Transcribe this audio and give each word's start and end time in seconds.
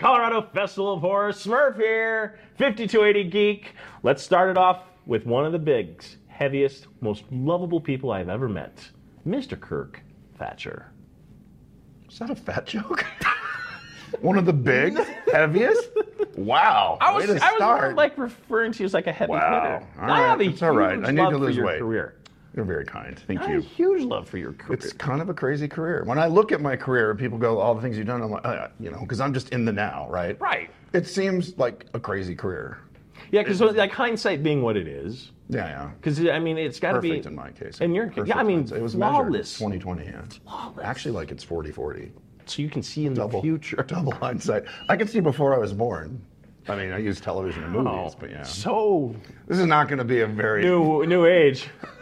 Colorado 0.00 0.40
Festival 0.54 0.94
of 0.94 1.00
Horror, 1.02 1.30
Smurf 1.30 1.76
here, 1.76 2.38
5280 2.56 3.24
Geek. 3.24 3.74
Let's 4.02 4.22
start 4.22 4.48
it 4.48 4.56
off 4.56 4.84
with 5.04 5.26
one 5.26 5.44
of 5.44 5.52
the 5.52 5.58
bigs, 5.58 6.16
heaviest, 6.26 6.86
most 7.02 7.24
lovable 7.30 7.82
people 7.82 8.10
I've 8.10 8.30
ever 8.30 8.48
met, 8.48 8.88
Mr. 9.28 9.60
Kirk 9.60 10.00
Thatcher. 10.38 10.90
Is 12.10 12.18
that 12.18 12.30
a 12.30 12.34
fat 12.34 12.66
joke? 12.66 13.04
One 14.22 14.36
of 14.36 14.44
the 14.44 14.52
big, 14.52 14.98
heaviest? 15.32 15.88
Wow. 16.36 16.98
I 17.00 17.12
was, 17.12 17.28
Way 17.28 17.38
to 17.38 17.44
I 17.44 17.52
was 17.52 17.60
more 17.60 17.94
like 17.94 18.18
referring 18.18 18.72
to 18.72 18.80
you 18.80 18.84
as 18.86 18.92
like 18.94 19.06
a 19.06 19.12
heavy 19.12 19.30
Wow. 19.30 19.62
hitter. 19.62 20.02
All 20.02 20.10
I 20.10 20.20
have 20.22 20.40
a 20.40 20.44
It's 20.44 20.62
all 20.62 20.72
right. 20.72 20.98
I 21.04 21.10
need 21.12 21.30
to 21.30 21.38
lose 21.38 21.56
weight. 21.58 21.78
career. 21.78 22.16
You're 22.54 22.64
very 22.64 22.84
kind. 22.84 23.18
Thank 23.26 23.40
I 23.42 23.52
you. 23.54 23.60
huge 23.60 24.02
love 24.02 24.28
for 24.28 24.36
your 24.38 24.52
career. 24.54 24.74
It's 24.78 24.92
kind 24.92 25.22
of 25.22 25.28
a 25.28 25.34
crazy 25.34 25.68
career. 25.68 26.02
When 26.04 26.18
I 26.18 26.26
look 26.26 26.50
at 26.50 26.60
my 26.60 26.74
career 26.76 27.10
and 27.10 27.18
people 27.18 27.38
go, 27.38 27.58
all 27.60 27.74
the 27.74 27.80
things 27.80 27.96
you've 27.96 28.08
done, 28.08 28.22
I'm 28.22 28.30
like, 28.30 28.44
uh, 28.44 28.68
you 28.80 28.90
know, 28.90 29.00
because 29.00 29.20
I'm 29.20 29.32
just 29.32 29.50
in 29.50 29.64
the 29.64 29.72
now, 29.72 30.08
right? 30.10 30.40
Right. 30.40 30.70
It 30.92 31.06
seems 31.06 31.56
like 31.58 31.86
a 31.94 32.00
crazy 32.00 32.34
career. 32.34 32.78
Yeah, 33.30 33.42
because 33.42 33.60
like 33.60 33.92
hindsight 33.92 34.42
being 34.42 34.62
what 34.62 34.76
it 34.76 34.88
is. 34.88 35.30
Yeah, 35.48 35.66
yeah. 35.68 35.90
Because 36.00 36.26
I 36.26 36.38
mean, 36.40 36.58
it's 36.58 36.80
got 36.80 36.92
to 36.92 37.00
be 37.00 37.10
Perfect 37.10 37.26
in 37.26 37.34
my 37.36 37.50
case. 37.50 37.80
In 37.80 37.94
your 37.94 38.08
case, 38.08 38.26
yeah, 38.26 38.38
I 38.38 38.42
mean, 38.42 38.60
it 38.74 38.82
was 38.82 38.94
flawless. 38.94 39.60
measured 39.60 39.82
2020. 39.82 40.04
Yeah. 40.04 40.22
Flawless. 40.44 40.84
Actually, 40.84 41.12
like 41.12 41.30
it's 41.30 41.44
40-40. 41.44 42.10
so 42.46 42.62
you 42.62 42.68
can 42.68 42.82
see 42.82 43.06
in 43.06 43.14
the 43.14 43.28
future. 43.28 43.76
Double 43.86 44.12
hindsight. 44.12 44.64
I 44.88 44.96
could 44.96 45.08
see 45.08 45.20
before 45.20 45.54
I 45.54 45.58
was 45.58 45.72
born. 45.72 46.20
I 46.68 46.76
mean, 46.76 46.92
I 46.92 46.98
use 46.98 47.20
television 47.20 47.64
and 47.64 47.72
movies, 47.72 48.12
Oh, 48.14 48.16
but 48.20 48.30
yeah. 48.30 48.42
so 48.42 49.14
This 49.48 49.58
is 49.58 49.66
not 49.66 49.88
going 49.88 49.98
to 49.98 50.04
be 50.04 50.20
a 50.20 50.26
very 50.26 50.62
new 50.62 51.04
new 51.06 51.24
age. 51.26 51.68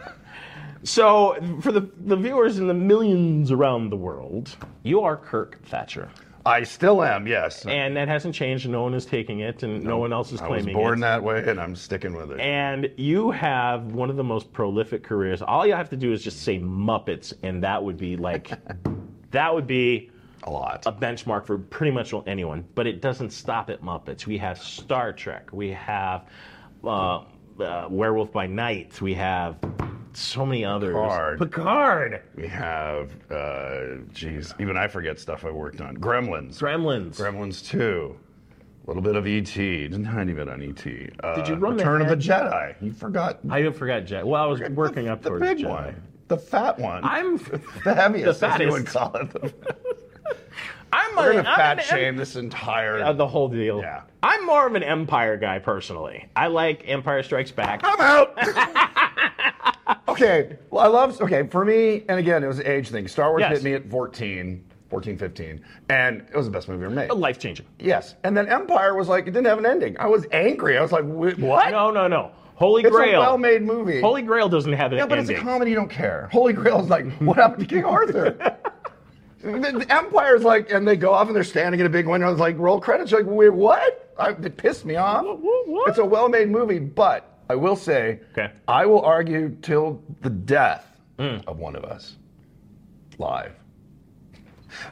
So, 0.83 1.35
for 1.61 1.71
the, 1.71 1.89
the 2.05 2.15
viewers 2.15 2.57
in 2.57 2.67
the 2.67 2.73
millions 2.73 3.51
around 3.51 3.89
the 3.89 3.97
world, 3.97 4.55
you 4.83 5.01
are 5.01 5.17
Kirk 5.17 5.61
Thatcher. 5.65 6.09
I 6.45 6.63
still 6.63 7.03
am, 7.03 7.27
yes. 7.27 7.65
And 7.65 7.97
that 7.97 8.07
hasn't 8.07 8.33
changed, 8.33 8.65
and 8.65 8.71
no 8.71 8.83
one 8.83 8.93
is 8.93 9.05
taking 9.05 9.41
it, 9.41 9.61
and 9.63 9.83
no 9.83 9.97
one 9.97 10.13
else 10.13 10.31
is 10.31 10.39
claiming 10.39 10.69
it. 10.69 10.75
I 10.75 10.77
was 10.77 10.83
born 10.83 10.97
it. 10.99 11.01
that 11.01 11.23
way, 11.23 11.43
and 11.45 11.59
I'm 11.59 11.75
sticking 11.75 12.15
with 12.15 12.31
it. 12.31 12.39
And 12.39 12.89
you 12.97 13.31
have 13.31 13.91
one 13.91 14.09
of 14.09 14.15
the 14.15 14.23
most 14.23 14.53
prolific 14.53 15.03
careers. 15.03 15.41
All 15.41 15.67
you 15.67 15.73
have 15.73 15.89
to 15.89 15.97
do 15.97 16.13
is 16.13 16.23
just 16.23 16.43
say 16.43 16.57
Muppets, 16.59 17.33
and 17.43 17.63
that 17.63 17.83
would 17.83 17.97
be 17.97 18.15
like, 18.15 18.51
that 19.31 19.53
would 19.53 19.67
be 19.67 20.11
a 20.43 20.49
lot. 20.49 20.85
a 20.85 20.91
benchmark 20.91 21.45
for 21.45 21.57
pretty 21.57 21.91
much 21.91 22.13
anyone. 22.25 22.65
But 22.73 22.87
it 22.87 23.01
doesn't 23.01 23.31
stop 23.31 23.69
at 23.69 23.81
Muppets. 23.81 24.25
We 24.25 24.37
have 24.37 24.59
Star 24.59 25.11
Trek. 25.11 25.49
We 25.51 25.69
have 25.71 26.25
uh, 26.83 27.23
uh, 27.59 27.87
Werewolf 27.89 28.31
by 28.31 28.47
Night. 28.47 29.01
We 29.01 29.13
have 29.15 29.57
so 30.13 30.45
many 30.45 30.65
others. 30.65 30.93
Picard. 30.93 31.39
Picard. 31.39 32.21
we 32.35 32.47
have, 32.47 33.11
uh, 33.31 33.97
geez, 34.13 34.53
even 34.59 34.77
I 34.77 34.87
forget 34.87 35.19
stuff 35.19 35.45
I 35.45 35.51
worked 35.51 35.81
on. 35.81 35.97
Gremlins. 35.97 36.57
Gremlins. 36.59 37.15
Gremlins 37.17 37.65
2. 37.67 38.15
A 38.85 38.87
little 38.89 39.03
bit 39.03 39.15
of 39.15 39.27
E.T. 39.27 39.87
Just 39.89 40.01
a 40.01 40.03
tiny 40.03 40.33
bit 40.33 40.49
on 40.49 40.61
E.T. 40.63 41.09
Uh, 41.23 41.35
Did 41.35 41.47
you 41.47 41.55
run 41.55 41.77
the 41.77 41.83
Return 41.83 42.01
of 42.01 42.09
the 42.09 42.15
Jedi. 42.15 42.75
You 42.81 42.91
forgot 42.91 43.39
I 43.49 43.69
forgot 43.71 44.03
Jedi. 44.05 44.23
Well, 44.23 44.41
I 44.41 44.47
was 44.47 44.61
working 44.71 45.05
the, 45.05 45.11
up 45.13 45.21
the 45.21 45.29
towards 45.29 45.45
big 45.45 45.57
Jedi. 45.59 45.69
one. 45.69 46.03
The 46.27 46.37
fat 46.37 46.79
one. 46.79 47.03
I'm 47.03 47.37
the 47.83 47.93
heaviest, 47.93 48.39
the 48.39 48.47
as 48.47 48.59
you 48.59 48.71
would 48.71 48.85
call 48.87 49.15
it. 49.15 49.29
I'm 50.91 51.15
We're 51.15 51.29
a- 51.29 51.33
going 51.33 51.43
to 51.45 51.51
I'm 51.51 51.57
fat 51.57 51.83
shame 51.83 52.15
this 52.15 52.35
entire... 52.35 52.99
Uh, 53.03 53.13
the 53.13 53.27
whole 53.27 53.47
deal. 53.47 53.79
Yeah. 53.79 54.01
I'm 54.23 54.45
more 54.45 54.65
of 54.67 54.73
an 54.75 54.83
Empire 54.83 55.37
guy 55.37 55.59
personally. 55.59 56.27
I 56.35 56.47
like 56.47 56.83
Empire 56.87 57.21
Strikes 57.23 57.51
Back. 57.51 57.81
I'm 57.83 58.01
out. 58.01 58.33
okay. 60.21 60.57
Well, 60.69 60.83
I 60.83 60.87
love. 60.87 61.19
Okay, 61.21 61.47
for 61.47 61.63
me, 61.65 62.03
and 62.09 62.19
again, 62.19 62.43
it 62.43 62.47
was 62.47 62.59
an 62.59 62.67
age 62.67 62.89
thing. 62.89 63.07
Star 63.07 63.29
Wars 63.29 63.41
Yes. 63.41 63.51
hit 63.57 63.63
me 63.63 63.73
at 63.73 63.89
14, 63.89 64.63
14, 64.89 65.17
15, 65.17 65.61
and 65.89 66.21
it 66.31 66.35
was 66.35 66.45
the 66.45 66.51
best 66.51 66.67
movie 66.67 66.85
ever 66.85 66.93
made. 66.93 67.09
A 67.09 67.13
life 67.13 67.39
changing. 67.39 67.65
Yes. 67.79 68.15
And 68.23 68.35
then 68.35 68.47
Empire 68.47 68.95
was 68.95 69.07
like, 69.07 69.23
it 69.27 69.31
didn't 69.31 69.47
have 69.47 69.57
an 69.59 69.65
ending. 69.65 69.95
I 69.99 70.07
was 70.07 70.25
angry. 70.31 70.77
I 70.77 70.81
was 70.81 70.91
like, 70.91 71.03
"Wh- 71.05 71.39
what? 71.39 71.71
No, 71.71 71.91
no, 71.91 72.07
no. 72.07 72.31
Holy 72.55 72.81
Grail. 72.81 72.93
It's 72.95 72.97
Grail. 73.09 73.21
a 73.21 73.25
well-made 73.25 73.61
movie. 73.61 74.01
Holy 74.01 74.21
Grail 74.21 74.49
doesn't 74.49 74.73
have 74.73 74.91
an 74.91 74.97
ending. 74.97 74.99
yeah, 74.99 75.05
but 75.05 75.17
ending. 75.19 75.35
it's 75.35 75.41
a 75.41 75.45
comedy. 75.45 75.71
You 75.71 75.77
don't 75.77 75.89
care. 75.89 76.27
Holy 76.31 76.51
Grail 76.53 76.81
is 76.81 76.89
like, 76.89 77.05
what 77.19 77.37
happened 77.37 77.67
to 77.67 77.73
King 77.73 77.85
Arthur? 77.85 78.31
the, 79.41 79.51
the 79.51 79.85
Empire's 79.89 80.43
like, 80.43 80.69
and 80.71 80.85
they 80.85 80.97
go 80.97 81.13
off 81.13 81.27
and 81.27 81.35
they're 81.35 81.43
standing 81.45 81.79
in 81.79 81.85
a 81.85 81.89
big 81.89 82.05
window. 82.07 82.29
It's 82.29 82.39
like 82.41 82.57
roll 82.57 82.81
credits. 82.81 83.11
You're 83.11 83.23
like, 83.23 83.31
wait, 83.31 83.49
what? 83.53 84.13
I, 84.19 84.31
it 84.31 84.57
pissed 84.57 84.83
me 84.85 84.97
off. 84.97 85.23
What? 85.23 85.89
It's 85.89 85.99
a 85.99 86.05
well-made 86.05 86.49
movie, 86.49 86.79
but 86.79 87.38
I 87.49 87.55
will 87.55 87.75
say, 87.75 88.19
Okay. 88.33 88.51
I 88.67 88.85
will 88.85 89.01
argue 89.01 89.55
till 89.61 90.01
the 90.21 90.29
death 90.29 90.85
Mm. 91.17 91.43
of 91.47 91.57
one 91.59 91.75
of 91.75 91.83
us, 91.83 92.15
live, 93.17 93.51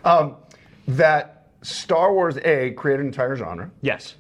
um, 0.04 0.36
that 0.90 1.48
Star 1.62 2.12
Wars 2.14 2.38
A 2.44 2.72
created 2.72 3.02
an 3.02 3.08
entire 3.08 3.36
genre. 3.36 3.70
yes. 3.82 4.16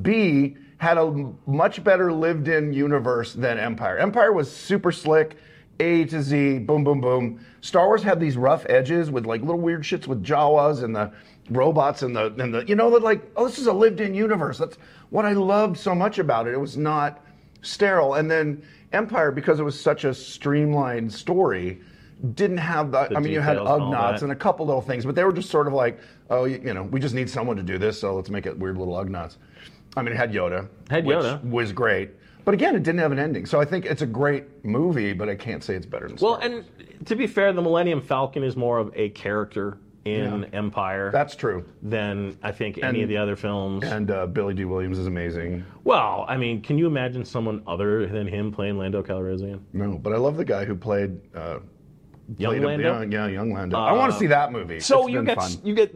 B 0.00 0.56
had 0.78 0.96
a 0.96 1.32
much 1.46 1.84
better 1.84 2.12
lived 2.12 2.48
in 2.48 2.72
universe 2.72 3.32
than 3.34 3.58
Empire. 3.58 3.98
Empire 3.98 4.32
was 4.32 4.50
super 4.50 4.90
slick, 4.90 5.36
A 5.80 6.04
to 6.06 6.22
Z, 6.22 6.60
boom, 6.60 6.82
boom, 6.82 7.00
boom. 7.00 7.40
Star 7.60 7.86
Wars 7.86 8.02
had 8.02 8.18
these 8.18 8.36
rough 8.36 8.64
edges 8.68 9.10
with 9.10 9.26
like 9.26 9.40
little 9.42 9.60
weird 9.60 9.82
shits 9.82 10.06
with 10.08 10.24
Jawas 10.24 10.82
and 10.82 10.96
the 10.96 11.12
robots 11.50 12.02
and 12.02 12.16
the 12.16 12.26
and 12.38 12.54
the 12.54 12.64
you 12.66 12.74
know 12.76 12.90
that 12.90 13.02
like 13.02 13.22
oh 13.36 13.46
this 13.46 13.58
is 13.58 13.66
a 13.66 13.72
lived 13.72 14.00
in 14.00 14.14
universe. 14.14 14.58
That's 14.58 14.78
what 15.10 15.24
I 15.24 15.32
loved 15.32 15.76
so 15.76 15.94
much 15.94 16.18
about 16.18 16.46
it. 16.48 16.54
It 16.54 16.60
was 16.60 16.76
not 16.76 17.20
sterile. 17.62 18.14
And 18.14 18.30
then 18.30 18.62
Empire 18.92 19.30
because 19.32 19.58
it 19.58 19.62
was 19.62 19.78
such 19.80 20.04
a 20.04 20.12
streamlined 20.12 21.12
story 21.12 21.80
didn't 22.34 22.58
have 22.58 22.92
the, 22.92 23.06
The 23.08 23.16
I 23.16 23.20
mean 23.20 23.32
you 23.32 23.40
had 23.40 23.56
and 23.56 23.66
Ugnaughts 23.66 24.12
that. 24.20 24.22
and 24.22 24.30
a 24.32 24.36
couple 24.36 24.64
little 24.66 24.80
things, 24.82 25.04
but 25.04 25.14
they 25.16 25.24
were 25.24 25.32
just 25.32 25.50
sort 25.50 25.66
of 25.66 25.72
like, 25.72 25.98
oh, 26.30 26.44
you, 26.44 26.60
you 26.64 26.72
know, 26.74 26.84
we 26.84 27.00
just 27.00 27.14
need 27.16 27.28
someone 27.28 27.56
to 27.56 27.64
do 27.64 27.78
this, 27.78 27.98
so 28.00 28.14
let's 28.14 28.30
make 28.30 28.46
it 28.46 28.56
weird 28.56 28.78
little 28.78 28.94
Ugnaughts. 28.94 29.38
I 29.96 30.02
mean, 30.02 30.12
it 30.12 30.16
had 30.16 30.32
Yoda. 30.32 30.68
Had 30.88 31.04
which 31.04 31.16
Yoda. 31.18 31.42
was 31.44 31.72
great. 31.72 32.10
But 32.44 32.54
again, 32.54 32.76
it 32.76 32.82
didn't 32.84 33.00
have 33.00 33.10
an 33.12 33.18
ending. 33.18 33.44
So 33.46 33.60
I 33.60 33.64
think 33.64 33.86
it's 33.86 34.02
a 34.02 34.06
great 34.06 34.64
movie, 34.64 35.12
but 35.12 35.28
I 35.28 35.34
can't 35.34 35.62
say 35.64 35.74
it's 35.74 35.86
better 35.86 36.06
than 36.08 36.16
Well, 36.20 36.38
Wars. 36.40 36.44
and 36.44 37.06
to 37.06 37.16
be 37.16 37.26
fair, 37.26 37.52
the 37.52 37.62
Millennium 37.62 38.00
Falcon 38.00 38.42
is 38.44 38.56
more 38.56 38.78
of 38.78 38.92
a 38.96 39.08
character 39.10 39.78
in 40.04 40.44
Empire 40.52 41.10
That's 41.12 41.36
true. 41.36 41.64
than 41.82 42.36
I 42.42 42.50
think 42.52 42.82
any 42.82 43.02
of 43.02 43.08
the 43.08 43.16
other 43.16 43.36
films. 43.36 43.84
And 43.84 44.10
uh, 44.10 44.26
Billy 44.26 44.52
Dee 44.54 44.64
Williams 44.64 44.98
is 44.98 45.06
amazing. 45.06 45.64
well, 45.84 46.24
I 46.28 46.36
mean, 46.36 46.60
can 46.60 46.76
you 46.78 46.86
imagine 46.86 47.24
someone 47.24 47.62
other 47.66 48.06
than 48.06 48.26
him 48.26 48.50
playing 48.52 48.78
Lando 48.78 49.02
Calrissian? 49.02 49.60
No, 49.72 49.98
but 49.98 50.12
I 50.12 50.16
love 50.16 50.36
the 50.36 50.44
guy 50.44 50.64
who 50.64 50.74
played. 50.74 51.20
Uh, 51.34 51.60
Young 52.38 52.52
played 52.60 52.62
a- 52.62 52.66
Lando? 52.66 53.00
yeah, 53.02 53.26
yeah, 53.26 53.32
young 53.32 53.52
Lando. 53.52 53.76
I 53.76 53.92
want 53.92 54.12
to 54.12 54.18
see 54.18 54.28
that 54.28 54.52
movie. 54.52 54.80
So 54.80 55.02
It's 55.06 55.10
you 55.12 55.22
get 55.24 55.36
fun. 55.38 55.50
you 55.64 55.74
get 55.74 55.94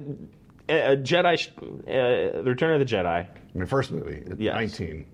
uh, 0.68 0.72
Jedi, 0.96 1.48
uh, 1.58 2.42
the 2.42 2.50
Return 2.50 2.80
of 2.80 2.86
the 2.86 2.94
Jedi 2.96 3.26
My 3.54 3.64
first 3.64 3.90
movie 3.92 4.22
Yes. 4.36 4.54
19. 4.54 5.06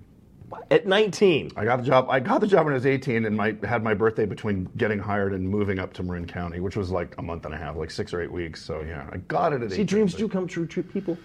At 0.71 0.87
19. 0.87 1.53
I 1.57 1.65
got 1.65 1.77
the 1.79 1.83
job. 1.85 2.07
I 2.11 2.21
got 2.21 2.41
the 2.41 2.47
job 2.47 2.65
when 2.65 2.73
I 2.73 2.77
was 2.77 2.87
18, 2.87 3.25
and 3.25 3.37
my 3.37 3.57
had 3.65 3.83
my 3.83 3.95
birthday 3.95 4.27
between 4.27 4.69
getting 4.77 4.99
hired 4.99 5.33
and 5.33 5.49
moving 5.49 5.79
up 5.79 5.93
to 5.95 6.03
Marin 6.03 6.27
County, 6.27 6.61
which 6.61 6.77
was 6.77 6.91
like 6.91 7.15
a 7.19 7.23
month 7.23 7.45
and 7.45 7.55
a 7.55 7.59
half, 7.59 7.77
like 7.77 7.91
six 7.91 8.13
or 8.15 8.21
eight 8.21 8.31
weeks. 8.33 8.65
So 8.65 8.81
yeah, 8.83 9.09
I 9.13 9.19
got 9.19 9.53
it 9.53 9.63
at 9.63 9.71
See, 9.71 9.77
18. 9.83 9.87
dreams 9.87 10.13
but- 10.13 10.19
do 10.19 10.29
come 10.29 10.47
true, 10.47 10.67
true 10.67 10.83
people. 10.83 11.17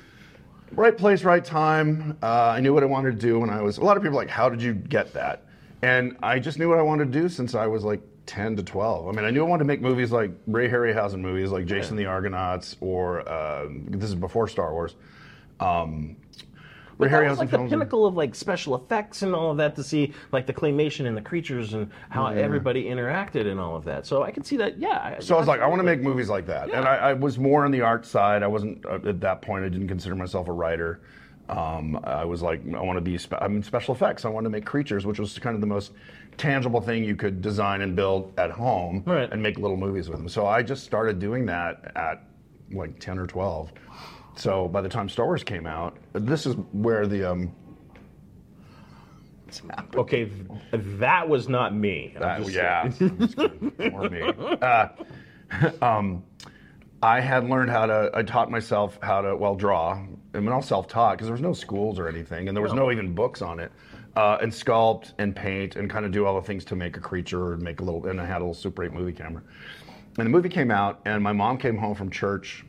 right 0.71 0.97
place, 0.97 1.23
right 1.23 1.43
time. 1.43 2.17
Uh, 2.21 2.27
I 2.49 2.59
knew 2.59 2.73
what 2.73 2.83
I 2.83 2.87
wanted 2.87 3.11
to 3.11 3.17
do 3.17 3.39
when 3.39 3.49
I 3.49 3.61
was. 3.61 3.77
A 3.77 3.83
lot 3.83 3.97
of 3.97 4.03
people 4.03 4.17
are 4.17 4.21
like, 4.21 4.29
how 4.29 4.49
did 4.49 4.61
you 4.61 4.73
get 4.73 5.13
that? 5.13 5.43
And 5.81 6.17
I 6.23 6.39
just 6.39 6.57
knew 6.59 6.67
what 6.69 6.79
I 6.79 6.81
wanted 6.81 7.11
to 7.13 7.19
do 7.21 7.29
since 7.29 7.53
I 7.55 7.67
was 7.67 7.83
like 7.83 8.01
10 8.25 8.57
to 8.57 8.63
12. 8.63 9.07
I 9.07 9.11
mean, 9.11 9.23
I 9.25 9.29
knew 9.29 9.41
I 9.45 9.47
wanted 9.47 9.63
to 9.63 9.67
make 9.67 9.79
movies 9.81 10.11
like 10.11 10.31
Ray 10.47 10.67
Harryhausen 10.69 11.19
movies, 11.19 11.51
like 11.51 11.65
Jason 11.65 11.95
the 11.95 12.05
Argonauts, 12.07 12.75
or 12.81 13.27
uh, 13.29 13.67
this 13.69 14.09
is 14.09 14.15
before 14.15 14.47
Star 14.47 14.73
Wars. 14.73 14.95
Um, 15.59 16.17
Ray 16.97 17.09
That 17.09 17.29
was 17.29 17.37
like 17.39 17.51
the 17.51 17.57
films. 17.57 17.69
pinnacle 17.69 18.05
of 18.05 18.15
like 18.15 18.33
special 18.33 18.75
effects 18.75 19.21
and 19.21 19.35
all 19.35 19.51
of 19.51 19.57
that 19.57 19.75
to 19.75 19.83
see 19.83 20.13
like 20.31 20.45
the 20.47 20.53
claymation 20.53 21.05
and 21.05 21.15
the 21.15 21.21
creatures 21.21 21.73
and 21.73 21.91
how 22.09 22.27
everybody 22.27 22.85
interacted 22.85 23.45
and 23.49 23.59
all 23.59 23.75
of 23.75 23.83
that. 23.85 24.05
So 24.07 24.23
I 24.23 24.31
can 24.31 24.43
see 24.43 24.57
that. 24.57 24.79
Yeah. 24.79 25.19
So 25.19 25.35
I 25.35 25.39
was 25.39 25.47
like, 25.47 25.61
I 25.61 25.67
want 25.67 25.79
to 25.79 25.83
make 25.83 26.01
movies 26.01 26.29
like 26.29 26.47
that. 26.47 26.69
And 26.71 26.85
I, 26.87 26.95
I 26.95 27.13
was 27.13 27.37
more 27.37 27.65
on 27.65 27.71
the 27.71 27.81
art 27.81 28.05
side. 28.05 28.41
I 28.41 28.47
wasn't 28.47 28.83
uh, 28.85 28.99
at 29.05 29.21
that 29.21 29.41
point. 29.41 29.63
I 29.63 29.69
didn't 29.69 29.87
consider 29.87 30.15
myself 30.15 30.47
a 30.47 30.51
writer. 30.51 31.01
Um, 31.49 31.97
I 32.03 32.25
was 32.25 32.41
like, 32.41 32.61
I 32.75 32.81
want 32.81 32.97
to 32.97 33.01
be. 33.01 33.17
Spe- 33.17 33.35
I'm 33.39 33.57
in 33.57 33.63
special 33.63 33.95
effects. 33.95 34.25
I 34.25 34.29
wanted 34.29 34.45
to 34.47 34.49
make 34.49 34.65
creatures, 34.65 35.05
which 35.05 35.17
was 35.19 35.39
kind 35.39 35.55
of 35.55 35.61
the 35.61 35.67
most 35.67 35.93
tangible 36.35 36.81
thing 36.81 37.03
you 37.05 37.15
could 37.15 37.41
design 37.41 37.81
and 37.81 37.95
build 37.95 38.33
at 38.37 38.51
home, 38.51 39.01
Right. 39.05 39.31
and 39.31 39.41
make 39.41 39.57
little 39.57 39.77
movies 39.77 40.09
with 40.09 40.17
them. 40.19 40.27
So 40.27 40.45
I 40.45 40.61
just 40.61 40.83
started 40.83 41.19
doing 41.19 41.45
that 41.45 41.93
at 41.95 42.23
like 42.71 42.99
10 42.99 43.17
or 43.17 43.27
12. 43.27 43.71
So 44.37 44.67
by 44.67 44.81
the 44.81 44.89
time 44.89 45.09
Star 45.09 45.25
Wars 45.25 45.43
came 45.43 45.65
out, 45.65 45.97
this 46.13 46.45
is 46.45 46.55
where 46.71 47.07
the 47.07 47.31
um. 47.31 47.51
Okay, 49.95 50.25
th- 50.25 50.83
that 50.99 51.27
was 51.27 51.47
not 51.47 51.73
me. 51.73 52.15
I'm 52.21 52.43
just 52.43 52.55
yeah. 52.55 52.81
I'm 52.83 53.19
just 53.19 53.37
kidding. 53.37 53.93
Or 53.93 54.09
me. 54.09 54.21
Uh, 54.61 54.87
um, 55.81 56.23
I 57.01 57.19
had 57.19 57.49
learned 57.49 57.71
how 57.71 57.85
to. 57.87 58.11
I 58.13 58.23
taught 58.23 58.51
myself 58.51 58.99
how 59.01 59.21
to 59.21 59.35
well 59.35 59.55
draw. 59.55 60.03
I 60.33 60.39
mean, 60.39 60.49
all 60.49 60.61
self-taught 60.61 61.13
because 61.13 61.27
there 61.27 61.33
was 61.33 61.41
no 61.41 61.53
schools 61.53 61.97
or 61.97 62.07
anything, 62.07 62.47
and 62.47 62.55
there 62.55 62.61
was 62.61 62.73
no 62.73 62.91
even 62.91 63.15
books 63.15 63.41
on 63.41 63.59
it. 63.59 63.71
Uh, 64.15 64.37
and 64.41 64.51
sculpt 64.51 65.13
and 65.19 65.35
paint 65.35 65.75
and 65.75 65.91
kind 65.91 66.03
of 66.03 66.11
do 66.11 66.25
all 66.25 66.35
the 66.41 66.45
things 66.45 66.65
to 66.65 66.75
make 66.75 66.97
a 66.97 66.99
creature 66.99 67.53
and 67.53 67.61
make 67.61 67.81
a 67.81 67.83
little. 67.83 68.07
And 68.07 68.19
I 68.19 68.25
had 68.25 68.37
a 68.37 68.39
little 68.39 68.55
Super 68.55 68.83
8 68.83 68.91
movie 68.91 69.13
camera. 69.13 69.43
And 70.17 70.25
the 70.25 70.29
movie 70.31 70.49
came 70.49 70.71
out, 70.71 71.01
and 71.05 71.21
my 71.21 71.33
mom 71.33 71.59
came 71.59 71.77
home 71.77 71.93
from 71.93 72.09
church, 72.09 72.65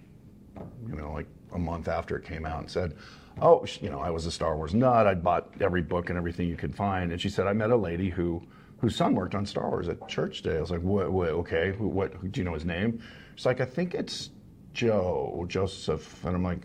you 0.87 0.95
know, 0.95 1.11
like 1.13 1.27
a 1.53 1.59
month 1.59 1.89
after 1.89 2.17
it 2.17 2.25
came 2.25 2.45
out, 2.45 2.61
and 2.61 2.71
said, 2.71 2.95
"Oh, 3.41 3.65
you 3.81 3.91
know, 3.91 4.01
I 4.01 4.11
was 4.11 4.27
a 4.27 4.31
Star 4.31 4.57
Wars 4.57 4.75
nut. 4.75 5.07
I'd 5.07 5.23
bought 5.23 5.51
every 5.61 5.83
book 5.83 6.09
and 6.11 6.19
everything 6.19 6.49
you 6.49 6.57
could 6.57 6.75
find." 6.75 7.13
And 7.13 7.21
she 7.21 7.29
said, 7.29 7.47
"I 7.47 7.53
met 7.53 7.71
a 7.71 7.77
lady 7.77 8.11
who 8.11 8.43
whose 8.79 8.95
son 8.95 9.15
worked 9.15 9.35
on 9.35 9.45
Star 9.45 9.69
Wars 9.69 9.89
at 9.89 10.07
church 10.09 10.43
day. 10.43 10.57
I 10.57 10.61
was 10.61 10.71
like, 10.71 10.83
"What? 10.83 11.13
what 11.13 11.29
okay, 11.31 11.75
who, 11.77 11.89
what? 11.89 12.33
Do 12.33 12.41
you 12.41 12.45
know 12.45 12.55
his 12.55 12.65
name?" 12.65 13.01
She's 13.37 13.47
like, 13.47 13.61
"I 13.61 13.65
think 13.65 13.95
it's 13.95 14.31
Joe 14.73 15.45
Joseph," 15.49 16.25
and 16.25 16.35
I'm 16.35 16.45
like, 16.45 16.61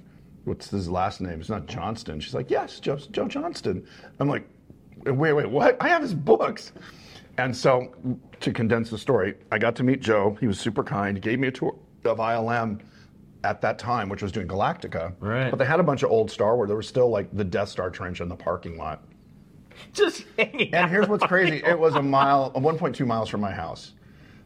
"What's 0.45 0.69
his 0.69 0.89
last 0.89 1.21
name?" 1.21 1.39
It's 1.39 1.49
not 1.49 1.67
Johnston. 1.67 2.19
She's 2.19 2.33
like, 2.33 2.49
"Yes, 2.49 2.79
Joe, 2.79 2.97
Joe 2.97 3.27
Johnston." 3.27 3.85
I'm 4.19 4.29
like, 4.29 4.47
"Wait, 5.05 5.33
wait, 5.33 5.49
what? 5.49 5.77
I 5.81 5.89
have 5.89 6.01
his 6.01 6.13
books." 6.13 6.73
And 7.37 7.55
so, 7.55 7.91
to 8.41 8.51
condense 8.51 8.91
the 8.91 8.97
story, 8.97 9.35
I 9.51 9.57
got 9.57 9.75
to 9.77 9.83
meet 9.83 10.01
Joe. 10.01 10.37
He 10.39 10.45
was 10.45 10.59
super 10.59 10.83
kind. 10.83 11.17
He 11.17 11.21
gave 11.21 11.39
me 11.39 11.47
a 11.47 11.51
tour 11.51 11.75
of 12.05 12.19
ILM 12.19 12.79
at 13.43 13.61
that 13.61 13.77
time, 13.79 14.09
which 14.09 14.21
was 14.21 14.31
doing 14.31 14.47
Galactica. 14.47 15.13
Right. 15.19 15.49
But 15.49 15.57
they 15.59 15.65
had 15.65 15.79
a 15.79 15.83
bunch 15.83 16.03
of 16.03 16.11
old 16.11 16.31
Star 16.31 16.55
Wars. 16.55 16.67
There 16.67 16.77
was 16.77 16.87
still 16.87 17.09
like 17.09 17.35
the 17.35 17.43
Death 17.43 17.69
Star 17.69 17.89
trench 17.89 18.21
in 18.21 18.29
the 18.29 18.35
parking 18.35 18.77
lot. 18.77 19.03
just 19.93 20.25
hanging 20.37 20.73
And 20.73 20.89
here's 20.89 21.07
what's 21.07 21.25
crazy: 21.25 21.61
it 21.65 21.77
was 21.77 21.95
a 21.95 22.01
mile, 22.01 22.51
1.2 22.51 23.05
miles 23.05 23.29
from 23.29 23.41
my 23.41 23.51
house. 23.51 23.93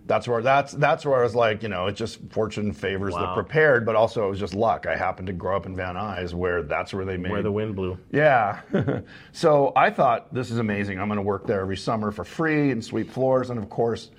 That's 0.06 0.26
where 0.26 0.42
that's 0.42 0.72
that's 0.72 1.06
where 1.06 1.20
I 1.20 1.24
was 1.24 1.36
like, 1.36 1.62
you 1.64 1.68
know, 1.68 1.88
it 1.88 1.98
just 1.98 2.20
fortune 2.32 2.72
favors 2.72 3.14
the 3.14 3.20
Wow. 3.20 3.34
prepared, 3.34 3.86
but 3.86 3.98
also 3.98 4.26
it 4.26 4.30
was 4.30 4.40
just 4.40 4.54
luck. 4.56 4.86
I 4.88 4.96
happened 4.96 5.28
to 5.28 5.34
grow 5.34 5.58
up 5.58 5.66
in 5.66 5.76
Van 5.76 5.96
Nuys, 5.96 6.34
where 6.34 6.64
that's 6.64 6.94
where 6.94 7.04
they 7.04 7.18
made 7.18 7.34
where 7.34 7.44
the 7.44 7.52
wind 7.52 7.76
blew. 7.76 7.98
yeah. 8.10 8.62
so 9.34 9.74
I 9.76 9.90
thought 9.90 10.34
this 10.34 10.50
is 10.50 10.60
amazing. 10.60 10.98
I'm 10.98 11.10
going 11.10 11.18
to 11.18 11.22
work 11.24 11.46
there 11.46 11.60
every 11.60 11.76
summer 11.76 12.12
for 12.12 12.24
free 12.24 12.72
and 12.72 12.82
sweep 12.84 13.12
floors. 13.12 13.50
And 13.50 13.60
of 13.60 13.70
course, 13.70 14.10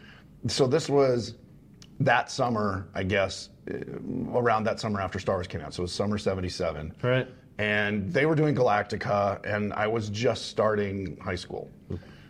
so 0.46 0.66
this 0.66 0.90
was 0.90 1.36
that 2.00 2.30
summer, 2.30 2.88
I 2.94 3.02
guess, 3.02 3.50
uh, 3.70 3.78
around 4.34 4.64
that 4.64 4.80
summer 4.80 5.00
after 5.00 5.18
Star 5.18 5.36
Wars 5.36 5.46
came 5.46 5.60
out. 5.60 5.74
So 5.74 5.80
it 5.80 5.84
was 5.84 5.92
summer 5.92 6.18
77. 6.18 6.94
Right. 7.02 7.26
And 7.58 8.12
they 8.12 8.24
were 8.24 8.36
doing 8.36 8.54
Galactica, 8.54 9.44
and 9.44 9.72
I 9.72 9.88
was 9.88 10.10
just 10.10 10.46
starting 10.46 11.16
high 11.20 11.34
school. 11.34 11.68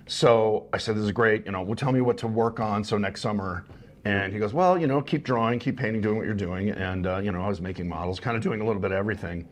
So 0.06 0.66
I 0.72 0.78
said, 0.78 0.96
This 0.96 1.04
is 1.04 1.12
great. 1.12 1.44
You 1.44 1.52
know, 1.52 1.60
well, 1.62 1.76
tell 1.76 1.92
me 1.92 2.00
what 2.00 2.16
to 2.18 2.26
work 2.26 2.60
on 2.60 2.82
so 2.82 2.96
next 2.96 3.20
summer. 3.20 3.66
And 4.06 4.32
he 4.32 4.38
goes, 4.38 4.54
Well, 4.54 4.78
you 4.78 4.86
know, 4.86 5.02
keep 5.02 5.24
drawing, 5.24 5.58
keep 5.58 5.76
painting, 5.76 6.00
doing 6.00 6.16
what 6.16 6.24
you're 6.24 6.34
doing. 6.34 6.70
And, 6.70 7.06
uh, 7.06 7.18
you 7.18 7.30
know, 7.30 7.42
I 7.42 7.48
was 7.48 7.60
making 7.60 7.88
models, 7.88 8.18
kind 8.18 8.36
of 8.36 8.42
doing 8.42 8.62
a 8.62 8.64
little 8.64 8.80
bit 8.80 8.90
of 8.90 8.96
everything. 8.96 9.46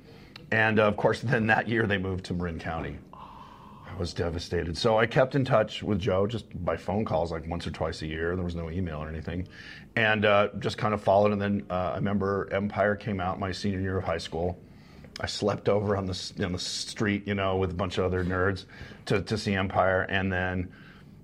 And 0.50 0.80
uh, 0.80 0.84
of 0.84 0.96
course, 0.96 1.20
then 1.20 1.46
that 1.48 1.68
year 1.68 1.86
they 1.86 1.98
moved 1.98 2.24
to 2.26 2.34
Marin 2.34 2.58
County. 2.58 2.96
I 3.96 3.98
was 3.98 4.14
devastated. 4.14 4.76
So 4.76 4.98
I 4.98 5.06
kept 5.06 5.34
in 5.34 5.44
touch 5.44 5.82
with 5.82 5.98
Joe 5.98 6.26
just 6.26 6.46
by 6.64 6.76
phone 6.76 7.04
calls, 7.04 7.32
like 7.32 7.46
once 7.48 7.66
or 7.66 7.70
twice 7.70 8.02
a 8.02 8.06
year. 8.06 8.34
There 8.34 8.44
was 8.44 8.54
no 8.54 8.70
email 8.70 8.98
or 9.02 9.08
anything. 9.08 9.46
And 9.96 10.24
uh, 10.24 10.48
just 10.58 10.78
kind 10.78 10.94
of 10.94 11.00
followed. 11.00 11.32
And 11.32 11.40
then 11.40 11.66
uh, 11.70 11.92
I 11.92 11.94
remember 11.96 12.48
Empire 12.52 12.96
came 12.96 13.18
out 13.18 13.40
my 13.40 13.50
senior 13.50 13.80
year 13.80 13.98
of 13.98 14.04
high 14.04 14.18
school. 14.18 14.58
I 15.18 15.26
slept 15.26 15.70
over 15.70 15.96
on 15.96 16.06
the, 16.06 16.32
on 16.44 16.52
the 16.52 16.58
street, 16.58 17.26
you 17.26 17.34
know, 17.34 17.56
with 17.56 17.70
a 17.70 17.74
bunch 17.74 17.96
of 17.96 18.04
other 18.04 18.22
nerds 18.22 18.66
to, 19.06 19.22
to 19.22 19.38
see 19.38 19.54
Empire. 19.54 20.02
And 20.02 20.30
then 20.30 20.70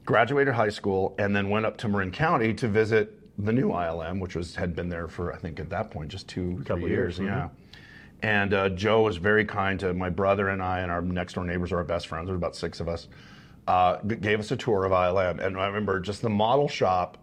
graduated 0.05 0.55
high 0.55 0.71
school 0.71 1.15
and 1.19 1.37
then 1.37 1.51
went 1.51 1.67
up 1.67 1.77
to 1.79 1.89
Marin 1.89 2.11
County 2.11 2.55
to 2.55 2.69
visit 2.69 3.19
the 3.39 3.53
new 3.53 3.69
ILM, 3.69 4.21
which 4.21 4.35
was 4.35 4.55
had 4.55 4.75
been 4.75 4.89
there 4.89 5.09
for, 5.09 5.33
I 5.33 5.37
think 5.37 5.61
at 5.61 5.71
that 5.71 5.91
point, 5.91 6.11
just 6.11 6.29
two, 6.29 6.63
Couple 6.65 6.89
years. 6.89 7.19
years, 7.19 7.27
Yeah. 7.27 7.49
And 8.23 8.55
uh, 8.55 8.69
Joe 8.69 9.03
was 9.03 9.17
very 9.17 9.45
kind 9.45 9.81
to 9.81 9.93
my 9.95 10.09
brother 10.09 10.49
and 10.49 10.63
I, 10.63 10.81
and 10.81 10.93
our 10.93 11.03
next 11.03 11.35
door 11.35 11.45
neighbors 11.45 11.73
are 11.73 11.79
our 11.79 11.85
best 11.85 12.07
friends. 12.07 12.27
There 12.27 12.35
were 12.35 12.39
about 12.39 12.55
six 12.55 12.79
of 12.81 12.89
us. 12.89 13.09
Uh, 13.67 13.97
gave 13.97 14.41
us 14.41 14.51
a 14.51 14.57
tour 14.57 14.85
of 14.85 14.93
ILM, 14.93 15.45
and 15.45 15.57
I 15.57 15.67
remember 15.67 16.01
just 16.01 16.23
the 16.23 16.31
model 16.31 16.69
shop. 16.69 17.19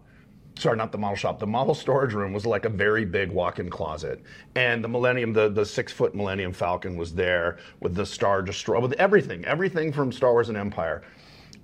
Sorry, 0.58 0.76
not 0.76 0.92
the 0.92 0.98
model 0.98 1.16
shop. 1.16 1.38
The 1.38 1.46
model 1.46 1.74
storage 1.74 2.12
room 2.12 2.32
was 2.32 2.44
like 2.44 2.64
a 2.64 2.68
very 2.68 3.04
big 3.04 3.30
walk-in 3.30 3.70
closet, 3.70 4.22
and 4.54 4.84
the 4.84 4.88
Millennium, 4.88 5.32
the 5.32 5.48
the 5.48 5.64
six-foot 5.64 6.14
Millennium 6.14 6.52
Falcon 6.52 6.96
was 6.96 7.14
there 7.14 7.58
with 7.80 7.94
the 7.94 8.04
Star 8.04 8.42
Destroyer, 8.42 8.80
with 8.80 8.92
everything, 8.94 9.44
everything 9.44 9.92
from 9.92 10.12
Star 10.12 10.32
Wars 10.32 10.48
and 10.48 10.58
Empire. 10.58 11.02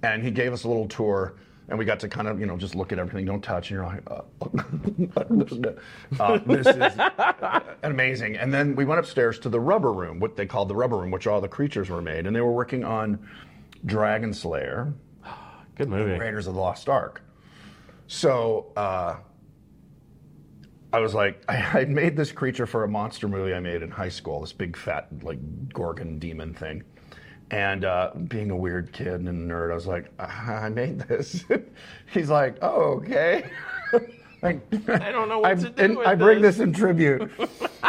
And 0.02 0.22
he 0.22 0.30
gave 0.30 0.52
us 0.52 0.64
a 0.64 0.68
little 0.68 0.88
tour, 0.88 1.34
and 1.68 1.78
we 1.78 1.84
got 1.84 2.00
to 2.00 2.08
kind 2.08 2.26
of 2.28 2.40
you 2.40 2.46
know 2.46 2.56
just 2.56 2.74
look 2.74 2.92
at 2.92 2.98
everything, 2.98 3.26
don't 3.26 3.42
touch, 3.42 3.70
and 3.70 3.76
you're 3.76 3.86
like, 3.86 4.02
uh, 4.10 4.22
uh, 6.22 6.38
this 6.46 6.66
is 6.66 7.00
amazing. 7.82 8.36
And 8.36 8.54
then 8.54 8.74
we 8.76 8.84
went 8.84 9.00
upstairs 9.00 9.38
to 9.40 9.48
the 9.48 9.60
rubber 9.60 9.92
room, 9.92 10.20
what 10.20 10.36
they 10.36 10.46
called 10.46 10.68
the 10.68 10.76
rubber 10.76 10.96
room, 10.96 11.10
which 11.10 11.26
all 11.26 11.40
the 11.40 11.48
creatures 11.48 11.90
were 11.90 12.02
made, 12.02 12.26
and 12.26 12.34
they 12.34 12.40
were 12.40 12.52
working 12.52 12.84
on 12.84 13.18
Dragon 13.84 14.32
Slayer, 14.32 14.94
Good 15.76 15.90
movie. 15.90 16.18
Raiders 16.18 16.46
of 16.46 16.54
the 16.54 16.60
Lost 16.60 16.88
Ark. 16.88 17.20
So 18.06 18.72
uh, 18.76 19.16
I 20.92 20.98
was 20.98 21.14
like, 21.14 21.42
I, 21.48 21.80
I 21.80 21.84
made 21.84 22.16
this 22.16 22.32
creature 22.32 22.66
for 22.66 22.84
a 22.84 22.88
monster 22.88 23.28
movie 23.28 23.54
I 23.54 23.60
made 23.60 23.82
in 23.82 23.90
high 23.90 24.08
school, 24.08 24.40
this 24.40 24.52
big 24.52 24.76
fat 24.76 25.08
like 25.22 25.38
Gorgon 25.72 26.18
demon 26.18 26.54
thing. 26.54 26.82
And 27.52 27.84
uh, 27.84 28.10
being 28.26 28.50
a 28.50 28.56
weird 28.56 28.92
kid 28.92 29.20
and 29.20 29.28
a 29.28 29.32
nerd, 29.32 29.70
I 29.70 29.74
was 29.74 29.86
like, 29.86 30.10
I 30.18 30.24
I 30.66 30.68
made 30.68 30.98
this. 31.00 31.44
He's 32.12 32.28
like, 32.28 32.58
oh, 32.62 32.94
okay. 32.98 33.48
Like, 34.42 34.60
I 34.88 35.10
don't 35.10 35.28
know 35.28 35.38
what 35.40 35.50
I, 35.50 35.54
to 35.54 35.70
do 35.70 35.82
and 35.82 35.96
with 35.96 36.06
I 36.06 36.14
bring 36.14 36.40
this. 36.42 36.56
this 36.56 36.64
in 36.64 36.72
tribute. 36.72 37.30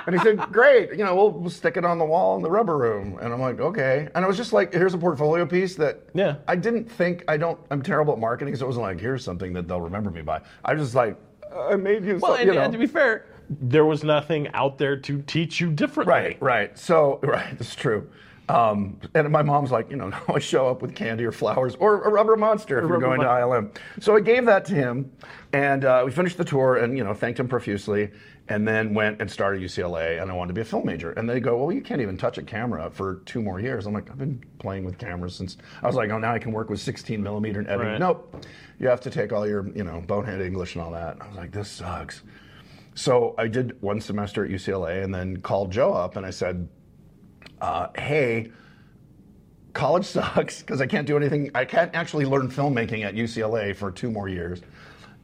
and 0.06 0.16
he 0.16 0.22
said, 0.22 0.38
great, 0.52 0.92
you 0.92 1.04
know, 1.04 1.16
we'll, 1.16 1.32
we'll 1.32 1.50
stick 1.50 1.78
it 1.78 1.84
on 1.86 1.98
the 1.98 2.06
wall 2.06 2.36
in 2.38 2.42
the 2.42 2.50
rubber 2.50 2.78
room. 2.78 3.18
And 3.22 3.34
I'm 3.34 3.42
like, 3.42 3.60
okay. 3.60 4.08
And 4.16 4.24
I 4.24 4.28
was 4.28 4.38
just 4.38 4.54
like, 4.54 4.74
here's 4.74 4.94
a 4.94 4.98
portfolio 4.98 5.46
piece 5.46 5.76
that 5.76 6.00
Yeah. 6.14 6.36
I 6.48 6.56
didn't 6.56 6.90
think, 6.90 7.24
I 7.28 7.38
don't, 7.38 7.60
I'm 7.70 7.82
terrible 7.82 8.14
at 8.14 8.20
marketing, 8.20 8.56
so 8.56 8.66
it 8.66 8.68
wasn't 8.68 8.84
like, 8.84 9.00
here's 9.00 9.24
something 9.24 9.54
that 9.54 9.68
they'll 9.68 9.82
remember 9.82 10.10
me 10.10 10.22
by. 10.22 10.42
I 10.64 10.74
was 10.74 10.84
just 10.84 10.96
like, 10.96 11.18
I 11.56 11.76
made 11.76 12.06
you 12.06 12.14
Well, 12.22 12.32
something, 12.32 12.42
and, 12.42 12.48
you 12.48 12.54
know. 12.60 12.62
and 12.66 12.74
to 12.74 12.80
be 12.80 12.88
fair, 12.88 13.26
there 13.50 13.86
was 13.86 14.04
nothing 14.04 14.48
out 14.54 14.78
there 14.78 14.98
to 14.98 15.22
teach 15.24 15.60
you 15.62 15.72
differently. 15.72 16.12
Right, 16.14 16.42
right. 16.42 16.78
So, 16.78 17.20
right, 17.24 17.58
that's 17.58 17.76
true. 17.76 18.10
Um, 18.50 19.00
and 19.14 19.30
my 19.30 19.42
mom's 19.42 19.72
like, 19.72 19.90
you 19.90 19.98
know, 19.98 20.10
no, 20.28 20.36
I 20.36 20.40
show 20.40 20.68
up 20.68 20.82
with 20.82 20.96
candy 20.96 21.26
or 21.26 21.32
flowers 21.32 21.76
or 21.76 22.04
a 22.04 22.10
rubber 22.10 22.38
monster 22.38 22.78
if 22.78 22.84
you're 22.84 23.00
rubber 23.00 23.18
going 23.18 23.22
to 23.22 23.28
ILM. 23.28 23.76
So 24.00 24.16
I 24.16 24.22
gave 24.22 24.46
that 24.46 24.66
to 24.66 24.74
him, 24.74 25.12
and 25.54 25.84
uh, 25.84 26.04
we 26.06 26.12
finished 26.12 26.38
the 26.38 26.46
tour, 26.46 26.78
and 26.78 26.98
you 26.98 27.04
know, 27.04 27.14
thanked 27.14 27.40
him 27.40 27.48
profusely, 27.48 28.12
and 28.50 28.66
then 28.66 28.94
went 28.94 29.22
and 29.22 29.30
started 29.30 29.62
UCLA, 29.62 30.22
and 30.22 30.32
I 30.32 30.34
wanted 30.34 30.50
to 30.50 30.54
be 30.54 30.62
a 30.62 30.66
film 30.66 30.86
major. 30.86 31.12
And 31.12 31.30
they 31.30 31.40
go, 31.40 31.58
well, 31.58 31.72
you 31.72 31.82
can't 31.82 32.02
even 32.02 32.18
touch 32.18 32.38
a 32.38 32.42
camera 32.42 32.90
for 32.90 33.16
two 33.26 33.42
more 33.42 33.60
years. 33.60 33.86
I'm 33.86 33.94
like, 33.94 34.10
I've 34.10 34.18
been 34.18 34.42
playing 34.60 34.86
with 34.86 34.98
cameras 34.98 35.36
since 35.36 35.58
I 35.84 35.88
was 35.88 35.96
like, 35.96 36.10
oh, 36.12 36.18
now 36.18 36.34
I 36.34 36.40
can 36.40 36.54
work 36.54 36.70
with 36.70 36.80
16 36.80 37.22
millimeter 37.22 37.60
and 37.60 37.68
editing. 37.68 37.92
Right. 37.92 38.00
Nope, 38.00 38.46
you 38.80 38.88
have 38.88 39.02
to 39.02 39.10
take 39.10 39.34
all 39.34 39.48
your, 39.48 39.68
you 39.76 39.84
know, 39.84 40.02
bonehead 40.08 40.42
English 40.42 40.76
and 40.76 40.84
all 40.84 40.92
that. 40.92 41.14
And 41.16 41.24
I 41.24 41.28
was 41.28 41.36
like, 41.36 41.52
this 41.52 41.70
sucks. 41.70 42.22
So 42.96 43.36
I 43.38 43.48
did 43.48 43.80
one 43.82 44.02
semester 44.02 44.44
at 44.44 44.50
UCLA 44.50 45.04
and 45.04 45.14
then 45.14 45.38
called 45.38 45.72
Joe 45.72 45.94
up 45.94 46.16
and 46.16 46.26
I 46.26 46.32
said, 46.32 46.68
uh, 47.62 47.88
hey, 47.98 48.52
college 49.74 50.06
sucks 50.16 50.62
because 50.62 50.82
I 50.82 50.88
can't 50.88 51.08
do 51.08 51.18
anything. 51.18 51.52
I 51.56 51.66
can't 51.66 51.94
actually 51.96 52.26
learn 52.26 52.50
filmmaking 52.50 53.04
at 53.04 53.16
UCLA 53.16 53.76
for 53.76 53.92
two 53.92 54.12
more 54.12 54.28
years. 54.30 54.62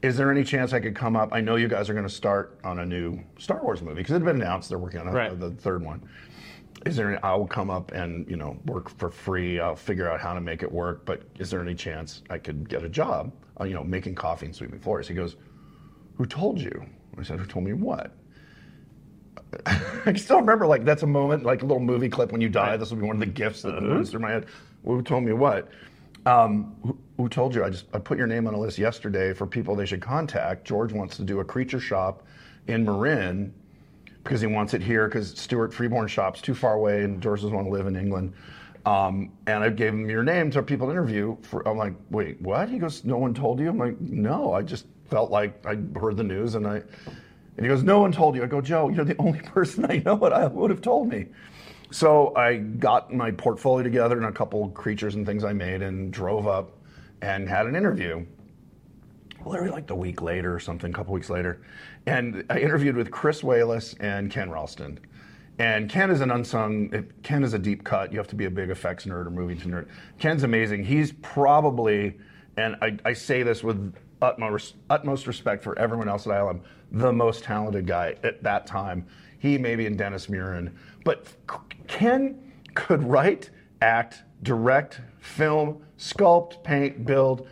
Is 0.01 0.17
there 0.17 0.29
any 0.29 0.43
chance 0.43 0.73
I 0.73 0.79
could 0.81 0.95
come 0.95 1.15
up? 1.15 1.29
I 1.31 1.39
know 1.39 1.55
you 1.55 1.69
guys 1.69 1.89
are 1.89 1.93
going 1.93 2.05
to 2.05 2.13
start 2.13 2.59
on 2.63 2.79
a 2.79 2.85
new 2.85 3.23
Star 3.39 3.63
Wars 3.63 3.81
movie 3.81 3.95
because 3.95 4.11
it 4.11 4.15
had 4.15 4.25
been 4.25 4.41
announced 4.41 4.67
they're 4.67 4.77
working 4.77 4.99
on 4.99 5.07
a, 5.07 5.11
Right. 5.11 5.39
the 5.39 5.51
third 5.51 5.83
one. 5.83 6.01
Is 6.85 6.97
there? 6.97 7.11
Any, 7.13 7.19
I'll 7.23 7.47
come 7.47 7.69
up 7.69 7.93
and 7.93 8.29
you 8.29 8.35
know 8.35 8.57
work 8.65 8.89
for 8.89 9.09
free. 9.09 9.61
I'll 9.61 9.75
figure 9.77 10.11
out 10.11 10.19
how 10.19 10.33
to 10.33 10.41
make 10.41 10.61
it 10.63 10.69
work. 10.71 11.05
But 11.05 11.21
is 11.39 11.49
there 11.49 11.61
any 11.61 11.75
chance 11.75 12.23
I 12.29 12.37
could 12.37 12.67
get 12.67 12.83
a 12.83 12.89
job? 12.89 13.31
Uh, 13.57 13.63
you 13.63 13.73
know, 13.73 13.83
making 13.85 14.15
coffee 14.15 14.47
and 14.47 14.53
sweeping 14.55 14.79
floors. 14.79 15.07
He 15.07 15.13
goes, 15.13 15.37
"Who 16.15 16.25
told 16.25 16.59
you?" 16.59 16.85
I 17.17 17.23
said, 17.23 17.39
"Who 17.39 17.45
told 17.45 17.63
me 17.63 17.71
what?" 17.71 18.13
I 20.05 20.13
still 20.13 20.39
remember 20.39 20.67
like 20.67 20.85
that's 20.85 21.03
a 21.03 21.07
moment, 21.07 21.43
like 21.43 21.61
a 21.61 21.65
little 21.65 21.83
movie 21.83 22.09
clip 22.09 22.31
when 22.31 22.41
you 22.41 22.49
die. 22.49 22.77
This 22.77 22.91
will 22.91 22.97
be 22.97 23.07
one 23.07 23.15
of 23.15 23.19
the 23.19 23.25
gifts 23.25 23.61
that 23.63 23.73
runs 23.73 24.11
through 24.11 24.21
my 24.21 24.31
head. 24.31 24.47
Who 24.85 25.01
told 25.01 25.23
me 25.23 25.33
what? 25.33 25.69
Um, 26.25 26.75
who, 26.83 26.97
who 27.17 27.29
told 27.29 27.53
you? 27.53 27.63
I 27.63 27.69
just 27.69 27.85
I 27.93 27.99
put 27.99 28.17
your 28.17 28.27
name 28.27 28.47
on 28.47 28.53
a 28.53 28.59
list 28.59 28.77
yesterday 28.77 29.33
for 29.33 29.45
people 29.45 29.75
they 29.75 29.85
should 29.85 30.01
contact. 30.01 30.65
George 30.65 30.93
wants 30.93 31.17
to 31.17 31.23
do 31.23 31.39
a 31.39 31.45
creature 31.45 31.79
shop 31.79 32.23
in 32.67 32.85
Marin 32.85 33.53
because 34.23 34.39
he 34.39 34.47
wants 34.47 34.73
it 34.73 34.81
here 34.81 35.07
because 35.07 35.31
Stuart 35.31 35.73
Freeborn 35.73 36.07
shop's 36.07 36.41
too 36.41 36.55
far 36.55 36.75
away 36.75 37.03
and 37.03 37.21
George 37.21 37.41
doesn't 37.41 37.55
want 37.55 37.67
to 37.67 37.71
live 37.71 37.87
in 37.87 37.95
England. 37.95 38.33
Um, 38.85 39.31
and 39.47 39.63
I 39.63 39.69
gave 39.69 39.93
him 39.93 40.09
your 40.09 40.23
name 40.23 40.51
to 40.51 40.63
people 40.63 40.87
to 40.87 40.91
interview. 40.91 41.37
For 41.41 41.67
I'm 41.67 41.77
like, 41.77 41.93
wait, 42.09 42.41
what? 42.41 42.69
He 42.69 42.79
goes, 42.79 43.03
no 43.03 43.17
one 43.17 43.33
told 43.33 43.59
you. 43.59 43.69
I'm 43.69 43.77
like, 43.77 43.99
no, 43.99 44.53
I 44.53 44.61
just 44.61 44.85
felt 45.09 45.31
like 45.31 45.65
I 45.65 45.77
heard 45.99 46.17
the 46.17 46.23
news 46.23 46.55
and 46.55 46.67
I. 46.67 46.83
And 47.57 47.65
he 47.65 47.69
goes, 47.69 47.83
no 47.83 47.99
one 47.99 48.11
told 48.11 48.35
you. 48.35 48.43
I 48.43 48.47
go, 48.47 48.61
Joe, 48.61 48.89
you're 48.89 49.05
the 49.05 49.17
only 49.17 49.39
person 49.45 49.85
I 49.89 50.01
know 50.05 50.15
that 50.17 50.33
I 50.33 50.47
would 50.47 50.71
have 50.71 50.81
told 50.81 51.09
me. 51.09 51.27
So 51.91 52.35
I 52.35 52.57
got 52.57 53.13
my 53.13 53.29
portfolio 53.31 53.83
together 53.83 54.17
and 54.17 54.25
a 54.25 54.31
couple 54.31 54.67
creatures 54.69 55.13
and 55.15 55.25
things 55.25 55.43
I 55.43 55.53
made 55.53 55.83
and 55.83 56.11
drove 56.11 56.47
up 56.47 56.71
and 57.21 57.47
had 57.47 57.67
an 57.67 57.75
interview. 57.75 58.25
Literally 59.45 59.71
like 59.71 59.85
the 59.85 59.95
week 59.95 60.21
later 60.21 60.55
or 60.55 60.59
something, 60.59 60.89
a 60.89 60.93
couple 60.93 61.13
weeks 61.13 61.29
later. 61.29 61.61
And 62.07 62.45
I 62.49 62.59
interviewed 62.59 62.95
with 62.95 63.11
Chris 63.11 63.41
Walas 63.41 63.95
and 63.99 64.31
Ken 64.31 64.49
Ralston. 64.49 64.99
And 65.59 65.87
Ken 65.87 66.09
is 66.09 66.21
an 66.21 66.31
unsung, 66.31 67.07
Ken 67.21 67.43
is 67.43 67.53
a 67.53 67.59
deep 67.59 67.83
cut. 67.83 68.11
You 68.11 68.17
have 68.17 68.27
to 68.29 68.35
be 68.35 68.45
a 68.45 68.49
big 68.49 68.71
effects 68.71 69.05
nerd 69.05 69.27
or 69.27 69.29
movie 69.29 69.55
nerd. 69.55 69.87
Ken's 70.17 70.43
amazing. 70.43 70.83
He's 70.83 71.13
probably, 71.21 72.17
and 72.57 72.75
I, 72.81 72.97
I 73.05 73.13
say 73.13 73.43
this 73.43 73.63
with 73.63 73.93
utmost, 74.21 74.75
utmost 74.89 75.27
respect 75.27 75.63
for 75.63 75.77
everyone 75.77 76.09
else 76.09 76.25
at 76.25 76.33
ILM, 76.33 76.61
the 76.93 77.11
most 77.11 77.43
talented 77.43 77.87
guy 77.87 78.15
at 78.23 78.43
that 78.43 78.65
time. 78.67 79.05
He 79.39 79.57
maybe 79.57 79.85
and 79.87 79.97
Dennis 79.97 80.27
Muren. 80.27 80.71
But 81.03 81.27
Ken 81.87 82.53
could 82.75 83.03
write, 83.03 83.49
act, 83.81 84.23
direct, 84.43 85.01
film, 85.19 85.83
sculpt, 85.97 86.63
paint, 86.63 87.05
build. 87.05 87.47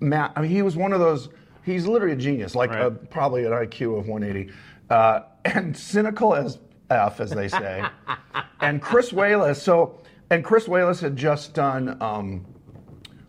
Matt, 0.00 0.32
I 0.36 0.40
mean, 0.42 0.50
he 0.50 0.62
was 0.62 0.76
one 0.76 0.92
of 0.92 1.00
those. 1.00 1.28
He's 1.64 1.86
literally 1.86 2.14
a 2.14 2.16
genius, 2.16 2.54
like 2.54 2.70
Right. 2.70 2.82
uh, 2.82 2.90
probably 2.90 3.44
an 3.44 3.52
IQ 3.52 3.98
of 3.98 4.08
180, 4.08 4.52
uh, 4.90 5.20
and 5.44 5.76
cynical 5.76 6.34
as 6.34 6.58
f, 6.90 7.20
as 7.20 7.30
they 7.30 7.46
say. 7.48 7.84
and 8.60 8.80
Chris 8.80 9.12
Walas. 9.12 9.56
So, 9.56 10.00
and 10.30 10.42
Chris 10.44 10.66
Walas 10.66 11.00
had 11.00 11.14
just 11.16 11.54
done. 11.54 12.00
Um, 12.02 12.46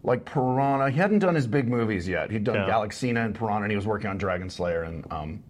like 0.01 0.23
Piranha, 0.23 0.89
he 0.89 0.97
hadn't 0.97 1.19
done 1.19 1.35
his 1.35 1.45
big 1.45 1.67
movies 1.67 2.07
yet. 2.07 2.31
He'd 2.31 2.45
done 2.45 2.55
Yeah. 2.55 2.69
Galaxina 2.69 3.25
and 3.25 3.35
Piranha, 3.35 3.63
and 3.63 3.71
he 3.71 3.75
was 3.75 3.85
working 3.85 4.09
on 4.09 4.17
Dragon 4.17 4.49
Slayer 4.49 4.83
and 4.83 5.05
um, 5.11 5.43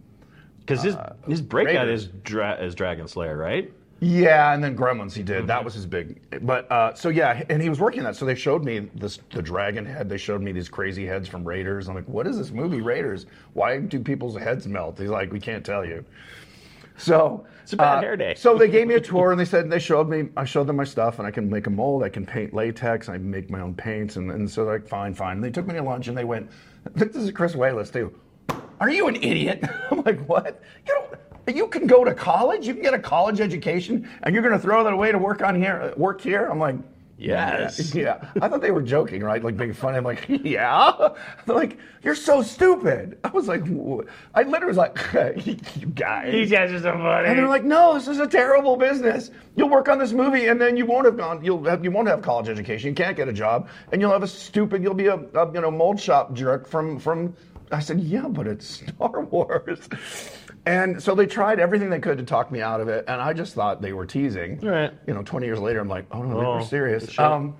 Because 0.69 0.83
his 0.83 0.95
his 1.27 1.41
breakout 1.41 1.88
Raiders. 1.88 2.03
is 2.03 2.09
dra- 2.23 2.63
is 2.63 2.75
Dragon 2.75 3.07
Slayer, 3.07 3.35
right? 3.35 3.71
Yeah, 4.01 4.53
and 4.53 4.63
then 4.63 4.77
Gremlins 4.77 5.13
he 5.13 5.23
did. 5.23 5.47
That 5.47 5.65
was 5.65 5.73
his 5.73 5.85
big. 5.85 6.21
But 6.45 6.71
uh, 6.71 6.93
so 6.93 7.09
yeah, 7.09 7.43
and 7.49 7.61
he 7.61 7.67
was 7.67 7.79
working 7.79 7.99
on 8.01 8.05
that. 8.05 8.15
So 8.15 8.23
they 8.25 8.35
showed 8.35 8.63
me 8.63 8.79
this 8.95 9.19
the 9.31 9.41
dragon 9.41 9.85
head. 9.85 10.07
They 10.07 10.17
showed 10.17 10.41
me 10.41 10.51
these 10.53 10.69
crazy 10.69 11.05
heads 11.05 11.27
from 11.27 11.43
Raiders. 11.43 11.89
I'm 11.89 11.95
like, 11.95 12.07
what 12.07 12.27
is 12.27 12.38
this 12.38 12.51
movie 12.51 12.81
Raiders? 12.81 13.25
Why 13.53 13.79
do 13.79 13.99
people's 13.99 14.38
heads 14.38 14.67
melt? 14.67 14.99
He's 14.99 15.09
like, 15.09 15.33
we 15.33 15.39
can't 15.39 15.65
tell 15.65 15.83
you. 15.83 16.05
So 16.97 17.45
It's 17.63 17.73
a 17.73 17.77
bad 17.77 17.97
uh, 17.97 18.01
hair 18.01 18.15
day. 18.17 18.35
so 18.35 18.57
they 18.57 18.67
gave 18.69 18.88
me 18.88 18.95
a 18.95 19.01
tour 19.11 19.31
and 19.31 19.39
they 19.39 19.45
said 19.45 19.69
they 19.69 19.79
showed 19.79 20.07
me 20.07 20.29
I 20.38 20.45
showed 20.45 20.67
them 20.67 20.75
my 20.75 20.83
stuff 20.83 21.17
and 21.19 21.27
I 21.27 21.31
can 21.31 21.49
make 21.49 21.67
a 21.67 21.69
mold. 21.69 22.03
I 22.03 22.09
can 22.09 22.25
paint 22.25 22.53
latex. 22.53 23.09
I 23.09 23.17
make 23.17 23.49
my 23.49 23.61
own 23.61 23.73
paints 23.73 24.15
and, 24.17 24.31
and 24.31 24.49
so 24.49 24.65
they're 24.65 24.75
like 24.79 24.88
fine 24.88 25.13
fine. 25.13 25.38
And 25.38 25.43
they 25.43 25.51
took 25.51 25.65
me 25.67 25.73
to 25.73 25.81
lunch 25.81 26.07
and 26.07 26.17
they 26.17 26.25
went. 26.25 26.49
This 26.95 27.15
is 27.17 27.31
Chris 27.31 27.55
Walas 27.55 27.91
too. 27.91 28.13
Are 28.79 28.89
you 28.89 29.07
an 29.07 29.15
idiot? 29.17 29.63
I'm 29.91 30.01
like 30.03 30.19
what? 30.27 30.62
You 30.88 30.93
don't. 30.95 31.55
You 31.55 31.67
can 31.67 31.88
go 31.88 32.03
to 32.03 32.13
college. 32.13 32.67
You 32.67 32.74
can 32.74 32.83
get 32.83 32.93
a 32.93 33.00
college 33.00 33.41
education, 33.41 34.07
and 34.24 34.33
you're 34.36 34.43
going 34.43 34.53
to 34.53 34.59
throw 34.59 34.83
that 34.83 34.93
away 34.93 35.12
to 35.12 35.17
work 35.17 35.41
on 35.41 35.55
here. 35.55 35.93
Work 35.98 36.21
here. 36.21 36.45
I'm 36.45 36.59
like, 36.59 36.75
Yes. 37.19 37.93
yeah. 37.93 38.31
I 38.41 38.48
thought 38.48 38.62
they 38.62 38.71
were 38.71 38.81
joking, 38.81 39.21
right? 39.21 39.43
Like 39.43 39.55
making 39.55 39.74
fun. 39.74 39.93
I'm 39.93 40.05
like, 40.05 40.25
yeah. 40.29 41.09
They're 41.45 41.55
like, 41.55 41.77
you're 42.01 42.15
so 42.15 42.41
stupid. 42.41 43.17
I 43.25 43.27
was 43.29 43.48
like, 43.48 43.63
I 44.33 44.43
literally 44.43 44.67
was 44.67 44.77
like, 44.77 44.98
you 45.43 45.88
guys. 45.88 46.31
These 46.31 46.50
guys 46.50 46.71
are 46.71 46.79
so 46.79 46.93
funny. 46.93 47.27
And 47.27 47.38
they're 47.38 47.48
like, 47.50 47.65
no, 47.65 47.93
this 47.95 48.07
is 48.07 48.19
a 48.19 48.27
terrible 48.27 48.77
business. 48.77 49.31
You'll 49.57 49.69
work 49.69 49.89
on 49.89 50.00
this 50.00 50.13
movie, 50.13 50.48
and 50.48 50.62
then 50.62 50.77
you 50.77 50.86
won't 50.86 51.05
have 51.05 51.17
gone. 51.17 51.43
You'll 51.43 51.62
have, 51.65 51.83
you 51.83 51.91
won't 51.91 52.07
have 52.07 52.21
college 52.21 52.48
education. 52.48 52.89
You 52.89 52.95
can't 52.95 53.17
get 53.17 53.27
a 53.27 53.33
job, 53.33 53.67
and 53.91 54.00
you'll 54.00 54.13
have 54.13 54.24
a 54.24 54.27
stupid. 54.27 54.81
You'll 54.81 54.93
be 54.93 55.07
a, 55.07 55.15
a 55.15 55.51
you 55.53 55.59
know 55.59 55.71
mold 55.71 56.00
shop 56.00 56.33
jerk 56.33 56.67
from 56.69 57.00
from. 57.00 57.36
I 57.71 57.79
said, 57.79 57.99
yeah, 57.99 58.27
but 58.27 58.47
it's 58.47 58.65
Star 58.95 59.21
Wars. 59.25 59.88
And 60.65 61.01
so 61.01 61.15
they 61.15 61.25
tried 61.25 61.59
everything 61.59 61.89
they 61.89 61.99
could 61.99 62.17
to 62.17 62.23
talk 62.23 62.51
me 62.51 62.61
out 62.61 62.81
of 62.81 62.88
it, 62.89 63.05
and 63.07 63.21
I 63.21 63.33
just 63.33 63.53
thought 63.53 63.81
they 63.81 63.93
were 63.93 64.05
teasing. 64.05 64.59
Right. 64.59 64.91
You 65.07 65.13
know, 65.13 65.23
20 65.23 65.45
years 65.45 65.59
later, 65.59 65.79
I'm 65.79 65.88
like, 65.88 66.05
oh 66.11 66.21
no, 66.23 66.39
they 66.39 66.45
Oh, 66.45 66.55
were 66.57 66.61
serious. 66.63 67.09
shit. 67.09 67.19
Um, 67.19 67.55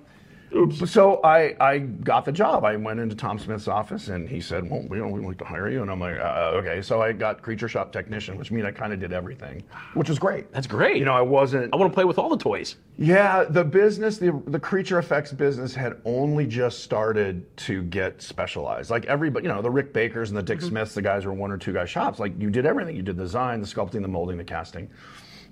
so 0.84 1.20
I, 1.22 1.54
I 1.60 1.78
got 1.78 2.24
the 2.24 2.32
job. 2.32 2.64
I 2.64 2.74
went 2.76 2.98
into 2.98 3.14
Tom 3.14 3.38
Smith's 3.38 3.68
office 3.68 4.08
and 4.08 4.28
he 4.28 4.40
said, 4.40 4.68
"Well, 4.68 4.84
we 4.88 4.98
don't 4.98 5.12
we'd 5.12 5.24
like 5.24 5.38
to 5.38 5.44
hire 5.44 5.70
you." 5.70 5.82
And 5.82 5.90
I'm 5.90 6.00
like, 6.00 6.18
uh, 6.18 6.52
"Okay." 6.54 6.82
So 6.82 7.00
I 7.00 7.12
got 7.12 7.42
creature 7.42 7.68
shop 7.68 7.92
technician, 7.92 8.36
which 8.36 8.50
means 8.50 8.66
I 8.66 8.72
kind 8.72 8.92
of 8.92 8.98
did 8.98 9.12
everything, 9.12 9.62
which 9.94 10.08
was 10.08 10.18
great. 10.18 10.52
That's 10.52 10.66
great. 10.66 10.96
You 10.96 11.04
know, 11.04 11.12
I 11.12 11.20
wasn't. 11.20 11.72
I 11.72 11.76
want 11.76 11.92
to 11.92 11.94
play 11.94 12.04
with 12.04 12.18
all 12.18 12.28
the 12.28 12.36
toys. 12.36 12.76
Yeah, 12.96 13.44
the 13.44 13.64
business, 13.64 14.18
the 14.18 14.42
the 14.46 14.60
creature 14.60 14.98
effects 14.98 15.32
business 15.32 15.74
had 15.74 16.00
only 16.04 16.46
just 16.46 16.80
started 16.82 17.56
to 17.58 17.82
get 17.84 18.20
specialized. 18.20 18.90
Like 18.90 19.06
everybody, 19.06 19.46
you 19.46 19.52
know, 19.52 19.62
the 19.62 19.70
Rick 19.70 19.92
Bakers 19.92 20.30
and 20.30 20.38
the 20.38 20.42
Dick 20.42 20.60
Smiths, 20.62 20.94
the 20.94 21.02
guys 21.02 21.26
were 21.26 21.32
one 21.32 21.52
or 21.52 21.58
two 21.58 21.72
guy 21.72 21.84
shops. 21.84 22.18
Like 22.18 22.32
you 22.40 22.50
did 22.50 22.66
everything. 22.66 22.96
You 22.96 23.02
did 23.02 23.16
the 23.16 23.22
design, 23.22 23.60
the 23.60 23.66
sculpting, 23.66 24.02
the 24.02 24.08
molding, 24.08 24.36
the 24.36 24.44
casting, 24.44 24.90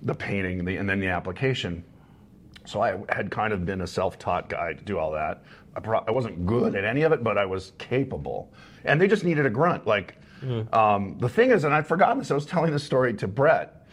the 0.03 0.15
painting, 0.15 0.65
the, 0.65 0.77
and 0.77 0.89
then 0.89 0.99
the 0.99 1.09
application. 1.09 1.85
So 2.69 2.83
I 2.83 2.99
had 3.09 3.31
kind 3.31 3.53
of 3.55 3.65
been 3.65 3.81
a 3.81 3.87
self-taught 3.87 4.49
guy 4.51 4.75
to 4.75 4.85
do 4.85 4.99
all 4.99 5.13
that. 5.13 5.43
I, 5.75 5.81
pro- 5.81 6.05
I 6.07 6.11
wasn't 6.11 6.45
good 6.45 6.75
at 6.75 6.85
any 6.85 7.03
of 7.03 7.13
it, 7.13 7.25
but 7.25 7.39
I 7.39 7.47
was 7.47 7.73
capable. 7.79 8.53
And 8.85 9.01
they 9.01 9.09
just 9.09 9.25
needed 9.25 9.47
a 9.47 9.51
grunt. 9.51 9.87
Like 9.87 10.17
um, 10.73 11.17
the 11.19 11.29
thing 11.29 11.51
is, 11.51 11.65
and 11.65 11.75
I'd 11.75 11.87
forgotten 11.87 12.19
this. 12.19 12.31
I 12.31 12.35
was 12.35 12.47
telling 12.47 12.71
this 12.73 12.85
story 12.85 13.15
to 13.15 13.27
Brett. 13.27 13.87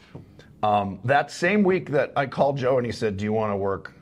Um, 0.62 1.00
that 1.06 1.32
same 1.32 1.64
week 1.64 1.92
that 1.92 2.12
I 2.16 2.26
called 2.26 2.58
Joe 2.58 2.78
and 2.78 2.86
he 2.86 2.92
said, 2.92 3.18
"Do 3.18 3.24
you 3.24 3.34
want 3.34 3.52
to 3.52 3.58
work?" 3.58 3.94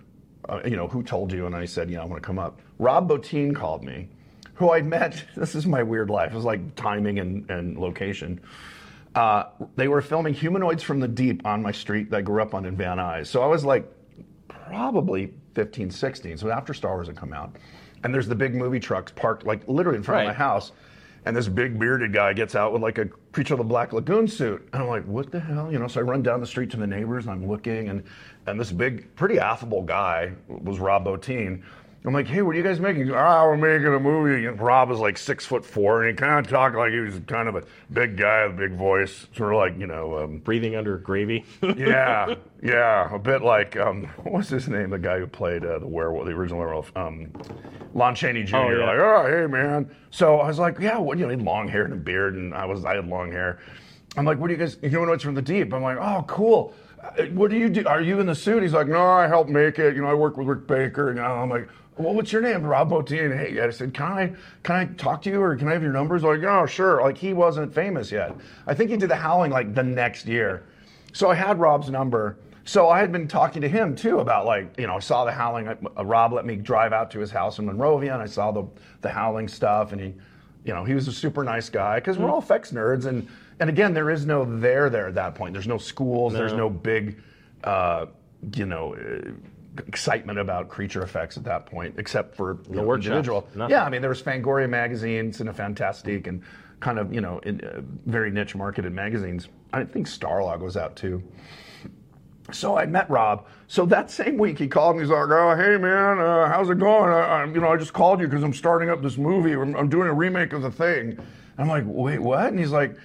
Uh, 0.49 0.61
you 0.65 0.75
know, 0.75 0.87
who 0.87 1.03
told 1.03 1.31
you? 1.31 1.45
And 1.45 1.55
I 1.55 1.65
said, 1.65 1.89
"Yeah, 1.89 2.01
I 2.01 2.05
want 2.05 2.21
to 2.21 2.25
come 2.25 2.39
up." 2.39 2.59
Rob 2.79 3.09
Bottin 3.09 3.55
called 3.55 3.83
me, 3.83 4.09
who 4.55 4.71
I 4.71 4.81
met. 4.81 5.23
This 5.35 5.55
is 5.55 5.65
my 5.65 5.83
weird 5.83 6.09
life. 6.09 6.31
It 6.31 6.35
was 6.35 6.45
like 6.45 6.75
timing 6.75 7.19
and, 7.19 7.49
and 7.49 7.77
location. 7.77 8.41
Uh, 9.13 9.45
they 9.75 9.87
were 9.87 10.01
filming 10.01 10.33
Humanoids 10.33 10.81
from 10.83 10.99
the 10.99 11.07
Deep 11.07 11.45
on 11.45 11.61
my 11.61 11.71
street 11.71 12.09
that 12.09 12.17
I 12.17 12.21
grew 12.21 12.41
up 12.41 12.53
on 12.55 12.65
in 12.65 12.75
Van 12.75 12.97
Nuys. 12.97 13.27
So 13.27 13.41
I 13.43 13.45
was 13.45 13.63
like 13.63 13.85
probably 14.67 15.33
15, 15.55 15.89
16. 15.89 16.37
So 16.37 16.49
after 16.49 16.73
Star 16.73 16.93
Wars 16.93 17.07
had 17.07 17.15
come 17.15 17.33
out. 17.33 17.55
And 18.03 18.13
there's 18.13 18.27
the 18.27 18.35
big 18.35 18.53
movie 18.53 18.79
trucks 18.79 19.11
parked 19.15 19.45
like 19.45 19.67
literally 19.67 19.97
in 19.97 20.03
front 20.03 20.21
of 20.21 20.27
my 20.27 20.33
house. 20.33 20.71
And 21.25 21.33
this 21.33 21.47
big 21.47 21.79
bearded 21.79 22.11
guy 22.11 22.33
gets 22.33 22.53
out 22.53 22.73
with 22.73 22.81
like 22.81 22.97
a 22.97 23.05
Creature 23.31 23.53
of 23.53 23.59
the 23.59 23.63
Black 23.63 23.93
Lagoon 23.93 24.27
suit. 24.27 24.67
And 24.73 24.83
I'm 24.83 24.89
like, 24.89 25.05
what 25.05 25.31
the 25.31 25.39
hell? 25.39 25.71
You 25.71 25.79
know, 25.79 25.87
so 25.87 26.01
I 26.01 26.03
run 26.03 26.21
down 26.21 26.41
the 26.41 26.47
street 26.47 26.69
to 26.71 26.77
the 26.77 26.85
neighbors 26.85 27.25
and 27.25 27.31
I'm 27.31 27.47
looking 27.47 27.87
and 27.89 28.03
and 28.45 28.59
this 28.59 28.73
big, 28.73 29.15
pretty 29.15 29.39
affable 29.39 29.83
guy 29.83 30.33
was 30.47 30.79
Rob 30.79 31.05
Bottin. 31.05 31.63
I'm 32.05 32.13
like, 32.13 32.27
hey, 32.27 32.41
what 32.41 32.53
are 32.53 32.57
you 32.57 32.63
guys 32.63 32.81
making? 32.81 33.09
Ah, 33.11 33.45
we're 33.45 33.55
making 33.55 33.93
a 33.93 33.99
movie. 33.99 34.45
And 34.45 34.59
Rob 34.59 34.91
is 34.91 34.99
like 34.99 35.17
six 35.17 35.45
foot 35.45 35.65
four, 35.65 36.03
and 36.03 36.09
he 36.11 36.15
kind 36.21 36.45
of 36.45 36.51
talked 36.51 36.75
like 36.75 36.91
he 36.91 36.99
was 36.99 37.19
kind 37.27 37.47
of 37.47 37.55
a 37.55 37.63
big 37.93 38.17
guy 38.17 38.45
with 38.45 38.55
a 38.55 38.57
big 38.57 38.77
voice, 38.77 39.27
sort 39.35 39.53
of 39.53 39.57
like 39.59 39.79
you 39.79 39.87
know, 39.87 40.19
um, 40.19 40.39
Breathing 40.39 40.75
under 40.75 40.97
gravy. 40.97 41.45
yeah, 41.77 42.35
yeah, 42.61 43.13
a 43.13 43.17
bit 43.19 43.41
like 43.41 43.77
um, 43.77 44.03
what 44.23 44.33
was 44.33 44.49
his 44.49 44.67
name? 44.67 44.89
The 44.89 44.99
guy 44.99 45.19
who 45.19 45.27
played 45.27 45.65
uh, 45.65 45.79
the 45.79 45.87
werewolf, 45.87 46.25
the 46.25 46.31
original 46.33 46.59
werewolf, 46.59 46.91
um, 46.97 47.31
Lon 47.93 48.15
Chaney 48.15 48.43
Jr. 48.43 48.55
Oh, 48.57 48.69
yeah. 48.69 48.85
Like, 48.85 48.99
oh, 48.99 49.25
hey 49.41 49.47
man. 49.47 49.89
So 50.11 50.39
I 50.39 50.47
was 50.47 50.59
like, 50.59 50.79
yeah, 50.79 50.97
what? 50.97 51.17
You 51.17 51.23
know, 51.23 51.29
he 51.29 51.37
had 51.37 51.45
long 51.45 51.69
hair 51.69 51.85
and 51.85 51.93
a 51.93 51.97
beard, 51.97 52.35
and 52.35 52.53
I 52.53 52.65
was, 52.65 52.83
I 52.83 52.95
had 52.95 53.07
long 53.07 53.31
hair. 53.31 53.59
I'm 54.17 54.25
like, 54.25 54.39
what 54.39 54.47
do 54.47 54.53
you 54.53 54.59
guys? 54.59 54.77
Humanoids 54.81 55.23
from 55.23 55.35
the 55.35 55.41
deep. 55.41 55.73
I'm 55.73 55.81
like, 55.81 55.97
oh, 55.97 56.23
cool. 56.27 56.73
Uh, 57.01 57.23
What 57.27 57.49
do 57.49 57.57
you 57.57 57.69
do? 57.69 57.87
Are 57.87 58.01
you 58.01 58.19
in 58.19 58.27
the 58.27 58.35
suit? 58.35 58.61
He's 58.61 58.73
like, 58.73 58.87
no, 58.87 59.03
I 59.05 59.27
help 59.27 59.47
make 59.47 59.79
it. 59.79 59.95
You 59.95 60.01
know, 60.01 60.07
I 60.09 60.13
work 60.13 60.37
with 60.37 60.47
Rick 60.47 60.67
Baker. 60.67 61.09
And 61.09 61.19
I'm 61.19 61.49
like, 61.49 61.67
well, 61.97 62.13
what's 62.13 62.31
your 62.31 62.41
name? 62.41 62.63
Rob 62.63 62.89
Bottin. 62.89 63.37
Hey, 63.37 63.59
I 63.59 63.69
said, 63.69 63.93
can 63.93 64.05
I, 64.05 64.33
can 64.63 64.75
I 64.75 64.85
talk 64.95 65.21
to 65.23 65.29
you, 65.29 65.41
or 65.41 65.55
can 65.55 65.67
I 65.67 65.73
have 65.73 65.83
your 65.83 65.93
numbers? 65.93 66.23
Like, 66.23 66.41
oh, 66.43 66.65
sure. 66.65 67.01
Like 67.01 67.17
he 67.17 67.33
wasn't 67.33 67.73
famous 67.73 68.11
yet. 68.11 68.35
I 68.65 68.73
think 68.73 68.89
he 68.89 68.97
did 68.97 69.09
the 69.09 69.15
Howling 69.15 69.51
like 69.51 69.73
the 69.75 69.83
next 69.83 70.25
year. 70.25 70.63
So 71.13 71.29
I 71.29 71.35
had 71.35 71.59
Rob's 71.59 71.89
number. 71.89 72.37
So 72.65 72.89
I 72.89 72.99
had 72.99 73.11
been 73.11 73.27
talking 73.27 73.61
to 73.61 73.67
him 73.67 73.95
too 73.95 74.19
about 74.19 74.45
like, 74.45 74.73
you 74.79 74.87
know, 74.87 74.95
I 74.95 74.99
saw 74.99 75.25
the 75.25 75.31
Howling. 75.31 75.67
Uh, 75.67 76.05
Rob 76.05 76.33
let 76.33 76.45
me 76.45 76.55
drive 76.55 76.93
out 76.93 77.11
to 77.11 77.19
his 77.19 77.29
house 77.29 77.59
in 77.59 77.65
Monrovia, 77.65 78.13
and 78.13 78.23
I 78.23 78.25
saw 78.25 78.51
the 78.51 78.65
the 79.01 79.09
Howling 79.09 79.47
stuff, 79.47 79.91
and 79.91 80.01
he, 80.01 80.13
you 80.63 80.73
know, 80.73 80.83
he 80.85 80.93
was 80.93 81.07
a 81.07 81.11
super 81.11 81.43
nice 81.43 81.69
guy 81.69 81.99
because 81.99 82.17
we're 82.17 82.29
all 82.29 82.39
effects 82.39 82.71
nerds, 82.71 83.05
and 83.05 83.27
and 83.59 83.69
again, 83.69 83.93
there 83.93 84.09
is 84.09 84.25
no 84.25 84.45
there 84.45 84.89
there 84.89 85.07
at 85.07 85.15
that 85.15 85.35
point. 85.35 85.53
There's 85.53 85.67
no 85.67 85.77
schools. 85.77 86.33
There's 86.33 86.53
no 86.53 86.69
big, 86.69 87.21
uh, 87.63 88.07
you 88.55 88.65
know. 88.65 88.95
Uh, 88.95 89.31
excitement 89.87 90.37
about 90.37 90.69
creature 90.69 91.01
effects 91.01 91.35
at 91.37 91.43
that 91.43 91.65
point 91.65 91.95
except 91.97 92.35
for 92.35 92.59
you 92.69 92.75
know, 92.75 92.93
individual 92.93 93.47
nothing. 93.55 93.71
yeah 93.71 93.83
i 93.83 93.89
mean 93.89 94.01
there 94.01 94.09
was 94.09 94.21
fangoria 94.21 94.69
magazines 94.69 95.39
and 95.39 95.49
a 95.49 95.53
fantastic 95.53 96.27
and 96.27 96.43
kind 96.79 96.99
of 96.99 97.11
you 97.13 97.21
know 97.21 97.39
in, 97.39 97.63
uh, 97.63 97.81
very 98.05 98.29
niche 98.29 98.55
marketed 98.55 98.93
magazines 98.93 99.47
i 99.73 99.83
think 99.83 100.07
starlog 100.07 100.59
was 100.59 100.77
out 100.77 100.95
too 100.95 101.23
so 102.51 102.77
I 102.77 102.85
met 102.85 103.09
Rob. 103.09 103.45
So 103.67 103.85
that 103.85 104.11
same 104.11 104.37
week 104.37 104.59
he 104.59 104.67
called 104.67 104.97
me. 104.97 105.03
He's 105.03 105.09
like, 105.09 105.29
"Oh, 105.29 105.55
hey 105.55 105.77
man, 105.77 106.19
uh, 106.19 106.49
how's 106.49 106.69
it 106.69 106.77
going? 106.77 107.09
I, 107.09 107.19
I, 107.19 107.45
you 107.45 107.61
know, 107.61 107.69
I 107.69 107.77
just 107.77 107.93
called 107.93 108.19
you 108.19 108.27
because 108.27 108.43
I'm 108.43 108.53
starting 108.53 108.89
up 108.89 109.01
this 109.01 109.17
movie. 109.17 109.53
I'm, 109.53 109.75
I'm 109.75 109.89
doing 109.89 110.07
a 110.07 110.13
remake 110.13 110.53
of 110.53 110.61
the 110.61 110.71
thing." 110.71 111.17
I'm 111.57 111.67
like, 111.67 111.83
"Wait, 111.85 112.19
what?" 112.19 112.47
And 112.47 112.59
he's 112.59 112.71
like, 112.71 112.97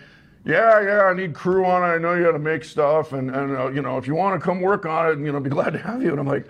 "Yeah, 0.49 0.81
yeah, 0.81 1.03
I 1.05 1.15
need 1.15 1.35
crew 1.35 1.65
on 1.65 1.89
it. 1.89 1.95
I 1.95 1.99
know 1.99 2.15
you 2.15 2.25
got 2.25 2.33
to 2.33 2.39
make 2.41 2.65
stuff, 2.65 3.13
and 3.13 3.31
and 3.31 3.57
uh, 3.57 3.69
you 3.69 3.83
know, 3.83 3.99
if 3.99 4.07
you 4.09 4.17
want 4.17 4.41
to 4.41 4.45
come 4.45 4.61
work 4.61 4.87
on 4.87 5.13
it, 5.13 5.19
you 5.25 5.31
know, 5.31 5.37
I'd 5.39 5.45
be 5.45 5.51
glad 5.59 5.75
to 5.75 5.79
have 5.79 6.03
you." 6.03 6.11
And 6.11 6.19
I'm 6.19 6.27
like, 6.27 6.47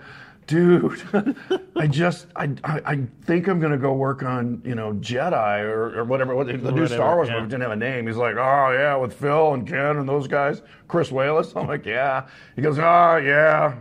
dude, 0.49 0.99
I 1.75 1.85
just, 1.85 2.25
I, 2.35 2.45
I, 2.63 2.81
I 2.83 2.99
think 3.25 3.47
I'm 3.47 3.59
gonna 3.59 3.77
go 3.77 3.93
work 3.93 4.23
on, 4.23 4.61
you 4.65 4.73
know, 4.73 4.93
Jedi 4.93 5.61
or, 5.61 5.99
or 5.99 6.03
whatever. 6.03 6.33
What, 6.33 6.47
the 6.47 6.71
new 6.71 6.87
Star 6.87 7.15
Wars 7.15 7.29
yeah. 7.29 7.35
movie 7.35 7.49
didn't 7.49 7.61
have 7.61 7.71
a 7.71 7.75
name. 7.75 8.07
He's 8.07 8.17
like, 8.17 8.35
oh 8.35 8.71
yeah, 8.71 8.95
with 8.95 9.13
Phil 9.13 9.53
and 9.53 9.67
Ken 9.67 9.97
and 9.97 10.09
those 10.09 10.27
guys, 10.27 10.63
Chris 10.87 11.11
Walas. 11.11 11.55
I'm 11.59 11.67
like, 11.67 11.85
yeah. 11.85 12.27
He 12.55 12.63
goes, 12.63 12.79
oh 12.79 13.17
yeah. 13.17 13.75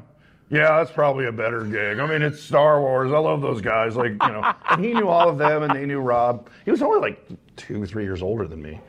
Yeah, 0.50 0.78
that's 0.78 0.90
probably 0.90 1.26
a 1.26 1.32
better 1.32 1.62
gig. 1.64 1.98
I 1.98 2.06
mean, 2.06 2.22
it's 2.22 2.40
Star 2.40 2.80
Wars. 2.80 3.12
I 3.12 3.18
love 3.18 3.42
those 3.42 3.60
guys. 3.60 3.96
Like, 3.96 4.12
you 4.12 4.16
know, 4.16 4.54
and 4.70 4.82
he 4.82 4.94
knew 4.94 5.08
all 5.08 5.28
of 5.28 5.37
them, 5.37 5.62
and 5.62 5.75
they 5.75 5.84
knew 5.84 6.00
Rob. 6.00 6.48
He 6.64 6.70
was 6.70 6.80
only 6.80 7.00
like 7.00 7.28
two, 7.56 7.84
three 7.84 8.04
years 8.04 8.22
older 8.22 8.48
than 8.48 8.62
me, 8.62 8.80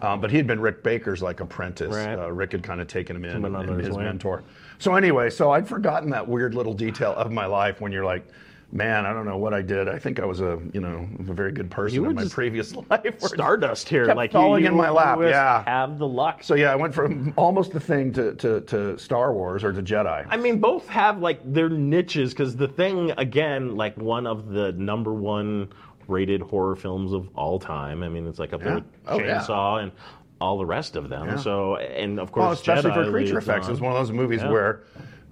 um, 0.00 0.20
but 0.20 0.30
he 0.30 0.36
had 0.36 0.46
been 0.46 0.60
Rick 0.60 0.82
Baker's 0.82 1.22
like 1.22 1.40
apprentice. 1.40 1.94
Right. 1.94 2.18
Uh, 2.18 2.30
Rick 2.30 2.52
had 2.52 2.62
kind 2.62 2.80
of 2.80 2.88
taken 2.88 3.16
him 3.16 3.24
in, 3.24 3.44
and 3.44 3.80
his 3.80 3.96
mentor. 3.96 4.42
So 4.78 4.94
anyway, 4.94 5.30
so 5.30 5.50
I'd 5.50 5.68
forgotten 5.68 6.10
that 6.10 6.26
weird 6.26 6.54
little 6.54 6.74
detail 6.74 7.12
of 7.14 7.30
my 7.30 7.46
life 7.46 7.80
when 7.80 7.92
you're 7.92 8.04
like, 8.04 8.26
man, 8.72 9.04
I 9.04 9.12
don't 9.12 9.26
know 9.26 9.36
what 9.36 9.52
I 9.52 9.62
did. 9.62 9.88
I 9.88 9.98
think 9.98 10.20
I 10.20 10.24
was 10.24 10.40
a, 10.40 10.58
you 10.72 10.80
know, 10.80 11.08
a 11.18 11.22
very 11.22 11.52
good 11.52 11.70
person 11.70 12.04
in 12.04 12.14
my 12.14 12.26
previous 12.26 12.74
life. 12.90 13.20
Stardust 13.20 13.88
here, 13.88 14.06
kept 14.06 14.16
like 14.16 14.32
falling 14.32 14.64
in 14.64 14.74
my 14.74 14.90
lap, 14.90 15.18
yeah. 15.22 15.64
have 15.64 15.98
the 15.98 16.06
luck. 16.06 16.42
So 16.42 16.54
yeah, 16.54 16.72
I 16.72 16.76
went 16.76 16.94
from 16.94 17.34
almost 17.36 17.72
the 17.72 17.80
thing 17.80 18.12
to, 18.14 18.34
to, 18.36 18.60
to 18.62 18.98
Star 18.98 19.32
Wars 19.32 19.64
or 19.64 19.72
to 19.72 19.82
Jedi. 19.82 20.26
I 20.28 20.36
mean, 20.36 20.60
both 20.60 20.88
have 20.88 21.18
like 21.18 21.40
their 21.52 21.68
niches 21.68 22.30
because 22.30 22.56
the 22.56 22.68
thing, 22.68 23.12
again, 23.16 23.76
like 23.76 23.96
one 23.96 24.26
of 24.26 24.48
the 24.48 24.72
number 24.72 25.12
one 25.12 25.72
rated 26.10 26.42
horror 26.42 26.76
films 26.76 27.12
of 27.12 27.28
all 27.36 27.58
time. 27.58 28.02
I 28.02 28.08
mean, 28.08 28.26
it's 28.26 28.38
like 28.38 28.52
up 28.52 28.62
there 28.62 28.74
with 28.76 28.84
Oh. 29.06 29.18
Chainsaw 29.18 29.82
and 29.82 29.92
all 30.40 30.58
the 30.58 30.66
rest 30.66 30.96
of 30.96 31.08
them. 31.08 31.38
So, 31.38 31.76
and 31.76 32.18
of 32.18 32.32
course, 32.32 32.42
Well, 32.44 32.52
especially 32.52 32.90
Jedi 32.90 33.04
for 33.06 33.10
creature 33.10 33.38
effects, 33.38 33.66
on. 33.66 33.72
it's 33.72 33.80
one 33.80 33.92
of 33.92 33.98
those 33.98 34.12
movies 34.12 34.42
where 34.42 34.82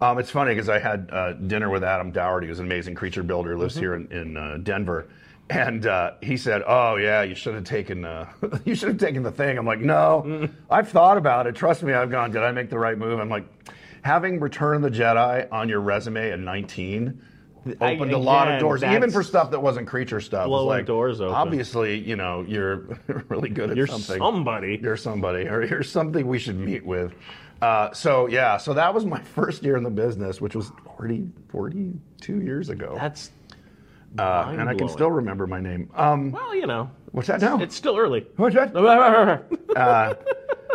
um, 0.01 0.19
it's 0.19 0.31
funny 0.31 0.55
because 0.55 0.69
I 0.69 0.79
had 0.79 1.09
uh, 1.13 1.33
dinner 1.33 1.69
with 1.71 1.83
Adam 1.83 2.13
Dougherty, 2.13 2.47
who's 2.47 2.61
an 2.61 2.67
amazing 2.67 2.95
creature 2.95 3.23
builder, 3.23 3.59
lives 3.59 3.75
Mm-hmm. 3.75 3.81
here 3.83 3.95
in, 3.95 4.13
in 4.13 4.37
uh, 4.37 4.59
Denver, 4.63 5.09
and 5.51 5.87
uh, 5.87 6.13
he 6.23 6.37
said, 6.37 6.63
"Oh 6.67 6.97
yeah, 6.97 7.23
you 7.23 7.35
should 7.35 7.55
have 7.55 7.65
taken 7.65 8.05
uh, 8.05 8.29
you 8.65 8.75
should 8.75 8.91
have 8.91 8.99
taken 8.99 9.23
the 9.23 9.33
thing." 9.33 9.57
I'm 9.59 9.67
like, 9.67 9.81
"No, 9.81 10.23
Mm. 10.27 10.51
I've 10.71 10.89
thought 10.91 11.17
about 11.17 11.47
it. 11.47 11.55
Trust 11.57 11.83
me, 11.83 11.95
I've 11.95 12.11
gone. 12.11 12.31
Did 12.31 12.43
I 12.43 12.53
make 12.53 12.69
the 12.71 12.79
right 12.79 12.97
move?" 12.99 13.19
I'm 13.19 13.31
like, 13.31 13.47
having 14.03 14.39
Return 14.41 14.77
of 14.77 14.83
the 14.83 14.91
Jedi 14.97 15.49
on 15.51 15.69
your 15.71 15.81
resume 15.81 16.31
at 16.31 16.39
19. 16.39 17.21
I- 17.81 17.95
Opened 17.95 18.13
a 18.13 18.19
lot 18.19 18.51
of 18.51 18.61
doors, 18.61 18.83
even 18.83 19.11
for 19.11 19.23
stuff 19.23 19.51
that 19.51 19.61
wasn't 19.61 19.87
creature 19.89 20.21
stuff. 20.21 20.47
Blowing 20.47 20.67
like, 20.67 20.87
doors 20.87 21.21
open. 21.21 21.35
Obviously, 21.35 21.99
you 21.99 22.17
know, 22.17 22.45
you're 22.47 22.99
really 23.29 23.49
good 23.49 23.71
at 23.71 23.77
You're 23.77 23.87
something 23.87 24.19
somebody. 24.19 24.79
you're 24.83 24.97
somebody 24.97 25.49
or 25.49 25.65
you're 25.65 25.83
something 25.83 26.27
we 26.27 26.39
should 26.39 26.59
meet 26.59 26.85
with. 26.85 27.13
Uh, 27.61 27.93
so 27.93 28.27
yeah, 28.29 28.57
so 28.57 28.73
that 28.75 28.93
was 28.95 29.05
my 29.05 29.21
first 29.35 29.63
year 29.63 29.77
in 29.77 29.83
the 29.83 29.91
business, 29.91 30.41
which 30.41 30.55
was 30.55 30.71
40, 30.97 31.29
42 31.51 32.41
years 32.41 32.69
ago. 32.69 32.95
That's 32.99 33.31
uh, 34.19 34.47
and 34.51 34.69
I 34.69 34.75
can 34.75 34.89
still 34.89 35.11
remember 35.11 35.47
my 35.47 35.61
name. 35.61 35.91
Um, 35.95 36.33
well, 36.33 36.55
you 36.55 36.67
know, 36.67 36.91
what's 37.13 37.29
that 37.29 37.41
now? 37.41 37.61
it's 37.61 37.75
still 37.77 37.97
early. 37.99 38.27
What's 38.37 38.55
that? 38.55 38.75
Uh, 39.77 40.15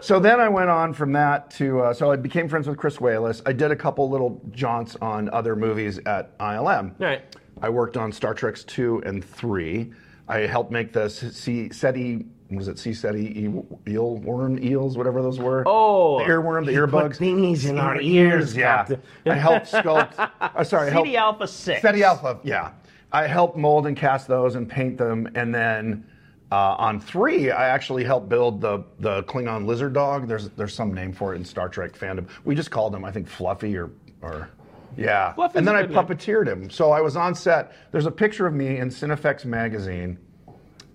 so 0.03 0.19
then 0.19 0.41
I 0.41 0.49
went 0.49 0.69
on 0.69 0.93
from 0.93 1.13
that 1.13 1.49
to, 1.51 1.79
uh, 1.79 1.93
so 1.93 2.11
I 2.11 2.17
became 2.17 2.49
friends 2.49 2.67
with 2.67 2.77
Chris 2.77 2.97
Walas. 2.97 3.41
I 3.45 3.53
did 3.53 3.71
a 3.71 3.75
couple 3.75 4.09
little 4.09 4.41
jaunts 4.51 4.97
on 5.01 5.29
other 5.29 5.55
movies 5.55 5.97
at 6.05 6.37
ILM. 6.39 6.93
Right. 6.99 7.21
I 7.61 7.69
worked 7.69 7.95
on 7.95 8.11
Star 8.11 8.33
Treks 8.33 8.65
2 8.65 9.03
and 9.05 9.23
3. 9.23 9.93
I 10.27 10.39
helped 10.39 10.71
make 10.71 10.91
the 10.91 11.07
C- 11.09 11.69
Ceti, 11.71 12.25
was 12.51 12.67
it 12.67 12.79
C 12.79 12.93
Ceti 12.93 13.49
eel, 13.87 14.17
worm 14.17 14.61
eels, 14.61 14.97
whatever 14.97 15.21
those 15.21 15.39
were? 15.39 15.63
Oh, 15.65 16.19
the 16.19 16.25
earworm, 16.25 16.65
the 16.65 16.73
you 16.73 16.85
put 16.87 17.13
earbugs. 17.13 17.69
in 17.69 17.79
our 17.79 18.01
ears, 18.01 18.57
yeah. 18.57 18.85
I 19.25 19.35
helped 19.35 19.71
sculpt, 19.71 20.13
uh, 20.41 20.63
sorry, 20.65 20.87
I 20.87 20.91
helped, 20.91 21.07
Ceti 21.07 21.17
Alpha 21.17 21.47
6. 21.47 21.81
Ceti 21.81 22.03
Alpha, 22.03 22.39
yeah. 22.43 22.71
I 23.13 23.27
helped 23.27 23.55
mold 23.55 23.87
and 23.87 23.95
cast 23.95 24.27
those 24.27 24.55
and 24.55 24.67
paint 24.67 24.97
them, 24.97 25.29
and 25.35 25.55
then 25.55 26.05
uh, 26.53 26.75
on 26.77 26.99
three, 26.99 27.49
I 27.49 27.69
actually 27.69 28.03
helped 28.03 28.29
build 28.29 28.61
the 28.61 28.83
the 28.99 29.23
Klingon 29.23 29.65
lizard 29.65 29.93
dog. 29.93 30.27
There's 30.27 30.49
there's 30.49 30.75
some 30.75 30.93
name 30.93 31.11
for 31.11 31.33
it 31.33 31.37
in 31.37 31.45
Star 31.45 31.67
Trek 31.67 31.93
fandom. 31.93 32.27
We 32.45 32.53
just 32.53 32.69
called 32.69 32.93
him, 32.93 33.03
I 33.03 33.11
think, 33.11 33.27
Fluffy 33.27 33.75
or 33.75 33.89
or 34.21 34.49
yeah. 34.95 35.33
Fluffy's 35.33 35.55
and 35.55 35.67
then 35.67 35.75
I 35.75 35.81
good 35.81 35.89
name. 35.89 36.05
puppeteered 36.05 36.47
him. 36.47 36.69
So 36.69 36.91
I 36.91 37.01
was 37.01 37.15
on 37.15 37.33
set. 37.33 37.75
There's 37.91 38.05
a 38.05 38.11
picture 38.11 38.45
of 38.45 38.53
me 38.53 38.77
in 38.77 38.89
Cinefex 38.89 39.45
magazine, 39.45 40.19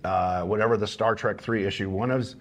uh, 0.05 0.43
whatever 0.43 0.77
the 0.77 0.87
Star 0.87 1.13
Trek 1.13 1.41
three 1.41 1.65
issue. 1.65 1.89
One 1.89 2.09
of 2.09 2.33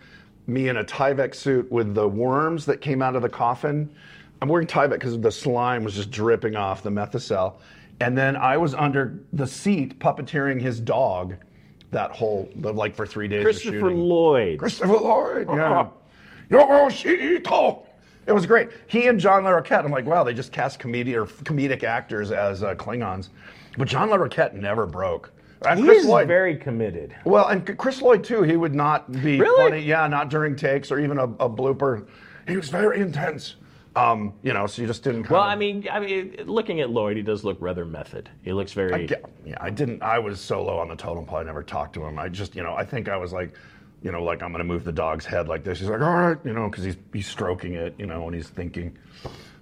me 0.47 0.69
in 0.69 0.77
a 0.77 0.85
Tyvek 0.85 1.35
suit 1.35 1.69
with 1.73 1.97
the 1.97 2.07
worms 2.07 2.67
that 2.67 2.81
came 2.81 3.03
out 3.03 3.17
of 3.17 3.23
the 3.23 3.29
coffin. 3.29 3.93
I'm 4.41 4.49
wearing 4.49 4.69
Tyvek 4.69 4.91
because 4.91 5.19
the 5.19 5.33
slime 5.33 5.83
was 5.83 5.97
just 5.97 6.13
dripping 6.13 6.55
off 6.55 6.85
the 6.85 6.91
Methocel. 6.91 7.55
And 7.99 8.17
then 8.17 8.37
I 8.37 8.57
was 8.57 8.75
under 8.75 9.19
the 9.33 9.47
seat 9.49 9.99
puppeteering 9.99 10.61
his 10.61 10.79
dog 10.79 11.35
that 11.91 12.11
whole, 12.11 12.49
the, 12.57 12.73
like 12.73 12.95
for 12.95 13.07
three 13.07 13.29
days 13.29 13.43
Christopher. 13.43 13.91
Lloyd. 13.93 14.59
Christopher 14.59 14.93
Lloyd, 14.99 15.49
yeah. 15.49 15.89
Yoshito. 16.51 17.85
It 18.27 18.33
was 18.33 18.45
great. 18.47 18.69
He 18.89 19.07
and 19.07 19.19
John 19.19 19.45
Larroquette, 19.45 19.85
I'm 19.85 19.91
like, 19.91 20.05
wow, 20.05 20.23
they 20.23 20.35
just 20.35 20.53
cast 20.53 20.79
comedic 20.81 21.15
or 21.15 21.25
comedic 21.45 21.83
actors 21.83 22.31
as 22.31 22.63
uh, 22.63 22.75
Klingons. 22.75 23.31
But 23.79 23.89
John 23.89 24.11
Larroquette 24.11 24.53
never 24.55 24.85
broke. 24.87 25.33
And 25.67 25.83
Chris 25.83 25.99
He's 26.03 26.07
Lloyd, 26.07 26.29
very 26.29 26.57
committed. 26.57 27.17
well, 27.25 27.49
and 27.49 27.77
Chris 27.79 28.01
Lloyd 28.03 28.23
too. 28.23 28.43
He 28.43 28.57
would 28.57 28.75
not 28.75 29.11
be 29.11 29.41
Really? 29.41 29.71
funny. 29.71 29.83
Yeah, 29.83 30.07
not 30.07 30.29
during 30.29 30.55
takes 30.55 30.93
or 30.93 31.01
even 31.01 31.19
a, 31.19 31.25
a 31.25 31.49
blooper. 31.51 32.07
He 32.47 32.57
was 32.57 32.69
very 32.69 33.01
intense. 33.01 33.57
Um, 33.97 34.35
you 34.43 34.53
know, 34.53 34.67
so 34.67 34.83
you 34.83 34.89
just 34.89 35.03
didn't. 35.03 35.25
Kind 35.25 35.33
Well, 35.33 35.43
of, 35.43 35.49
I 35.49 35.57
mean, 35.57 35.89
I 35.91 35.99
mean, 35.99 36.37
looking 36.45 36.81
at 36.81 36.91
Lloyd, 36.91 37.17
he 37.17 37.23
does 37.23 37.43
look 37.45 37.57
rather 37.61 37.85
method. 37.85 38.31
He 38.43 38.53
looks 38.53 38.73
very. 38.73 39.07
Yeah, 39.07 39.17
yeah, 39.45 39.57
I 39.61 39.71
didn't. 39.71 40.03
I 40.03 40.19
was 40.19 40.41
so 40.41 40.63
low 40.63 40.79
on 40.79 40.89
the 40.89 40.97
totem 40.97 41.25
pole. 41.27 41.39
I 41.39 41.43
never 41.43 41.63
talked 41.63 41.95
to 41.95 42.05
him. 42.05 42.19
I 42.19 42.29
just, 42.29 42.55
you 42.55 42.63
know, 42.63 42.75
I 42.75 42.85
think 42.85 43.09
I 43.09 43.17
was 43.17 43.33
like, 43.33 43.55
you 44.03 44.13
know, 44.13 44.23
like 44.23 44.43
I'm 44.43 44.53
going 44.53 44.59
to 44.61 44.65
move 44.65 44.85
the 44.85 44.93
dog's 44.93 45.25
head 45.25 45.49
like 45.49 45.65
this. 45.65 45.81
He's 45.81 45.89
like, 45.89 46.01
all 46.01 46.15
right, 46.15 46.39
you 46.45 46.53
know, 46.53 46.69
because 46.69 46.85
he's 46.85 46.97
he's 47.13 47.27
stroking 47.27 47.75
it, 47.75 47.95
you 47.99 48.07
know, 48.07 48.27
and 48.27 48.35
he's 48.35 48.49
thinking. 48.49 48.97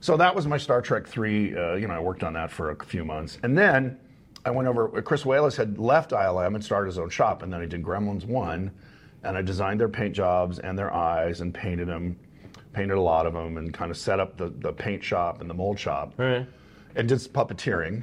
So 0.01 0.17
that 0.19 0.35
was 0.35 0.47
my 0.47 0.59
Star 0.59 0.83
Trek 0.83 1.07
three. 1.07 1.57
Uh, 1.57 1.75
you 1.75 1.89
know, 1.89 1.95
I 1.95 2.01
worked 2.01 2.23
on 2.23 2.35
that 2.35 2.51
for 2.51 2.71
a 2.71 2.85
few 2.85 3.05
months, 3.05 3.39
and 3.43 3.57
then 3.57 3.99
I 4.45 4.51
went 4.51 4.69
over. 4.69 4.89
Chris 5.03 5.23
Walas 5.23 5.57
had 5.57 5.79
left 5.79 6.11
ILM 6.11 6.55
and 6.55 6.63
started 6.65 6.89
his 6.89 6.99
own 6.99 7.09
shop, 7.09 7.43
and 7.43 7.53
then 7.53 7.61
I 7.61 7.67
did 7.67 7.83
Gremlins 7.83 8.25
one, 8.27 8.71
and 9.25 9.37
I 9.37 9.43
designed 9.43 9.81
their 9.81 9.89
paint 9.89 10.15
jobs 10.15 10.59
and 10.59 10.79
their 10.79 10.93
eyes 10.93 11.41
and 11.41 11.55
painted 11.55 11.89
them, 11.89 12.19
painted 12.77 12.99
a 12.99 13.01
lot 13.01 13.27
of 13.27 13.33
them, 13.33 13.57
and 13.57 13.73
kind 13.73 13.91
of 13.91 13.97
set 13.97 14.21
up 14.21 14.37
the 14.37 14.51
the 14.61 14.73
paint 14.73 15.03
shop 15.03 15.41
and 15.41 15.49
the 15.49 15.55
mold 15.55 15.79
shop 15.81 16.13
Right. 16.19 16.47
and 16.95 17.09
did 17.09 17.19
puppeteering 17.33 18.03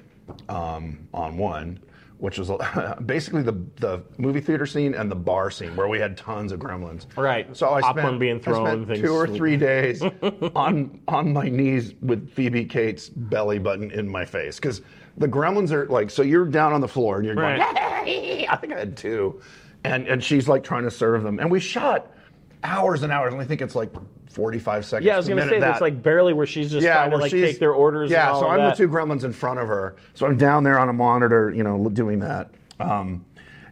um, 0.49 1.07
on 1.13 1.37
one, 1.37 1.79
which 2.17 2.39
was 2.39 2.49
basically 3.05 3.43
the 3.43 3.53
the 3.75 4.01
movie 4.17 4.41
theater 4.41 4.65
scene 4.65 4.95
and 4.95 5.11
the 5.11 5.15
bar 5.15 5.51
scene 5.51 5.75
where 5.75 5.87
we 5.87 5.99
had 5.99 6.17
tons 6.17 6.51
of 6.51 6.59
gremlins. 6.59 7.05
Right. 7.15 7.55
So 7.55 7.71
I 7.71 7.81
Popcorn 7.81 8.05
spent, 8.05 8.19
being 8.19 8.39
thrown, 8.39 8.65
I 8.65 8.71
spent 8.71 8.87
things 8.87 8.99
two 9.01 9.13
or 9.13 9.27
three 9.27 9.57
days 9.57 10.01
on 10.55 10.99
on 11.07 11.31
my 11.31 11.49
knees 11.49 11.93
with 12.01 12.31
Phoebe 12.31 12.65
Cates' 12.65 13.09
belly 13.09 13.59
button 13.59 13.91
in 13.91 14.09
my 14.09 14.25
face 14.25 14.55
because 14.55 14.81
the 15.17 15.27
gremlins 15.27 15.71
are 15.71 15.85
like 15.87 16.09
so 16.09 16.23
you're 16.23 16.45
down 16.47 16.73
on 16.73 16.81
the 16.81 16.87
floor 16.87 17.17
and 17.17 17.25
you're 17.27 17.35
going. 17.35 17.61
I 17.61 18.57
think 18.59 18.73
I 18.73 18.79
had 18.79 18.97
two, 18.97 19.39
and 19.83 20.07
and 20.07 20.23
she's 20.23 20.47
like 20.47 20.63
trying 20.63 20.83
to 20.83 20.91
serve 20.91 21.21
them, 21.23 21.39
and 21.39 21.51
we 21.51 21.59
shot 21.59 22.09
hours 22.63 23.03
and 23.03 23.11
hours, 23.11 23.33
and 23.33 23.41
I 23.41 23.45
think 23.45 23.61
it's 23.61 23.75
like 23.75 23.91
45 24.29 24.85
seconds. 24.85 25.05
Yeah, 25.05 25.13
I 25.13 25.17
was 25.17 25.27
going 25.27 25.41
to 25.41 25.47
say 25.49 25.59
that's 25.59 25.81
like 25.81 26.01
barely 26.01 26.33
where 26.33 26.45
she's 26.45 26.71
just 26.71 26.85
trying 26.85 27.11
to 27.11 27.17
like 27.17 27.31
take 27.31 27.59
their 27.59 27.73
orders. 27.73 28.09
Yeah, 28.09 28.27
and 28.27 28.35
all 28.35 28.41
so 28.41 28.47
I'm 28.47 28.59
that. 28.59 28.77
the 28.77 28.87
two 28.87 28.91
gremlins 28.91 29.23
in 29.23 29.33
front 29.33 29.59
of 29.59 29.67
her. 29.67 29.95
So 30.13 30.25
I'm 30.25 30.37
down 30.37 30.63
there 30.63 30.79
on 30.79 30.89
a 30.89 30.93
monitor, 30.93 31.51
you 31.55 31.63
know, 31.63 31.89
doing 31.89 32.19
that. 32.19 32.51
Um, 32.79 33.25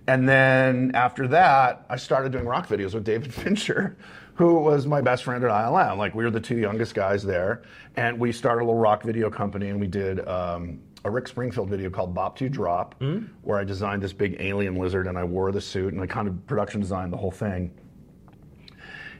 and 0.07 0.27
then 0.27 0.91
after 0.93 1.27
that, 1.29 1.85
I 1.89 1.95
started 1.95 2.31
doing 2.31 2.45
rock 2.45 2.67
videos 2.67 2.93
with 2.93 3.03
David 3.03 3.33
Fincher, 3.33 3.97
who 4.35 4.55
was 4.55 4.85
my 4.87 5.01
best 5.01 5.23
friend 5.23 5.43
at 5.43 5.49
ILM. 5.49 5.97
Like 5.97 6.13
we 6.15 6.23
were 6.23 6.31
the 6.31 6.39
two 6.39 6.57
youngest 6.57 6.93
guys 6.95 7.23
there, 7.23 7.63
and 7.95 8.19
we 8.19 8.31
started 8.31 8.63
a 8.63 8.65
little 8.65 8.79
rock 8.79 9.03
video 9.03 9.29
company, 9.29 9.69
and 9.69 9.79
we 9.79 9.87
did. 9.87 10.27
Um, 10.27 10.79
a 11.03 11.09
Rick 11.09 11.27
Springfield 11.27 11.67
video 11.67 11.89
called 11.89 12.13
Bop 12.13 12.37
to 12.37 12.47
Drop, 12.47 12.93
Hmm? 12.99 13.21
where 13.41 13.57
I 13.57 13.63
designed 13.63 14.03
this 14.03 14.13
big 14.13 14.35
alien 14.39 14.75
lizard 14.75 15.07
and 15.07 15.17
I 15.17 15.23
wore 15.23 15.51
the 15.51 15.59
suit 15.59 15.93
and 15.93 15.99
I 16.03 16.05
kind 16.05 16.27
of 16.27 16.45
production 16.45 16.79
designed 16.79 17.11
the 17.11 17.17
whole 17.17 17.31
thing. 17.31 17.71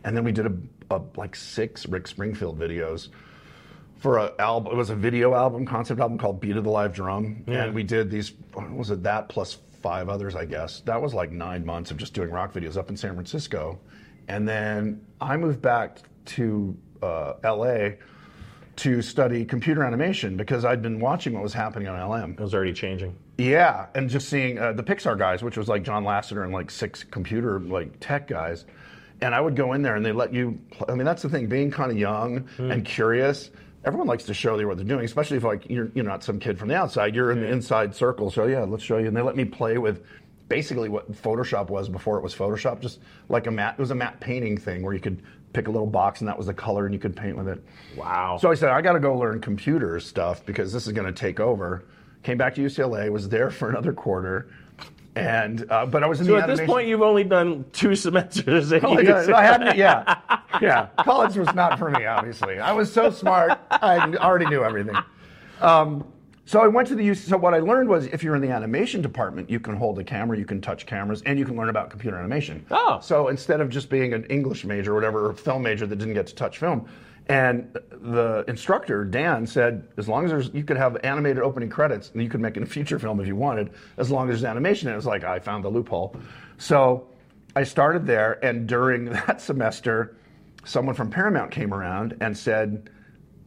And 0.04 0.16
then 0.16 0.24
we 0.24 0.32
did 0.32 0.48
a, 0.48 0.54
a 0.90 1.02
like 1.16 1.36
six 1.36 1.88
Rick 1.88 2.08
Springfield 2.08 2.60
videos 2.60 3.10
for 4.02 4.18
a 4.18 4.34
album. 4.40 4.74
It 4.74 4.76
was 4.76 4.90
a 4.90 4.96
video 4.96 5.34
album, 5.34 5.66
concept 5.66 6.00
album 6.02 6.18
called 6.18 6.42
Beat 6.42 6.58
of 6.58 6.64
the 6.64 6.72
Live 6.72 6.94
Drum, 6.94 7.44
yeah. 7.48 7.66
and 7.66 7.76
we 7.76 7.84
did 7.84 8.10
these. 8.10 8.34
what 8.54 8.70
Was 8.72 8.90
it 8.90 9.04
that 9.04 9.30
plus 9.30 9.58
five 9.82 10.10
others? 10.10 10.36
I 10.36 10.46
guess 10.46 10.82
that 10.82 11.02
was 11.02 11.14
like 11.14 11.32
nine 11.32 11.66
months 11.66 11.92
of 11.92 11.98
just 11.98 12.14
doing 12.14 12.32
rock 12.32 12.54
videos 12.54 12.78
up 12.78 12.90
in 12.90 12.98
San 12.98 13.14
Francisco, 13.14 13.80
and 14.28 14.48
then 14.48 15.06
I 15.22 15.38
moved 15.38 15.62
back 15.62 16.00
to 16.26 16.76
uh, 17.04 17.34
L.A. 17.44 18.00
to 18.78 19.02
study 19.04 19.46
computer 19.46 19.84
animation 19.84 20.36
because 20.36 20.66
I'd 20.66 20.82
been 20.82 21.00
watching 21.00 21.34
what 21.34 21.44
was 21.44 21.54
happening 21.54 21.88
on 21.88 22.00
ILM. 22.00 22.34
It 22.34 22.40
was 22.40 22.56
already 22.56 22.74
changing. 22.74 23.16
Yeah, 23.38 23.88
and 23.96 24.10
just 24.10 24.30
seeing 24.30 24.58
uh, 24.58 24.74
the 24.74 24.84
Pixar 24.84 25.18
guys, 25.18 25.44
which 25.44 25.58
was 25.58 25.68
like 25.68 25.84
John 25.84 26.04
Lasseter 26.04 26.44
and 26.44 26.52
like 26.52 26.72
six 26.72 27.04
computer 27.04 27.60
like 27.60 28.00
tech 28.00 28.28
guys, 28.28 28.66
and 29.22 29.36
I 29.36 29.42
would 29.42 29.56
go 29.56 29.74
in 29.74 29.82
there 29.82 29.96
and 29.96 30.06
they 30.06 30.12
let 30.12 30.34
you. 30.34 30.60
I 30.88 30.96
mean, 30.96 31.06
that's 31.06 31.22
the 31.22 31.30
thing, 31.30 31.48
being 31.48 31.72
kind 31.72 31.92
of 31.92 31.98
young 31.98 32.40
hmm. 32.58 32.72
and 32.72 32.86
curious. 32.86 33.52
everyone 33.86 34.08
likes 34.08 34.24
to 34.26 34.34
show 34.34 34.60
you 34.60 34.68
what 34.68 34.78
they're 34.78 34.86
doing, 34.86 35.06
especially 35.06 35.38
if 35.38 35.44
like 35.44 35.70
you're 35.70 35.92
you're 35.94 36.06
not 36.06 36.24
some 36.24 36.40
kid 36.40 36.58
from 36.58 36.68
the 36.68 36.76
outside. 36.76 37.16
You're 37.16 37.32
in 37.32 37.40
the 37.42 37.48
inside 37.48 37.96
circle. 37.96 38.32
So 38.32 38.46
yeah, 38.46 38.62
let's 38.62 38.84
show 38.84 38.98
you. 38.98 39.08
And 39.08 39.16
they 39.16 39.22
let 39.22 39.36
me 39.36 39.46
play 39.46 39.78
with 39.78 40.04
basically 40.48 40.90
what 40.90 41.12
Photoshop 41.14 41.70
was 41.70 41.88
before 41.88 42.18
it 42.18 42.24
was 42.24 42.36
Photoshop, 42.36 42.82
just 42.82 43.00
like 43.30 43.48
a 43.48 43.52
matte. 43.52 43.76
It 43.78 43.80
was 43.80 43.92
a 43.92 43.96
matte 43.96 44.20
painting 44.20 44.58
thing 44.58 44.84
where 44.84 44.94
you 44.94 45.00
could 45.00 45.22
pick 45.54 45.68
a 45.68 45.72
little 45.72 45.88
box 45.88 46.22
and 46.22 46.28
that 46.28 46.38
was 46.38 46.48
the 46.48 46.54
color 46.54 46.86
and 46.86 46.94
you 46.94 47.00
could 47.00 47.16
paint 47.16 47.38
with 47.38 47.48
it. 47.48 47.64
Wow. 47.96 48.38
So 48.40 48.50
I 48.50 48.56
said 48.56 48.70
I 48.70 48.82
got 48.82 48.94
to 48.94 49.00
go 49.00 49.18
learn 49.18 49.40
computer 49.40 50.00
stuff 50.00 50.46
because 50.46 50.74
this 50.74 50.88
is 50.88 50.94
going 50.94 51.08
to 51.08 51.14
take 51.14 51.40
over. 51.40 51.86
Came 52.24 52.38
back 52.38 52.56
to 52.56 52.62
UCLA, 52.62 53.10
was 53.10 53.30
there 53.30 53.50
for 53.50 53.70
another 53.70 53.94
quarter, 53.94 54.50
and 55.16 55.70
uh, 55.70 55.86
but 55.86 56.04
I 56.04 56.08
was 56.08 56.22
in 56.22 56.28
so 56.28 56.34
the 56.34 56.42
at 56.42 56.48
this 56.48 56.62
point, 56.62 56.88
you've 56.88 57.02
only 57.02 57.24
done 57.24 57.66
two 57.74 57.96
semesters. 57.96 58.72
at 58.72 58.84
Oh, 58.84 59.00
yeah, 59.00 59.28
I 59.36 59.44
hadn't, 59.44 59.78
yeah, 59.78 60.20
yeah. 60.62 60.88
College 61.00 61.36
was 61.36 61.54
not 61.54 61.78
for 61.78 61.90
me, 61.90 62.06
obviously. 62.06 62.60
I 62.60 62.72
was 62.72 62.92
so 62.92 63.10
smart, 63.10 63.60
I 63.70 64.00
already 64.16 64.46
knew 64.46 64.64
everything. 64.64 64.96
Um, 65.60 66.06
so 66.46 66.60
I 66.60 66.68
went 66.68 66.88
to 66.90 66.96
the 66.96 67.08
UC. 67.08 67.30
So 67.30 67.38
what 67.38 67.54
I 67.54 67.60
learned 67.60 67.88
was, 67.88 68.08
if 68.08 68.24
you're 68.24 68.36
in 68.36 68.42
the 68.42 68.50
animation 68.50 69.02
department, 69.02 69.50
you 69.50 69.60
can 69.60 69.76
hold 69.76 70.00
a 70.00 70.04
camera, 70.04 70.38
you 70.38 70.46
can 70.46 70.60
touch 70.60 70.86
cameras, 70.86 71.22
and 71.26 71.38
you 71.38 71.46
can 71.46 71.56
learn 71.56 71.70
about 71.70 71.90
computer 71.90 72.18
animation. 72.18 72.66
Oh. 72.72 73.00
So 73.02 73.28
instead 73.28 73.62
of 73.62 73.70
just 73.70 73.90
being 73.90 74.14
an 74.14 74.26
English 74.26 74.66
major 74.66 74.92
or 74.92 74.96
whatever, 74.96 75.28
or 75.28 75.34
film 75.34 75.64
major 75.64 75.86
that 75.88 75.96
didn't 75.98 76.14
get 76.14 76.28
to 76.28 76.36
touch 76.36 76.58
film, 76.58 76.90
and 77.32 77.78
the 77.90 78.44
instructor 78.50 79.06
Dan 79.06 79.48
said, 79.48 79.88
as 79.96 80.10
long 80.10 80.26
as 80.26 80.32
there's, 80.32 80.54
you 80.54 80.66
could 80.66 80.76
have 80.76 80.98
animated 81.06 81.42
opening 81.42 81.70
credits, 81.70 82.12
and 82.12 82.22
you 82.22 82.28
could 82.28 82.42
make 82.42 82.58
a 82.58 82.66
feature 82.66 83.00
film 83.00 83.22
if 83.22 83.28
you 83.28 83.38
wanted, 83.38 83.72
as 83.96 84.12
long 84.12 84.30
as 84.30 84.42
there's 84.42 84.52
animation. 84.52 84.90
And 84.90 84.96
it 84.96 84.98
was 84.98 85.06
like 85.06 85.24
I 85.24 85.40
found 85.40 85.64
the 85.64 85.70
loophole. 85.70 86.14
So 86.58 87.08
I 87.56 87.64
started 87.64 88.06
there, 88.06 88.44
and 88.44 88.68
during 88.68 89.06
that 89.12 89.40
semester, 89.40 90.18
someone 90.66 90.94
from 90.94 91.10
Paramount 91.10 91.52
came 91.52 91.74
around 91.74 92.18
and 92.20 92.38
said, 92.38 92.90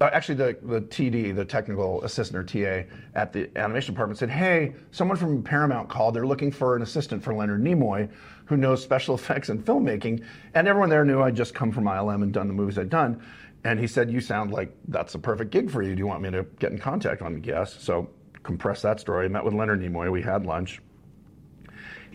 uh, 0.00 0.08
actually, 0.12 0.34
the, 0.34 0.56
the 0.62 0.80
TD, 0.80 1.36
the 1.36 1.44
technical 1.44 2.02
assistant 2.04 2.38
or 2.38 2.42
TA 2.42 2.88
at 3.14 3.32
the 3.34 3.50
animation 3.56 3.94
department 3.94 4.18
said, 4.18 4.28
Hey, 4.28 4.74
someone 4.90 5.16
from 5.16 5.42
Paramount 5.42 5.88
called. 5.88 6.14
They're 6.14 6.26
looking 6.26 6.50
for 6.50 6.74
an 6.74 6.82
assistant 6.82 7.22
for 7.22 7.32
Leonard 7.32 7.62
Nimoy 7.62 8.08
who 8.46 8.56
knows 8.56 8.82
special 8.82 9.14
effects 9.14 9.48
and 9.48 9.64
filmmaking. 9.64 10.24
And 10.54 10.68
everyone 10.68 10.90
there 10.90 11.04
knew 11.04 11.22
I'd 11.22 11.36
just 11.36 11.54
come 11.54 11.70
from 11.70 11.84
ILM 11.84 12.22
and 12.22 12.32
done 12.32 12.48
the 12.48 12.54
movies 12.54 12.78
I'd 12.78 12.90
done. 12.90 13.22
And 13.64 13.80
he 13.80 13.86
said, 13.86 14.10
You 14.10 14.20
sound 14.20 14.52
like 14.52 14.74
that's 14.88 15.14
a 15.14 15.18
perfect 15.18 15.50
gig 15.50 15.70
for 15.70 15.82
you. 15.82 15.94
Do 15.94 15.98
you 15.98 16.06
want 16.06 16.22
me 16.22 16.30
to 16.30 16.44
get 16.58 16.72
in 16.72 16.78
contact? 16.78 17.22
I'm 17.22 17.42
Yes. 17.42 17.76
So, 17.82 18.08
compress 18.42 18.82
that 18.82 19.00
story. 19.00 19.24
I 19.24 19.28
met 19.28 19.44
with 19.44 19.54
Leonard 19.54 19.80
Nimoy. 19.80 20.12
We 20.12 20.20
had 20.22 20.44
lunch 20.44 20.80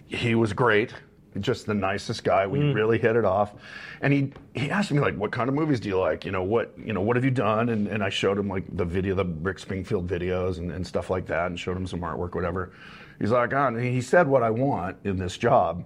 he 0.10 0.36
was 0.36 0.54
great 0.54 0.94
just 1.40 1.68
the 1.68 1.74
nicest 1.74 2.24
guy 2.24 2.46
we 2.46 2.60
really 2.74 2.98
hit 2.98 3.16
it 3.16 3.24
off 3.24 3.54
and 4.02 4.12
he 4.12 4.34
he 4.56 4.72
asked 4.72 4.92
me 4.92 5.00
like 5.00 5.16
what 5.16 5.32
kind 5.32 5.48
of 5.48 5.54
movies 5.54 5.80
do 5.80 5.88
you 5.88 5.98
like 5.98 6.26
you 6.26 6.32
know 6.32 6.44
what 6.44 6.74
you 6.84 6.92
know 6.92 7.00
what 7.00 7.16
have 7.16 7.24
you 7.24 7.32
done 7.32 7.70
and, 7.70 7.88
and 7.88 8.04
i 8.04 8.10
showed 8.10 8.38
him 8.38 8.50
like 8.50 8.66
the 8.76 8.84
video 8.84 9.14
the 9.14 9.24
rick 9.24 9.60
springfield 9.60 10.08
videos 10.08 10.58
and, 10.58 10.72
and 10.72 10.86
stuff 10.86 11.10
like 11.12 11.28
that 11.28 11.46
and 11.46 11.60
showed 11.60 11.78
him 11.78 11.86
some 11.86 12.02
artwork 12.02 12.34
whatever 12.34 12.74
he's 13.20 13.30
like 13.30 13.54
ah, 13.54 13.68
and 13.68 13.80
he 13.80 14.02
said 14.02 14.28
what 14.28 14.42
i 14.42 14.50
want 14.50 14.98
in 15.04 15.18
this 15.18 15.38
job 15.38 15.86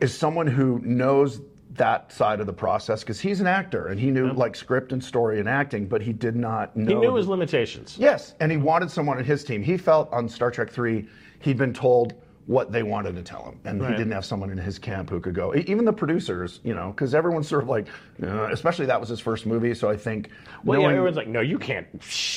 is 0.00 0.16
someone 0.16 0.46
who 0.46 0.80
knows 0.80 1.42
that 1.76 2.12
side 2.12 2.40
of 2.40 2.46
the 2.46 2.52
process 2.52 3.00
because 3.00 3.20
he's 3.20 3.40
an 3.40 3.46
actor 3.46 3.86
and 3.88 3.98
he 4.00 4.10
knew 4.10 4.32
like 4.32 4.56
script 4.56 4.92
and 4.92 5.02
story 5.02 5.40
and 5.40 5.48
acting 5.48 5.86
but 5.86 6.00
he 6.02 6.12
did 6.12 6.36
not 6.36 6.76
know 6.76 6.88
He 6.88 6.94
knew 6.94 7.14
his 7.14 7.28
limitations. 7.28 7.96
Yes, 7.98 8.34
and 8.40 8.50
he 8.50 8.58
wanted 8.58 8.90
someone 8.90 9.18
on 9.18 9.24
his 9.24 9.44
team. 9.44 9.62
He 9.62 9.76
felt 9.76 10.12
on 10.12 10.28
Star 10.28 10.50
Trek 10.50 10.70
Three, 10.70 11.08
he'd 11.40 11.56
been 11.58 11.72
told 11.72 12.14
what 12.46 12.70
they 12.70 12.84
wanted 12.84 13.16
to 13.16 13.22
tell 13.22 13.42
him, 13.42 13.58
and 13.64 13.80
Right. 13.82 13.90
he 13.90 13.96
didn't 13.96 14.12
have 14.12 14.24
someone 14.24 14.50
in 14.50 14.58
his 14.58 14.78
camp 14.78 15.10
who 15.10 15.18
could 15.18 15.34
go. 15.34 15.52
Even 15.56 15.84
the 15.84 15.92
producers, 15.92 16.60
you 16.62 16.74
know, 16.74 16.92
because 16.92 17.12
everyone's 17.12 17.48
sort 17.48 17.64
of 17.64 17.68
like, 17.68 17.88
uh, 18.22 18.48
especially 18.52 18.86
that 18.86 19.00
was 19.00 19.08
his 19.08 19.18
first 19.18 19.46
movie, 19.46 19.74
so 19.74 19.90
I 19.90 19.96
think 19.96 20.30
Well, 20.62 20.80
yeah, 20.80 20.90
everyone's 20.90 21.16
like, 21.16 21.26
no, 21.26 21.40
you 21.40 21.58
can't. 21.58 21.88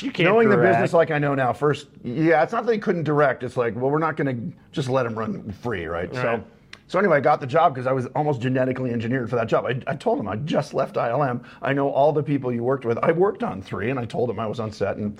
You 0.01 0.11
can't. 0.11 0.27
knowing 0.27 0.49
the 0.49 0.57
business 0.57 0.93
like 0.93 1.11
I 1.11 1.19
know 1.19 1.35
now, 1.35 1.53
first, 1.53 1.89
yeah, 2.03 2.41
it's 2.41 2.51
not 2.53 2.65
that 2.65 2.73
he 2.73 2.79
couldn't 2.79 3.03
direct. 3.03 3.43
It's 3.43 3.55
like, 3.55 3.75
well, 3.75 3.91
we're 3.91 3.99
not 3.99 4.17
going 4.17 4.51
to 4.51 4.57
just 4.71 4.89
let 4.89 5.05
him 5.05 5.13
run 5.13 5.51
free, 5.51 5.85
right? 5.85 6.11
Right. 6.11 6.21
So. 6.39 6.43
So 6.89 6.97
anyway, 6.97 7.17
I 7.17 7.19
got 7.19 7.39
the 7.39 7.45
job 7.45 7.75
because 7.75 7.85
I 7.85 7.91
was 7.91 8.07
almost 8.15 8.41
genetically 8.41 8.89
engineered 8.91 9.29
for 9.29 9.35
that 9.35 9.45
job. 9.47 9.63
I, 9.67 9.79
I 9.85 9.95
told 9.95 10.19
him 10.19 10.27
I 10.27 10.37
just 10.37 10.73
left 10.73 10.95
ILM. 10.95 11.45
I 11.61 11.71
know 11.71 11.87
all 11.91 12.11
the 12.11 12.23
people 12.23 12.51
you 12.51 12.63
worked 12.63 12.83
with. 12.83 12.97
I 12.97 13.11
worked 13.11 13.43
on 13.43 13.61
three, 13.61 13.91
and 13.91 13.99
I 13.99 14.05
told 14.05 14.27
him 14.27 14.39
I 14.39 14.47
was 14.47 14.59
on 14.59 14.71
set, 14.71 14.97
and 14.97 15.15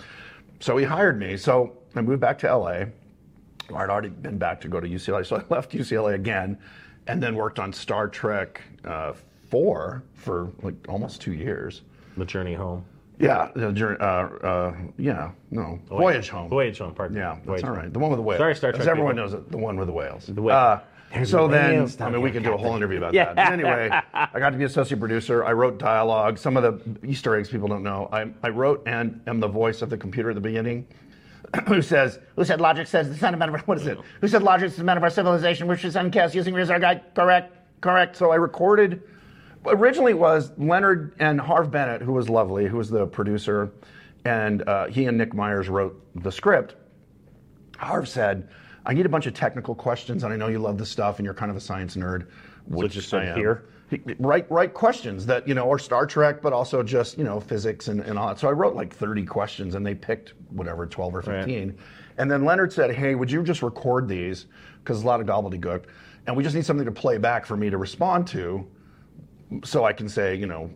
so 0.59 0.77
he 0.77 0.83
hired 0.83 1.19
me. 1.19 1.37
So 1.37 1.77
I 1.95 2.01
moved 2.01 2.21
back 2.21 2.39
to 2.39 2.55
LA. 2.57 2.85
I'd 3.75 3.89
already 3.91 4.09
been 4.09 4.39
back 4.39 4.59
to 4.61 4.67
go 4.67 4.79
to 4.79 4.87
UCLA, 4.89 5.23
so 5.23 5.35
I 5.35 5.43
left 5.53 5.71
UCLA 5.71 6.15
again, 6.15 6.57
and 7.05 7.21
then 7.21 7.35
worked 7.35 7.59
on 7.59 7.71
Star 7.71 8.07
Trek 8.07 8.63
uh, 8.83 9.13
four 9.51 10.01
for 10.15 10.51
like 10.63 10.73
almost 10.89 11.21
two 11.21 11.33
years. 11.33 11.83
the 12.17 12.25
journey 12.25 12.55
home. 12.55 12.83
Yeah, 13.19 13.49
the 13.55 13.71
journey. 13.71 13.97
Uh, 13.99 14.03
uh, 14.03 14.75
yeah, 14.97 15.29
no, 15.51 15.79
Voyage 15.87 16.29
Home. 16.29 16.49
Voyage 16.49 16.79
home. 16.79 16.95
Pardon. 16.95 17.15
Yeah, 17.15 17.35
that's 17.35 17.45
Voyage 17.45 17.63
all 17.63 17.71
right. 17.71 17.93
The 17.93 17.99
one 17.99 18.09
with 18.09 18.17
the 18.17 18.23
whales. 18.23 18.39
Sorry, 18.39 18.55
Star 18.55 18.71
As 18.71 18.77
Trek 18.77 18.87
everyone 18.87 19.17
people. 19.17 19.29
knows 19.29 19.33
it, 19.35 19.51
the 19.51 19.57
one 19.57 19.77
with 19.77 19.87
the 19.87 19.93
whales. 19.93 20.25
The 20.25 20.41
whale. 20.41 20.81
So 21.25 21.47
then, 21.47 21.91
I 21.99 22.09
mean, 22.09 22.21
we 22.21 22.31
can 22.31 22.43
do 22.43 22.53
a 22.53 22.57
whole 22.57 22.75
interview 22.75 22.97
about 22.97 23.13
Yeah. 23.13 23.33
that. 23.33 23.35
But 23.35 23.53
anyway, 23.53 23.89
I 24.13 24.39
got 24.39 24.51
to 24.51 24.57
be 24.57 24.63
associate 24.63 24.99
producer. 24.99 25.43
I 25.43 25.53
wrote 25.53 25.77
dialogue. 25.79 26.37
Some 26.37 26.55
of 26.57 26.63
the 26.63 27.07
Easter 27.07 27.35
eggs 27.35 27.49
people 27.49 27.67
don't 27.67 27.83
know. 27.83 28.09
I, 28.11 28.29
I 28.43 28.49
wrote 28.49 28.83
and 28.85 29.21
am 29.27 29.39
the 29.39 29.47
voice 29.47 29.81
of 29.81 29.89
the 29.89 29.97
computer 29.97 30.29
at 30.29 30.35
the 30.35 30.41
beginning. 30.41 30.87
Who 31.67 31.81
says? 31.81 32.19
Who 32.35 32.45
said 32.45 32.61
logic 32.61 32.87
says 32.87 33.09
the 33.09 33.15
sentiment 33.15 33.55
of 33.55 33.61
what 33.67 33.77
is 33.79 33.87
it? 33.87 33.97
Who 34.21 34.27
said 34.27 34.43
logic 34.43 34.67
is 34.67 34.73
the 34.73 34.79
cement 34.81 34.97
of 34.97 35.03
our 35.03 35.09
civilization, 35.09 35.67
which 35.67 35.83
is 35.83 35.95
uncast 35.95 36.33
using 36.35 36.53
Rizar 36.53 36.79
guide? 36.79 37.01
Correct, 37.15 37.55
correct. 37.81 38.15
So 38.15 38.31
I 38.31 38.35
recorded. 38.35 39.01
Originally, 39.65 40.11
it 40.13 40.19
was 40.19 40.51
Leonard 40.57 41.13
and 41.19 41.41
Harv 41.41 41.69
Bennett, 41.69 42.01
who 42.01 42.13
was 42.13 42.29
lovely, 42.29 42.65
who 42.67 42.77
was 42.77 42.89
the 42.89 43.05
producer, 43.07 43.71
and 44.23 44.65
uh, 44.69 44.85
he 44.87 45.05
and 45.05 45.17
Nick 45.17 45.33
Myers 45.33 45.67
wrote 45.67 46.01
the 46.15 46.31
script. 46.31 46.75
Harv 47.77 48.07
said, 48.07 48.47
I 48.89 48.93
need 48.93 49.05
a 49.05 49.09
bunch 49.09 49.27
of 49.27 49.35
technical 49.35 49.75
questions, 49.75 50.23
and 50.23 50.33
I 50.33 50.35
know 50.35 50.47
you 50.47 50.57
love 50.57 50.79
this 50.79 50.89
stuff, 50.89 51.19
and 51.19 51.25
you're 51.25 51.35
kind 51.35 51.51
of 51.51 51.55
a 51.55 51.59
science 51.61 51.95
nerd. 51.95 52.25
Which 52.65 52.93
just 52.93 53.07
said 53.09 53.21
I 53.21 53.25
am. 53.27 53.37
here? 53.37 53.65
He- 53.91 54.01
Write, 54.17 54.49
write 54.51 54.73
questions 54.73 55.27
that, 55.27 55.47
you 55.47 55.53
know, 55.53 55.71
are 55.71 55.77
Star 55.77 56.07
Trek, 56.07 56.41
but 56.41 56.53
also 56.53 56.81
just, 56.81 57.15
you 57.15 57.23
know, 57.23 57.39
physics 57.39 57.87
and, 57.87 58.01
and 58.01 58.17
all 58.17 58.29
that. 58.29 58.39
So 58.39 58.47
I 58.47 58.51
wrote 58.51 58.73
like 58.75 58.91
30 58.91 59.25
questions, 59.25 59.75
and 59.75 59.85
they 59.85 59.93
picked 59.93 60.33
whatever, 60.49 60.87
12 60.87 61.15
or 61.15 61.21
15. 61.21 61.77
And 62.17 62.31
then 62.31 62.45
Leonard 62.45 62.73
said, 62.73 62.89
hey, 62.95 63.13
would 63.13 63.29
you 63.29 63.43
just 63.43 63.61
record 63.61 64.07
these? 64.07 64.47
Because 64.83 65.03
a 65.03 65.05
lot 65.05 65.21
of 65.21 65.27
gobbledygook. 65.27 65.83
And 66.25 66.35
we 66.35 66.43
just 66.43 66.55
need 66.55 66.65
something 66.65 66.85
to 66.85 66.91
play 66.91 67.19
back 67.19 67.45
for 67.45 67.55
me 67.57 67.69
to 67.69 67.77
respond 67.77 68.25
to 68.29 68.67
so 69.63 69.83
I 69.83 69.93
can 69.93 70.07
say, 70.07 70.35
you 70.35 70.45
know, 70.45 70.69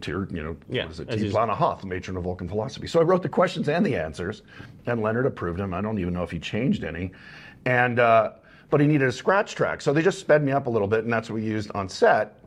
to 0.00 0.10
your, 0.10 0.28
you 0.30 0.42
know, 0.42 0.56
Yeah, 0.70 0.84
what 0.84 0.92
is 0.92 1.00
it, 1.00 1.08
as 1.10 1.20
he's- 1.20 1.34
T'Plana-Hath, 1.34 1.84
matron 1.84 2.16
of 2.16 2.24
Vulcan 2.24 2.48
philosophy. 2.48 2.86
So 2.86 2.98
I 3.00 3.02
wrote 3.02 3.22
the 3.22 3.28
questions 3.28 3.68
and 3.68 3.84
the 3.84 3.96
answers, 3.96 4.40
and 4.86 5.02
Leonard 5.02 5.26
approved 5.26 5.58
them. 5.58 5.74
I 5.74 5.82
don't 5.82 5.98
even 5.98 6.14
know 6.14 6.22
if 6.22 6.30
he 6.30 6.38
changed 6.38 6.84
any, 6.84 7.12
and 7.66 7.98
uh, 7.98 8.32
but 8.70 8.80
he 8.80 8.86
needed 8.86 9.08
a 9.08 9.12
scratch 9.12 9.54
track, 9.54 9.80
so 9.80 9.92
they 9.92 10.02
just 10.02 10.18
sped 10.18 10.42
me 10.42 10.52
up 10.52 10.66
a 10.66 10.70
little 10.70 10.88
bit, 10.88 11.04
and 11.04 11.12
that's 11.12 11.30
what 11.30 11.36
we 11.36 11.44
used 11.44 11.70
on 11.72 11.88
set. 11.88 12.38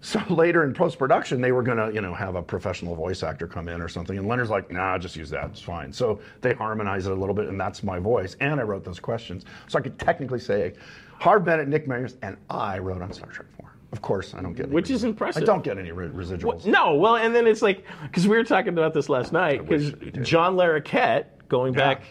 So 0.00 0.20
later 0.30 0.64
in 0.64 0.72
post 0.72 0.98
production, 0.98 1.40
they 1.40 1.52
were 1.52 1.62
gonna, 1.62 1.90
you 1.92 2.00
know, 2.00 2.14
have 2.14 2.34
a 2.34 2.42
professional 2.42 2.94
voice 2.94 3.22
actor 3.22 3.46
come 3.46 3.68
in 3.68 3.80
or 3.80 3.88
something, 3.88 4.18
and 4.18 4.26
Leonard's 4.26 4.50
like, 4.50 4.70
"Nah, 4.70 4.98
just 4.98 5.16
use 5.16 5.30
that. 5.30 5.50
It's 5.50 5.60
fine." 5.60 5.92
So 5.92 6.20
they 6.40 6.54
harmonized 6.54 7.06
it 7.06 7.12
a 7.12 7.14
little 7.14 7.34
bit, 7.34 7.48
and 7.48 7.60
that's 7.60 7.82
my 7.82 7.98
voice, 7.98 8.36
and 8.40 8.60
I 8.60 8.62
wrote 8.62 8.84
those 8.84 9.00
questions, 9.00 9.44
so 9.68 9.78
I 9.78 9.82
could 9.82 9.98
technically 9.98 10.40
say, 10.40 10.74
Harv 11.20 11.44
Bennett, 11.44 11.68
Nick 11.68 11.86
Myers, 11.86 12.16
and 12.22 12.36
I 12.48 12.78
wrote 12.78 13.02
on 13.02 13.12
Star 13.12 13.28
Trek 13.28 13.48
Four. 13.56 13.70
Of 13.92 14.02
course, 14.02 14.34
I 14.34 14.40
don't 14.40 14.54
get 14.54 14.66
any 14.66 14.74
Which 14.74 14.90
is 14.90 15.04
impressive. 15.04 15.42
I 15.42 15.46
don't 15.46 15.64
get 15.64 15.76
any 15.76 15.90
re- 15.90 16.08
residuals. 16.08 16.64
No, 16.64 16.94
well, 16.94 17.16
and 17.16 17.34
then 17.34 17.46
it's 17.46 17.60
like 17.60 17.84
because 18.02 18.26
we 18.26 18.36
were 18.36 18.44
talking 18.44 18.68
about 18.72 18.94
this 18.94 19.08
last 19.08 19.32
night 19.32 19.66
because 19.66 19.92
wish 19.92 20.04
you 20.04 20.10
did. 20.12 20.24
John 20.24 20.54
Larroquette, 20.56 21.26
going 21.48 21.72
back, 21.72 22.02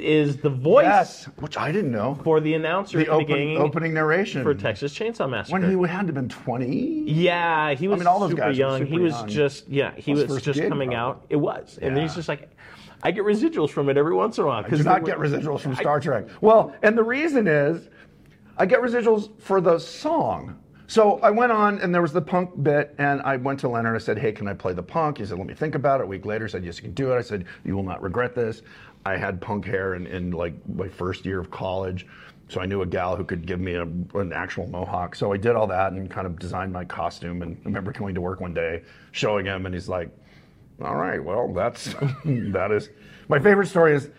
is 0.00 0.36
the 0.38 0.50
voice 0.50 0.84
Yes, 0.84 1.24
which 1.36 1.56
I 1.56 1.72
didn't 1.72 1.92
know. 1.92 2.18
for 2.24 2.40
the 2.40 2.54
announcer 2.54 2.98
The 2.98 3.04
the 3.04 3.10
open, 3.10 3.56
opening 3.56 3.94
narration 3.94 4.42
for 4.42 4.54
Texas 4.54 4.92
Chainsaw 4.96 5.28
Massacre. 5.28 5.58
when 5.58 5.62
he 5.70 5.88
had 5.88 6.00
to 6.02 6.06
have 6.06 6.14
been 6.14 6.28
twenty. 6.28 7.02
yeah, 7.06 7.74
he 7.74 7.88
was 7.88 7.98
mean, 8.00 8.06
all 8.06 8.20
those 8.20 8.30
super 8.30 8.42
guys 8.42 8.58
young. 8.58 8.78
super 8.78 8.90
he 8.90 8.98
was 8.98 9.12
young. 9.12 9.28
just 9.28 9.68
yeah, 9.68 9.92
he 9.96 10.12
was 10.14 10.42
just 10.42 10.58
gig, 10.60 10.68
coming 10.68 10.90
probably. 10.90 11.20
out. 11.20 11.26
It 11.28 11.36
was, 11.36 11.78
and 11.80 11.96
then 11.96 12.02
he's 12.04 12.14
just 12.14 12.28
like, 12.28 12.50
I 13.02 13.10
get 13.10 13.24
residuals 13.24 13.70
from 13.70 13.88
it 13.88 13.96
every 13.96 14.14
once 14.14 14.38
in 14.38 14.44
a 14.44 14.46
while. 14.46 14.62
Do 14.62 14.76
they 14.76 14.82
not 14.82 15.02
were- 15.02 15.06
get 15.06 15.18
residuals 15.18 15.60
from 15.60 15.74
Star 15.76 16.00
Trek. 16.00 16.26
Well, 16.40 16.74
and 16.82 16.96
the 16.98 17.04
reason 17.04 17.46
is, 17.46 17.88
I 18.56 18.66
get 18.66 18.80
residuals 18.80 19.30
for 19.40 19.60
the 19.60 19.78
song. 19.78 20.58
So 20.90 21.18
I 21.20 21.28
went 21.30 21.52
on, 21.52 21.78
and 21.80 21.94
there 21.94 22.00
was 22.00 22.14
the 22.14 22.22
punk 22.22 22.62
bit, 22.62 22.94
and 22.96 23.20
I 23.20 23.36
went 23.36 23.60
to 23.60 23.68
Leonard. 23.68 23.94
And 23.94 24.02
I 24.02 24.04
said, 24.04 24.18
"Hey, 24.18 24.32
can 24.32 24.48
I 24.48 24.54
play 24.54 24.72
the 24.72 24.82
punk?" 24.82 25.18
He 25.18 25.26
said, 25.26 25.36
"Let 25.36 25.46
me 25.46 25.52
think 25.52 25.74
about 25.74 26.00
it." 26.00 26.04
A 26.04 26.06
week 26.06 26.24
later, 26.24 26.46
he 26.46 26.50
said, 26.50 26.64
"Yes, 26.64 26.78
you 26.78 26.84
can 26.84 26.94
do 26.94 27.12
it." 27.12 27.16
I 27.18 27.20
said, 27.20 27.44
"You 27.62 27.76
will 27.76 27.82
not 27.82 28.02
regret 28.02 28.34
this." 28.34 28.62
I 29.08 29.16
had 29.16 29.40
punk 29.40 29.64
hair 29.64 29.94
in, 29.94 30.06
in 30.06 30.30
like 30.32 30.54
my 30.68 30.88
first 30.88 31.24
year 31.24 31.40
of 31.40 31.50
college, 31.50 32.06
so 32.48 32.60
I 32.60 32.66
knew 32.66 32.82
a 32.82 32.86
gal 32.86 33.16
who 33.16 33.24
could 33.24 33.46
give 33.46 33.60
me 33.60 33.74
a, 33.74 33.82
an 33.82 34.32
actual 34.32 34.66
mohawk. 34.66 35.14
So 35.14 35.32
I 35.32 35.36
did 35.36 35.56
all 35.56 35.66
that 35.66 35.92
and 35.92 36.10
kind 36.10 36.26
of 36.26 36.38
designed 36.38 36.72
my 36.72 36.84
costume. 36.84 37.42
And 37.42 37.56
I 37.56 37.64
remember 37.64 37.92
going 37.92 38.14
to 38.14 38.20
work 38.20 38.40
one 38.40 38.54
day, 38.54 38.82
showing 39.12 39.46
him, 39.46 39.66
and 39.66 39.74
he's 39.74 39.88
like, 39.88 40.10
all 40.82 40.96
right, 40.96 41.22
well, 41.22 41.52
that's 41.52 41.84
that 42.24 42.70
is 42.70 42.90
my 43.28 43.38
favorite 43.38 43.66
story 43.66 43.94
is 43.94 44.10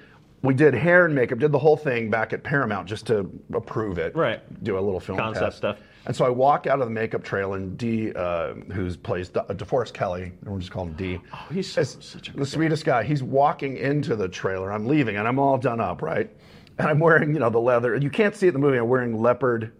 we 0.41 0.53
did 0.53 0.73
hair 0.73 1.05
and 1.05 1.13
makeup, 1.13 1.39
did 1.39 1.51
the 1.51 1.59
whole 1.59 1.77
thing 1.77 2.09
back 2.09 2.33
at 2.33 2.43
Paramount 2.43 2.87
just 2.87 3.05
to 3.07 3.29
approve 3.53 3.97
it. 3.97 4.15
Right. 4.15 4.41
Do 4.63 4.77
a 4.77 4.81
little 4.81 4.99
film 4.99 5.17
Concept 5.17 5.45
test. 5.45 5.57
stuff. 5.57 5.79
And 6.05 6.15
so 6.15 6.25
I 6.25 6.29
walk 6.29 6.65
out 6.65 6.79
of 6.79 6.87
the 6.87 6.93
makeup 6.93 7.23
trailer, 7.23 7.57
and 7.57 7.77
Dee, 7.77 8.13
uh, 8.13 8.53
who's 8.71 8.95
plays 8.97 9.29
De- 9.29 9.43
DeForest 9.49 9.93
Kelley, 9.93 10.23
and 10.41 10.49
we're 10.49 10.59
just 10.59 10.71
calling 10.71 10.89
him 10.89 10.95
Dee. 10.95 11.21
Oh, 11.33 11.47
he's 11.53 11.71
so- 11.71 11.83
such 11.83 12.29
a 12.29 12.33
the 12.33 12.45
sweetest 12.45 12.85
guy. 12.85 13.03
He's 13.03 13.21
walking 13.21 13.77
into 13.77 14.15
the 14.15 14.27
trailer. 14.29 14.71
I'm 14.71 14.87
leaving, 14.87 15.17
and 15.17 15.27
I'm 15.27 15.39
all 15.39 15.57
done 15.57 15.79
up, 15.79 16.01
right? 16.01 16.29
And 16.77 16.87
I'm 16.87 16.99
wearing, 16.99 17.33
you 17.33 17.39
know, 17.39 17.49
the 17.49 17.59
leather. 17.59 17.95
You 17.95 18.09
can't 18.09 18.35
see 18.35 18.47
it 18.47 18.49
in 18.49 18.53
the 18.53 18.59
movie. 18.59 18.77
I'm 18.77 18.87
wearing 18.87 19.21
leopard 19.21 19.73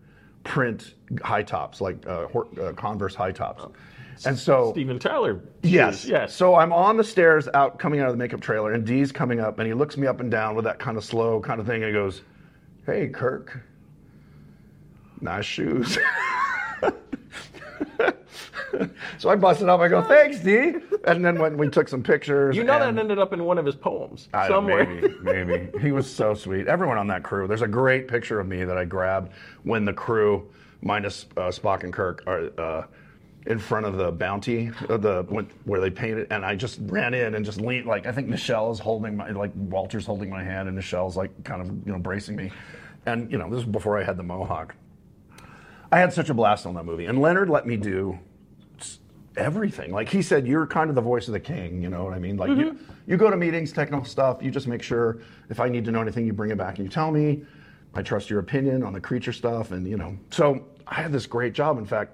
print 0.44 0.94
high 1.24 1.44
tops, 1.44 1.80
like 1.82 2.06
uh, 2.06 2.26
uh, 2.62 2.74
Converse 2.74 3.16
high 3.16 3.32
tops. 3.32 3.66
And 4.26 4.38
so 4.38 4.72
Steven 4.74 5.00
Tyler. 5.00 5.40
Yes. 5.64 6.04
Yes. 6.06 6.36
So 6.36 6.56
I'm 6.56 6.74
on 6.74 6.98
the 6.98 7.04
stairs 7.06 7.48
out 7.54 7.80
coming 7.80 8.02
out 8.02 8.08
of 8.08 8.14
the 8.14 8.18
makeup 8.18 8.42
trailer, 8.42 8.74
and 8.74 8.86
Dee's 8.86 9.14
coming 9.14 9.40
up, 9.40 9.60
and 9.60 9.68
he 9.68 9.74
looks 9.74 9.96
me 9.96 10.08
up 10.08 10.20
and 10.20 10.30
down 10.30 10.56
with 10.56 10.66
that 10.66 10.78
kind 10.80 10.98
of 10.98 11.06
slow 11.06 11.40
kind 11.40 11.62
of 11.62 11.66
thing, 11.66 11.84
and 11.84 11.86
he 11.86 11.94
goes, 11.94 12.22
Hey, 12.86 13.08
Kirk, 13.08 13.62
nice 15.22 15.46
shoes. 15.46 15.98
so 19.18 19.30
I 19.30 19.36
busted 19.36 19.70
up. 19.70 19.80
I 19.80 19.88
go, 19.88 20.02
Thanks, 20.02 20.40
Dee. 20.40 20.76
And 21.06 21.24
then 21.24 21.40
when 21.40 21.58
we 21.58 21.70
took 21.70 21.88
some 21.88 22.04
pictures. 22.04 22.56
you 22.56 22.64
know 22.64 22.80
that 22.80 22.98
ended 22.98 23.20
up 23.20 23.34
in 23.34 23.44
one 23.44 23.58
of 23.58 23.66
his 23.66 23.76
poems 23.76 24.30
I- 24.34 24.48
somewhere. 24.48 24.86
Maybe, 24.86 25.46
maybe. 25.46 25.80
He 25.80 25.92
was 25.92 26.12
so 26.12 26.34
sweet. 26.34 26.68
Everyone 26.68 26.98
on 26.98 27.08
that 27.08 27.24
crew. 27.24 27.48
There's 27.48 27.62
a 27.62 27.68
great 27.68 28.08
picture 28.08 28.40
of 28.40 28.48
me 28.48 28.64
that 28.64 28.78
I 28.78 28.86
grabbed 28.86 29.32
when 29.64 29.86
the 29.86 29.94
crew, 29.94 30.50
minus 30.82 31.26
uh, 31.38 31.50
Spock 31.50 31.84
and 31.84 31.94
Kirk, 31.94 32.24
are 32.28 32.50
uh, 32.60 32.84
in 33.46 33.58
front 33.58 33.86
of 33.86 33.98
the 33.98 34.12
bounty, 34.12 34.72
uh, 34.90 34.98
the 34.98 35.24
where 35.64 35.80
they 35.80 35.90
painted, 35.90 36.28
and 36.30 36.46
I 36.46 36.56
just 36.56 36.80
ran 36.84 37.14
in 37.14 37.36
and 37.36 37.46
just 37.46 37.60
leaned. 37.62 37.88
Like 37.88 38.06
I 38.06 38.12
think 38.12 38.28
Nichelle 38.28 38.72
is 38.72 38.80
holding 38.80 39.18
my, 39.18 39.30
like 39.32 39.52
Walter's 39.56 40.06
holding 40.06 40.30
my 40.30 40.44
hand, 40.44 40.68
and 40.68 40.78
Nichelle's 40.78 41.16
like 41.18 41.32
kind 41.44 41.62
of 41.62 41.68
you 41.86 41.92
know 41.94 42.00
bracing 42.00 42.36
me, 42.36 42.52
and 43.06 43.32
you 43.32 43.38
know 43.38 43.46
this 43.50 43.58
was 43.58 43.66
before 43.66 43.98
I 43.98 44.04
had 44.04 44.18
the 44.18 44.24
mohawk. 44.24 44.76
I 45.92 46.00
had 46.00 46.14
such 46.14 46.30
a 46.30 46.34
blast 46.34 46.66
on 46.66 46.76
that 46.76 46.86
movie, 46.86 47.06
and 47.06 47.20
Leonard 47.20 47.50
let 47.50 47.66
me 47.66 47.78
do 47.78 48.20
everything. 49.36 49.92
Like 49.92 50.10
he 50.10 50.22
said, 50.22 50.46
you're 50.46 50.68
kind 50.68 50.90
of 50.90 50.96
the 50.96 51.02
voice 51.02 51.28
of 51.28 51.34
the 51.34 51.40
king. 51.40 51.82
You 51.82 51.90
know 51.90 52.04
what 52.04 52.14
I 52.14 52.20
mean? 52.20 52.38
Like 52.38 52.50
you, 52.50 52.78
you 53.08 53.18
go 53.18 53.30
to 53.30 53.38
meetings, 53.38 53.72
technical 53.72 54.06
stuff. 54.06 54.40
You 54.42 54.52
just 54.52 54.68
make 54.68 54.84
sure 54.84 55.20
if 55.50 55.60
I 55.60 55.70
need 55.70 55.86
to 55.86 55.92
know 55.92 56.02
anything, 56.02 56.26
you 56.26 56.34
bring 56.34 56.52
it 56.52 56.58
back 56.58 56.78
and 56.78 56.86
you 56.86 56.92
tell 56.92 57.12
me. 57.12 57.44
I 57.96 58.04
trust 58.04 58.30
your 58.30 58.40
opinion 58.40 58.84
on 58.84 58.94
the 58.94 59.02
creature 59.02 59.34
stuff, 59.34 59.72
and 59.72 59.88
you 59.88 59.98
know. 59.98 60.16
So 60.30 60.66
I 60.88 60.96
had 60.96 61.12
this 61.12 61.26
great 61.26 61.54
job. 61.54 61.80
In 61.80 61.86
fact, 61.86 62.12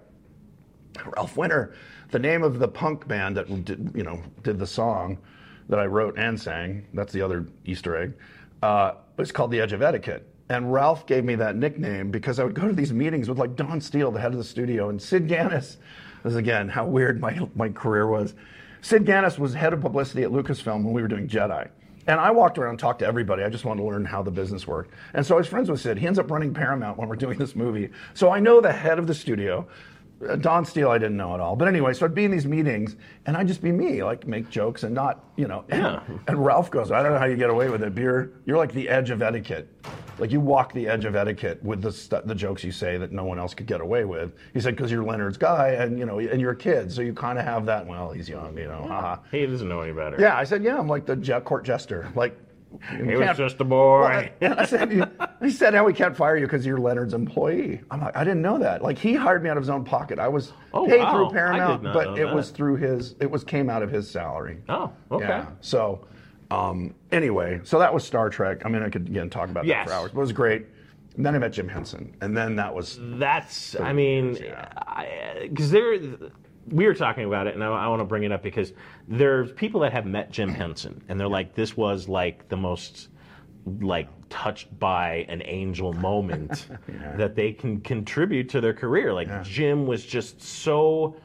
Ralph 1.17 1.35
Winter, 1.35 1.75
the 2.11 2.19
name 2.19 2.43
of 2.43 2.59
the 2.59 2.67
punk 2.67 3.07
band 3.07 3.35
that 3.35 3.65
did, 3.65 3.91
you 3.93 4.03
know, 4.03 4.21
did 4.43 4.57
the 4.57 4.67
song 4.67 5.17
that 5.67 5.79
I 5.79 5.85
wrote 5.85 6.17
and 6.17 6.39
sang. 6.39 6.87
That's 6.93 7.11
the 7.11 7.21
other 7.21 7.47
Easter 7.65 7.97
egg. 7.97 8.13
Uh, 8.61 8.93
it's 9.17 9.31
called 9.31 9.51
The 9.51 9.59
Edge 9.59 9.73
of 9.73 9.81
Etiquette. 9.81 10.29
And 10.49 10.71
Ralph 10.71 11.07
gave 11.07 11.23
me 11.23 11.35
that 11.35 11.55
nickname 11.55 12.11
because 12.11 12.39
I 12.39 12.43
would 12.43 12.53
go 12.53 12.67
to 12.67 12.73
these 12.73 12.93
meetings 12.93 13.27
with 13.27 13.39
like 13.39 13.55
Dawn 13.55 13.81
Steel, 13.81 14.11
the 14.11 14.19
head 14.19 14.31
of 14.31 14.37
the 14.37 14.43
studio, 14.43 14.89
and 14.89 15.01
Sid 15.01 15.27
Ganis. 15.27 15.77
This 16.23 16.31
is 16.31 16.35
again 16.35 16.69
how 16.69 16.85
weird 16.85 17.19
my 17.19 17.47
my 17.55 17.69
career 17.69 18.07
was. 18.07 18.35
Sid 18.81 19.05
Ganis 19.05 19.39
was 19.39 19.53
head 19.55 19.73
of 19.73 19.81
publicity 19.81 20.23
at 20.23 20.29
Lucasfilm 20.29 20.83
when 20.83 20.93
we 20.93 21.01
were 21.01 21.07
doing 21.07 21.27
Jedi. 21.27 21.67
And 22.07 22.19
I 22.19 22.29
walked 22.29 22.59
around 22.59 22.71
and 22.71 22.79
talked 22.79 22.99
to 22.99 23.07
everybody. 23.07 23.41
I 23.41 23.49
just 23.49 23.65
wanted 23.65 23.81
to 23.81 23.87
learn 23.87 24.05
how 24.05 24.21
the 24.21 24.29
business 24.29 24.67
worked. 24.67 24.93
And 25.15 25.25
so 25.25 25.33
I 25.33 25.37
was 25.39 25.47
friends 25.47 25.71
with 25.71 25.81
Sid. 25.81 25.97
He 25.97 26.05
ends 26.05 26.19
up 26.19 26.29
running 26.29 26.53
Paramount 26.53 26.99
when 26.99 27.09
we're 27.09 27.15
doing 27.15 27.39
this 27.39 27.55
movie. 27.55 27.89
So 28.13 28.31
I 28.31 28.39
know 28.39 28.61
the 28.61 28.71
head 28.71 28.99
of 28.99 29.07
the 29.07 29.15
studio. 29.15 29.67
Uh, 30.27 30.35
Dawn 30.37 30.63
Steel, 30.65 30.89
I 30.89 30.97
didn't 30.97 31.17
know 31.17 31.33
at 31.33 31.39
all. 31.39 31.55
But 31.55 31.67
anyway, 31.67 31.93
so 31.93 32.05
I'd 32.05 32.15
be 32.15 32.23
in 32.25 32.31
these 32.31 32.45
meetings 32.45 32.95
and 33.25 33.35
I'd 33.35 33.47
just 33.47 33.61
be 33.61 33.71
me, 33.71 34.03
like 34.03 34.25
make 34.25 34.49
jokes 34.49 34.83
and 34.83 34.95
not, 34.95 35.25
you 35.35 35.47
know. 35.47 35.65
And, 35.69 35.81
Yeah. 35.83 35.99
and 36.27 36.45
Ralph 36.45 36.71
goes, 36.71 36.91
I 36.91 37.03
don't 37.03 37.11
know 37.11 37.19
how 37.19 37.25
you 37.25 37.35
get 37.35 37.49
away 37.49 37.69
with 37.69 37.83
it. 37.83 37.93
But 37.93 38.01
you're, 38.01 38.29
you're 38.45 38.57
like 38.57 38.71
the 38.73 38.87
edge 38.87 39.09
of 39.09 39.21
etiquette. 39.21 39.67
Like 40.17 40.31
you 40.31 40.39
walk 40.39 40.71
the 40.71 40.87
edge 40.87 41.03
of 41.03 41.15
etiquette 41.17 41.61
with 41.63 41.81
the, 41.81 41.91
stu- 41.91 42.21
the 42.23 42.33
jokes 42.35 42.63
you 42.63 42.71
say 42.71 42.97
that 42.97 43.11
no 43.11 43.25
one 43.25 43.37
else 43.37 43.53
could 43.53 43.65
get 43.67 43.81
away 43.81 44.05
with. 44.05 44.31
He 44.53 44.61
said, 44.61 44.77
because 44.77 44.89
you're 44.89 45.03
Leonard's 45.03 45.37
guy 45.37 45.69
and, 45.71 45.99
you 45.99 46.05
know, 46.05 46.19
and 46.19 46.39
you're 46.39 46.51
a 46.51 46.55
kid. 46.55 46.89
So 46.91 47.01
you 47.01 47.13
kind 47.13 47.37
of 47.37 47.43
have 47.43 47.65
that, 47.65 47.85
well, 47.85 48.11
he's 48.11 48.29
young, 48.29 48.57
you 48.57 48.67
know, 48.67 48.85
haha. 48.87 49.17
He 49.31 49.45
doesn't 49.45 49.67
know 49.67 49.81
any 49.81 49.91
better. 49.91 50.15
Yeah, 50.17 50.37
I 50.37 50.45
said, 50.45 50.63
yeah, 50.63 50.77
I'm 50.79 50.87
like 50.87 51.05
the 51.05 51.17
je- 51.17 51.41
court 51.41 51.65
jester. 51.65 52.09
Like, 52.15 52.39
He 52.97 53.15
was 53.15 53.37
just 53.37 53.59
a 53.61 53.63
boy. 53.63 54.01
Well, 54.41 54.53
I- 54.59 54.61
I 54.61 54.65
said, 54.65 55.11
he 55.41 55.51
said, 55.51 55.73
how 55.73 55.83
we 55.85 55.93
can't 55.93 56.15
fire 56.15 56.37
you 56.37 56.45
because 56.45 56.65
you're 56.65 56.77
Leonard's 56.79 57.13
employee. 57.13 57.81
I'm 57.91 58.01
like, 58.01 58.15
I 58.15 58.23
didn't 58.23 58.41
know 58.41 58.57
that. 58.59 58.81
Like, 58.81 58.97
he 58.97 59.13
hired 59.13 59.43
me 59.43 59.49
out 59.49 59.57
of 59.57 59.63
his 59.63 59.69
own 59.69 59.83
pocket. 59.83 60.19
I 60.19 60.27
was 60.27 60.53
Oh, 60.73 60.85
paid 60.87 60.99
wow. 60.99 61.13
Through 61.13 61.29
Paramount, 61.37 61.83
but 61.83 62.17
it 62.19 62.25
that. 62.27 62.35
was 62.35 62.49
through 62.51 62.75
his. 62.77 63.15
It 63.19 63.29
was 63.29 63.43
came 63.43 63.69
out 63.69 63.81
of 63.83 63.91
his 63.91 64.09
salary. 64.09 64.57
Oh, 64.69 64.91
okay. 65.11 65.27
Yeah. 65.27 65.45
So, 65.61 66.05
um, 66.51 66.93
anyway, 67.11 67.61
so 67.63 67.79
that 67.79 67.93
was 67.93 68.03
Star 68.03 68.29
Trek. 68.29 68.65
I 68.65 68.69
mean, 68.69 68.83
I 68.83 68.89
could 68.89 69.07
again 69.07 69.29
talk 69.29 69.49
about 69.49 69.65
Yes. 69.65 69.87
that 69.87 69.93
for 69.93 69.99
hours. 70.01 70.11
But 70.11 70.17
it 70.19 70.21
was 70.21 70.31
great. 70.33 70.65
And 71.15 71.25
then 71.25 71.33
I 71.33 71.37
met 71.39 71.53
Jim 71.53 71.69
Henson, 71.69 72.13
and 72.21 72.35
then 72.35 72.57
that 72.57 72.75
was 72.75 72.99
That's, 73.01 73.79
I 73.79 73.93
mean, 73.93 74.37
because 75.43 75.71
there, 75.71 75.97
we 76.69 76.85
were 76.85 76.93
talking 76.93 77.25
about 77.25 77.47
it, 77.47 77.53
and 77.53 77.63
I, 77.63 77.67
I 77.67 77.87
want 77.87 77.99
to 78.01 78.05
bring 78.05 78.23
it 78.23 78.31
up 78.31 78.41
because 78.43 78.73
there's 79.07 79.51
people 79.51 79.81
that 79.81 79.91
have 79.93 80.05
met 80.05 80.31
Jim 80.31 80.49
Henson, 80.49 81.03
and 81.07 81.19
they're 81.19 81.27
like, 81.27 81.55
this 81.55 81.77
was 81.77 82.07
like 82.09 82.47
the 82.49 82.57
most, 82.57 83.09
like, 83.65 84.09
touched 84.29 84.77
by 84.79 85.25
an 85.29 85.41
angel 85.45 85.93
moment 85.93 86.67
that 87.17 87.35
they 87.35 87.51
can 87.51 87.81
contribute 87.81 88.49
to 88.49 88.61
their 88.61 88.73
career. 88.73 89.13
Like, 89.13 89.43
Jim 89.43 89.85
was 89.85 90.05
just 90.05 90.41
so 90.41 91.15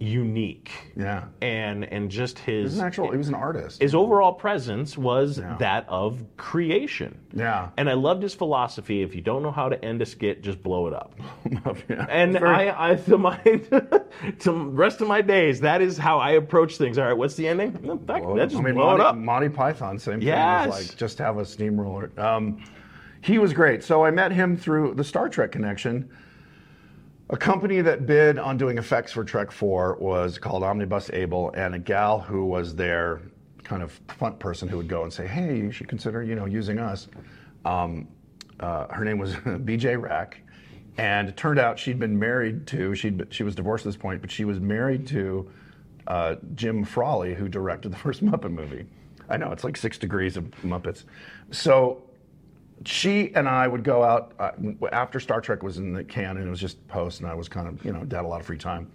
unique. 0.00 0.70
yeah. 0.96 1.24
And, 1.42 1.84
and 1.84 2.10
just 2.10 2.38
his 2.38 2.78
an 2.78 2.86
actual. 2.86 3.10
He 3.10 3.18
was 3.18 3.28
an 3.28 3.34
artist. 3.34 3.80
his 3.82 3.94
overall 3.94 4.32
presence 4.32 4.96
was 4.96 5.36
that 5.36 5.84
of 5.88 6.24
creation. 6.38 7.18
Yeah. 7.34 7.68
And 7.76 7.88
I 7.88 7.92
loved 7.92 8.22
his 8.22 8.34
philosophy. 8.34 9.02
If 9.02 9.14
you 9.14 9.20
don't 9.20 9.42
know 9.42 9.50
how 9.52 9.68
to 9.68 9.82
end 9.84 10.00
a 10.02 10.06
skit, 10.06 10.42
just 10.42 10.62
blow 10.62 10.86
it 10.88 10.94
up. 10.94 11.14
Yeah. 11.88 12.06
And 12.08 12.32
very- 12.32 12.70
I, 12.70 12.92
I 12.92 12.94
to 12.96 13.18
my 13.18 13.36
to 14.40 14.52
rest 14.52 15.00
of 15.00 15.08
my 15.08 15.20
days, 15.20 15.60
that 15.60 15.82
is 15.82 15.98
how 15.98 16.18
I 16.18 16.32
approach 16.32 16.76
things. 16.78 16.96
All 16.98 17.04
right, 17.06 17.12
what's 17.16 17.34
the 17.34 17.46
ending? 17.46 17.78
Well, 17.82 18.36
just 18.36 18.56
I 18.56 18.60
mean, 18.60 18.74
blow 18.74 18.86
Monty, 18.96 19.02
it 19.02 19.06
up. 19.06 19.16
Monty 19.16 19.48
Python, 19.48 19.98
same 19.98 20.20
thing. 20.20 20.28
Yes. 20.28 20.68
Was 20.68 20.88
like 20.88 20.96
just 20.96 21.18
have 21.18 21.38
a 21.38 21.44
steamroller. 21.44 22.10
Um, 22.16 22.62
he 23.22 23.38
was 23.38 23.52
great. 23.52 23.84
So 23.84 24.04
I 24.04 24.10
met 24.10 24.32
him 24.32 24.56
through 24.56 24.94
the 24.94 25.04
Star 25.04 25.28
Trek 25.28 25.52
connection. 25.52 26.08
A 27.32 27.36
company 27.36 27.80
that 27.80 28.06
bid 28.06 28.40
on 28.40 28.56
doing 28.56 28.76
effects 28.76 29.12
for 29.12 29.22
Trek 29.22 29.52
4 29.52 29.98
was 30.00 30.36
called 30.36 30.64
Omnibus 30.64 31.10
Abel, 31.12 31.52
and 31.54 31.76
a 31.76 31.78
gal 31.78 32.18
who 32.18 32.44
was 32.44 32.74
their 32.74 33.22
kind 33.62 33.84
of 33.84 34.00
front 34.08 34.40
person 34.40 34.66
who 34.68 34.76
would 34.78 34.88
go 34.88 35.04
and 35.04 35.12
say, 35.12 35.28
"Hey, 35.28 35.56
you 35.56 35.70
should 35.70 35.86
consider, 35.86 36.24
you 36.24 36.34
know, 36.34 36.46
using 36.46 36.80
us." 36.80 37.06
Um, 37.64 38.08
uh, 38.58 38.88
her 38.88 39.04
name 39.04 39.18
was 39.18 39.36
B.J. 39.64 39.96
Rack, 39.96 40.40
and 40.98 41.28
it 41.28 41.36
turned 41.36 41.60
out 41.60 41.78
she'd 41.78 42.00
been 42.00 42.18
married 42.18 42.66
to 42.66 42.96
she 42.96 43.16
she 43.30 43.44
was 43.44 43.54
divorced 43.54 43.86
at 43.86 43.90
this 43.90 43.96
point, 43.96 44.20
but 44.20 44.30
she 44.32 44.44
was 44.44 44.58
married 44.58 45.06
to 45.06 45.48
uh, 46.08 46.34
Jim 46.56 46.82
Frawley, 46.82 47.34
who 47.34 47.48
directed 47.48 47.92
the 47.92 47.96
first 48.04 48.24
Muppet 48.24 48.50
movie. 48.50 48.86
I 49.28 49.36
know 49.36 49.52
it's 49.52 49.62
like 49.62 49.76
six 49.76 49.98
degrees 49.98 50.36
of 50.36 50.50
Muppets. 50.62 51.04
So 51.52 52.02
she 52.84 53.34
and 53.34 53.48
I 53.48 53.68
would 53.68 53.84
go 53.84 54.02
out 54.02 54.32
uh, 54.38 54.52
after 54.92 55.20
Star 55.20 55.40
Trek 55.40 55.62
was 55.62 55.78
in 55.78 55.92
the 55.92 56.04
can 56.04 56.36
and 56.36 56.46
it 56.46 56.50
was 56.50 56.60
just 56.60 56.86
post, 56.88 57.20
and 57.20 57.28
I 57.28 57.34
was 57.34 57.48
kind 57.48 57.68
of 57.68 57.84
you 57.84 57.92
know 57.92 58.00
had 58.00 58.24
a 58.24 58.28
lot 58.28 58.40
of 58.40 58.46
free 58.46 58.58
time. 58.58 58.90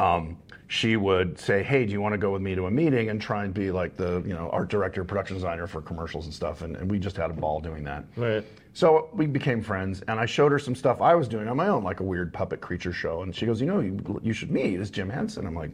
Um, 0.00 0.38
she 0.68 0.96
would 0.96 1.38
say, 1.38 1.62
"Hey, 1.62 1.86
do 1.86 1.92
you 1.92 2.00
want 2.00 2.12
to 2.14 2.18
go 2.18 2.32
with 2.32 2.42
me 2.42 2.54
to 2.54 2.66
a 2.66 2.70
meeting 2.70 3.10
and 3.10 3.20
try 3.20 3.44
and 3.44 3.54
be 3.54 3.70
like 3.70 3.96
the 3.96 4.22
you 4.26 4.34
know 4.34 4.50
art 4.50 4.68
director, 4.68 5.04
production 5.04 5.36
designer 5.36 5.66
for 5.66 5.80
commercials 5.80 6.24
and 6.24 6.34
stuff?" 6.34 6.62
And, 6.62 6.76
and 6.76 6.90
we 6.90 6.98
just 6.98 7.16
had 7.16 7.30
a 7.30 7.34
ball 7.34 7.60
doing 7.60 7.84
that. 7.84 8.04
Right. 8.16 8.44
So 8.72 9.08
we 9.12 9.26
became 9.26 9.62
friends, 9.62 10.02
and 10.08 10.18
I 10.18 10.26
showed 10.26 10.50
her 10.50 10.58
some 10.58 10.74
stuff 10.74 11.00
I 11.00 11.14
was 11.14 11.28
doing 11.28 11.48
on 11.48 11.56
my 11.56 11.68
own, 11.68 11.84
like 11.84 12.00
a 12.00 12.02
weird 12.02 12.32
puppet 12.32 12.60
creature 12.60 12.92
show. 12.92 13.22
And 13.22 13.34
she 13.34 13.46
goes, 13.46 13.60
"You 13.60 13.66
know, 13.68 13.80
you, 13.80 14.20
you 14.22 14.32
should 14.32 14.50
meet 14.50 14.80
is 14.80 14.90
Jim 14.90 15.08
Henson." 15.08 15.46
I'm 15.46 15.54
like, 15.54 15.70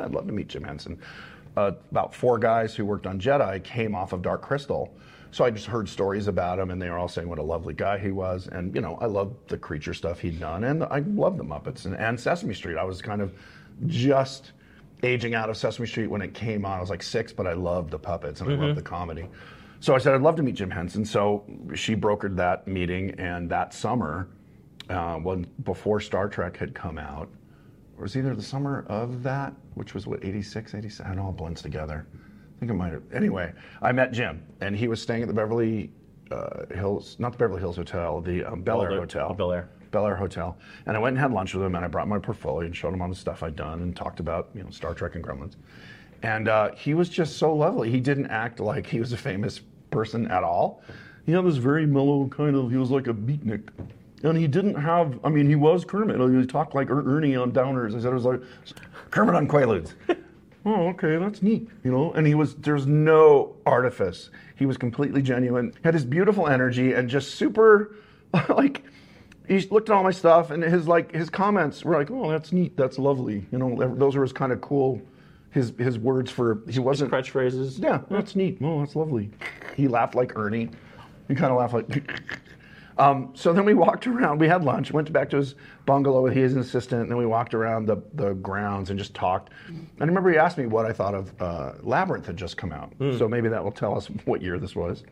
"I'd 0.00 0.12
love 0.12 0.26
to 0.26 0.32
meet 0.32 0.48
Jim 0.48 0.64
Henson." 0.64 0.98
Uh, 1.56 1.72
about 1.90 2.14
four 2.14 2.38
guys 2.38 2.74
who 2.74 2.84
worked 2.84 3.06
on 3.06 3.20
Jedi 3.20 3.62
came 3.62 3.94
off 3.94 4.12
of 4.12 4.22
Dark 4.22 4.42
Crystal, 4.42 4.94
so 5.32 5.46
I 5.46 5.50
just 5.50 5.66
heard 5.66 5.88
stories 5.88 6.28
about 6.28 6.58
him, 6.58 6.70
and 6.70 6.80
they 6.80 6.90
were 6.90 6.98
all 6.98 7.08
saying 7.08 7.26
what 7.26 7.38
a 7.38 7.42
lovely 7.42 7.72
guy 7.72 7.98
he 7.98 8.12
was. 8.12 8.48
And 8.48 8.74
you 8.74 8.82
know, 8.82 8.98
I 9.00 9.06
loved 9.06 9.48
the 9.48 9.56
creature 9.56 9.94
stuff 9.94 10.20
he'd 10.20 10.38
done, 10.38 10.64
and 10.64 10.84
I 10.84 11.00
loved 11.00 11.38
the 11.38 11.44
Muppets 11.44 11.86
and, 11.86 11.96
and 11.96 12.20
Sesame 12.20 12.54
Street. 12.54 12.76
I 12.76 12.84
was 12.84 13.00
kind 13.00 13.22
of 13.22 13.32
just 13.86 14.52
aging 15.02 15.34
out 15.34 15.48
of 15.48 15.56
Sesame 15.56 15.88
Street 15.88 16.08
when 16.08 16.20
it 16.20 16.34
came 16.34 16.66
on. 16.66 16.76
I 16.76 16.80
was 16.80 16.90
like 16.90 17.02
six, 17.02 17.32
but 17.32 17.46
I 17.46 17.54
loved 17.54 17.90
the 17.90 17.98
puppets 17.98 18.40
and 18.40 18.52
I 18.52 18.54
loved 18.54 18.76
the 18.76 18.82
comedy. 18.82 19.26
So 19.80 19.94
I 19.94 19.98
said, 19.98 20.14
I'd 20.14 20.22
love 20.22 20.36
to 20.36 20.42
meet 20.44 20.54
Jim 20.54 20.70
Henson. 20.70 21.04
So 21.04 21.44
she 21.74 21.96
brokered 21.96 22.36
that 22.36 22.68
meeting, 22.68 23.12
and 23.18 23.48
that 23.50 23.72
summer, 23.72 24.28
uh, 24.90 25.16
when 25.16 25.46
before 25.64 25.98
Star 25.98 26.28
Trek 26.28 26.58
had 26.58 26.74
come 26.74 26.98
out, 26.98 27.28
or 27.96 28.00
it 28.00 28.02
was 28.02 28.16
either 28.16 28.34
the 28.34 28.42
summer 28.42 28.84
of 28.88 29.22
that, 29.22 29.54
which 29.74 29.94
was 29.94 30.06
what 30.06 30.22
86, 30.22 30.74
87. 30.74 31.12
It 31.12 31.18
all 31.18 31.32
blends 31.32 31.62
together. 31.62 32.06
I 32.62 32.64
think 32.64 32.70
it 32.70 32.74
might 32.74 32.92
have. 32.92 33.02
Anyway, 33.12 33.52
I 33.82 33.90
met 33.90 34.12
Jim, 34.12 34.40
and 34.60 34.76
he 34.76 34.86
was 34.86 35.02
staying 35.02 35.22
at 35.22 35.26
the 35.26 35.34
Beverly 35.34 35.90
uh, 36.30 36.64
Hills, 36.72 37.16
not 37.18 37.32
the 37.32 37.38
Beverly 37.38 37.58
Hills 37.58 37.74
Hotel, 37.74 38.20
the 38.20 38.44
um, 38.44 38.62
Bel 38.62 38.82
Air 38.82 38.94
the- 38.94 39.00
Hotel. 39.00 39.34
Bel 39.34 39.50
Air. 39.50 39.68
Bel 39.90 40.06
Air 40.06 40.14
Hotel, 40.14 40.56
and 40.86 40.96
I 40.96 41.00
went 41.00 41.14
and 41.14 41.20
had 41.20 41.32
lunch 41.32 41.52
with 41.54 41.64
him, 41.64 41.74
and 41.74 41.84
I 41.84 41.88
brought 41.88 42.06
my 42.08 42.18
portfolio 42.20 42.64
and 42.66 42.74
showed 42.74 42.94
him 42.94 43.02
all 43.02 43.08
the 43.08 43.14
stuff 43.16 43.42
I'd 43.42 43.56
done, 43.56 43.82
and 43.82 43.94
talked 43.96 44.20
about 44.20 44.48
you 44.54 44.62
know 44.62 44.70
Star 44.70 44.94
Trek 44.94 45.16
and 45.16 45.24
Gremlins, 45.24 45.56
and 46.22 46.46
uh, 46.48 46.70
he 46.76 46.94
was 46.94 47.08
just 47.08 47.36
so 47.36 47.52
lovely. 47.52 47.90
He 47.90 47.98
didn't 48.00 48.26
act 48.28 48.60
like 48.60 48.86
he 48.86 49.00
was 49.00 49.12
a 49.12 49.16
famous 49.18 49.60
person 49.90 50.28
at 50.28 50.44
all. 50.44 50.82
He 51.26 51.32
had 51.32 51.44
this 51.44 51.56
very 51.56 51.84
mellow 51.84 52.28
kind 52.28 52.54
of. 52.56 52.70
He 52.70 52.76
was 52.76 52.90
like 52.90 53.08
a 53.08 53.12
beatnik, 53.12 53.68
and 54.22 54.38
he 54.38 54.46
didn't 54.46 54.76
have. 54.76 55.18
I 55.24 55.28
mean, 55.30 55.46
he 55.48 55.56
was 55.56 55.84
Kermit. 55.84 56.20
He 56.40 56.46
talked 56.46 56.74
like 56.76 56.88
Er- 56.90 57.16
Ernie 57.16 57.34
on 57.36 57.50
Downers. 57.52 57.94
I 57.96 58.00
said 58.00 58.12
it 58.12 58.14
was 58.14 58.24
like 58.24 58.40
Kermit 59.10 59.34
on 59.34 59.48
Quaaludes. 59.48 59.94
Oh, 60.66 60.88
okay, 60.88 61.16
that's 61.16 61.42
neat. 61.42 61.68
You 61.84 61.90
know, 61.90 62.12
and 62.12 62.26
he 62.26 62.34
was. 62.34 62.54
There's 62.56 62.86
no 62.86 63.54
artifice. 63.66 64.30
He 64.56 64.66
was 64.66 64.76
completely 64.76 65.22
genuine. 65.22 65.72
Had 65.84 65.94
this 65.94 66.04
beautiful 66.04 66.48
energy 66.48 66.92
and 66.92 67.08
just 67.08 67.34
super, 67.34 67.94
like. 68.48 68.84
He 69.48 69.58
looked 69.68 69.90
at 69.90 69.96
all 69.96 70.04
my 70.04 70.12
stuff, 70.12 70.50
and 70.52 70.62
his 70.62 70.86
like 70.86 71.12
his 71.12 71.28
comments 71.28 71.84
were 71.84 71.96
like, 71.96 72.10
"Oh, 72.10 72.30
that's 72.30 72.52
neat. 72.52 72.76
That's 72.76 72.96
lovely." 72.98 73.44
You 73.50 73.58
know, 73.58 73.94
those 73.96 74.14
were 74.16 74.22
his 74.22 74.32
kind 74.32 74.52
of 74.52 74.60
cool. 74.60 75.02
His 75.50 75.72
his 75.78 75.98
words 75.98 76.30
for 76.30 76.62
he 76.68 76.78
wasn't 76.78 77.10
Catchphrases. 77.10 77.82
yeah, 77.82 78.00
that's 78.08 78.36
neat. 78.36 78.58
Oh, 78.62 78.80
that's 78.80 78.94
lovely. 78.94 79.30
He 79.76 79.88
laughed 79.88 80.14
like 80.14 80.38
Ernie. 80.38 80.70
He 81.28 81.34
kind 81.34 81.52
of 81.52 81.58
laughed 81.58 81.74
like. 81.74 82.22
um, 82.98 83.30
so 83.34 83.52
then 83.52 83.64
we 83.64 83.74
walked 83.74 84.06
around. 84.06 84.38
We 84.38 84.48
had 84.48 84.64
lunch. 84.64 84.92
Went 84.92 85.12
back 85.12 85.30
to 85.30 85.36
his 85.38 85.54
bungalow 85.86 86.22
with 86.22 86.34
his 86.34 86.56
assistant. 86.56 87.02
And 87.02 87.10
then 87.10 87.18
we 87.18 87.26
walked 87.26 87.54
around 87.54 87.86
the, 87.86 88.02
the 88.14 88.34
grounds 88.34 88.90
and 88.90 88.98
just 88.98 89.14
talked. 89.14 89.50
And 89.68 89.88
I 90.00 90.04
remember 90.04 90.30
he 90.30 90.38
asked 90.38 90.58
me 90.58 90.66
what 90.66 90.86
I 90.86 90.92
thought 90.92 91.14
of 91.14 91.42
uh, 91.42 91.72
Labyrinth 91.82 92.26
had 92.26 92.36
just 92.36 92.56
come 92.56 92.72
out. 92.72 92.92
So 93.18 93.28
maybe 93.28 93.48
that 93.48 93.62
will 93.62 93.72
tell 93.72 93.96
us 93.96 94.06
what 94.24 94.42
year 94.42 94.58
this 94.58 94.76
was. 94.76 95.04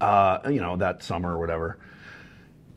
Uh, 0.00 0.38
you 0.46 0.60
know, 0.60 0.76
that 0.76 1.02
summer 1.02 1.34
or 1.34 1.38
whatever. 1.38 1.78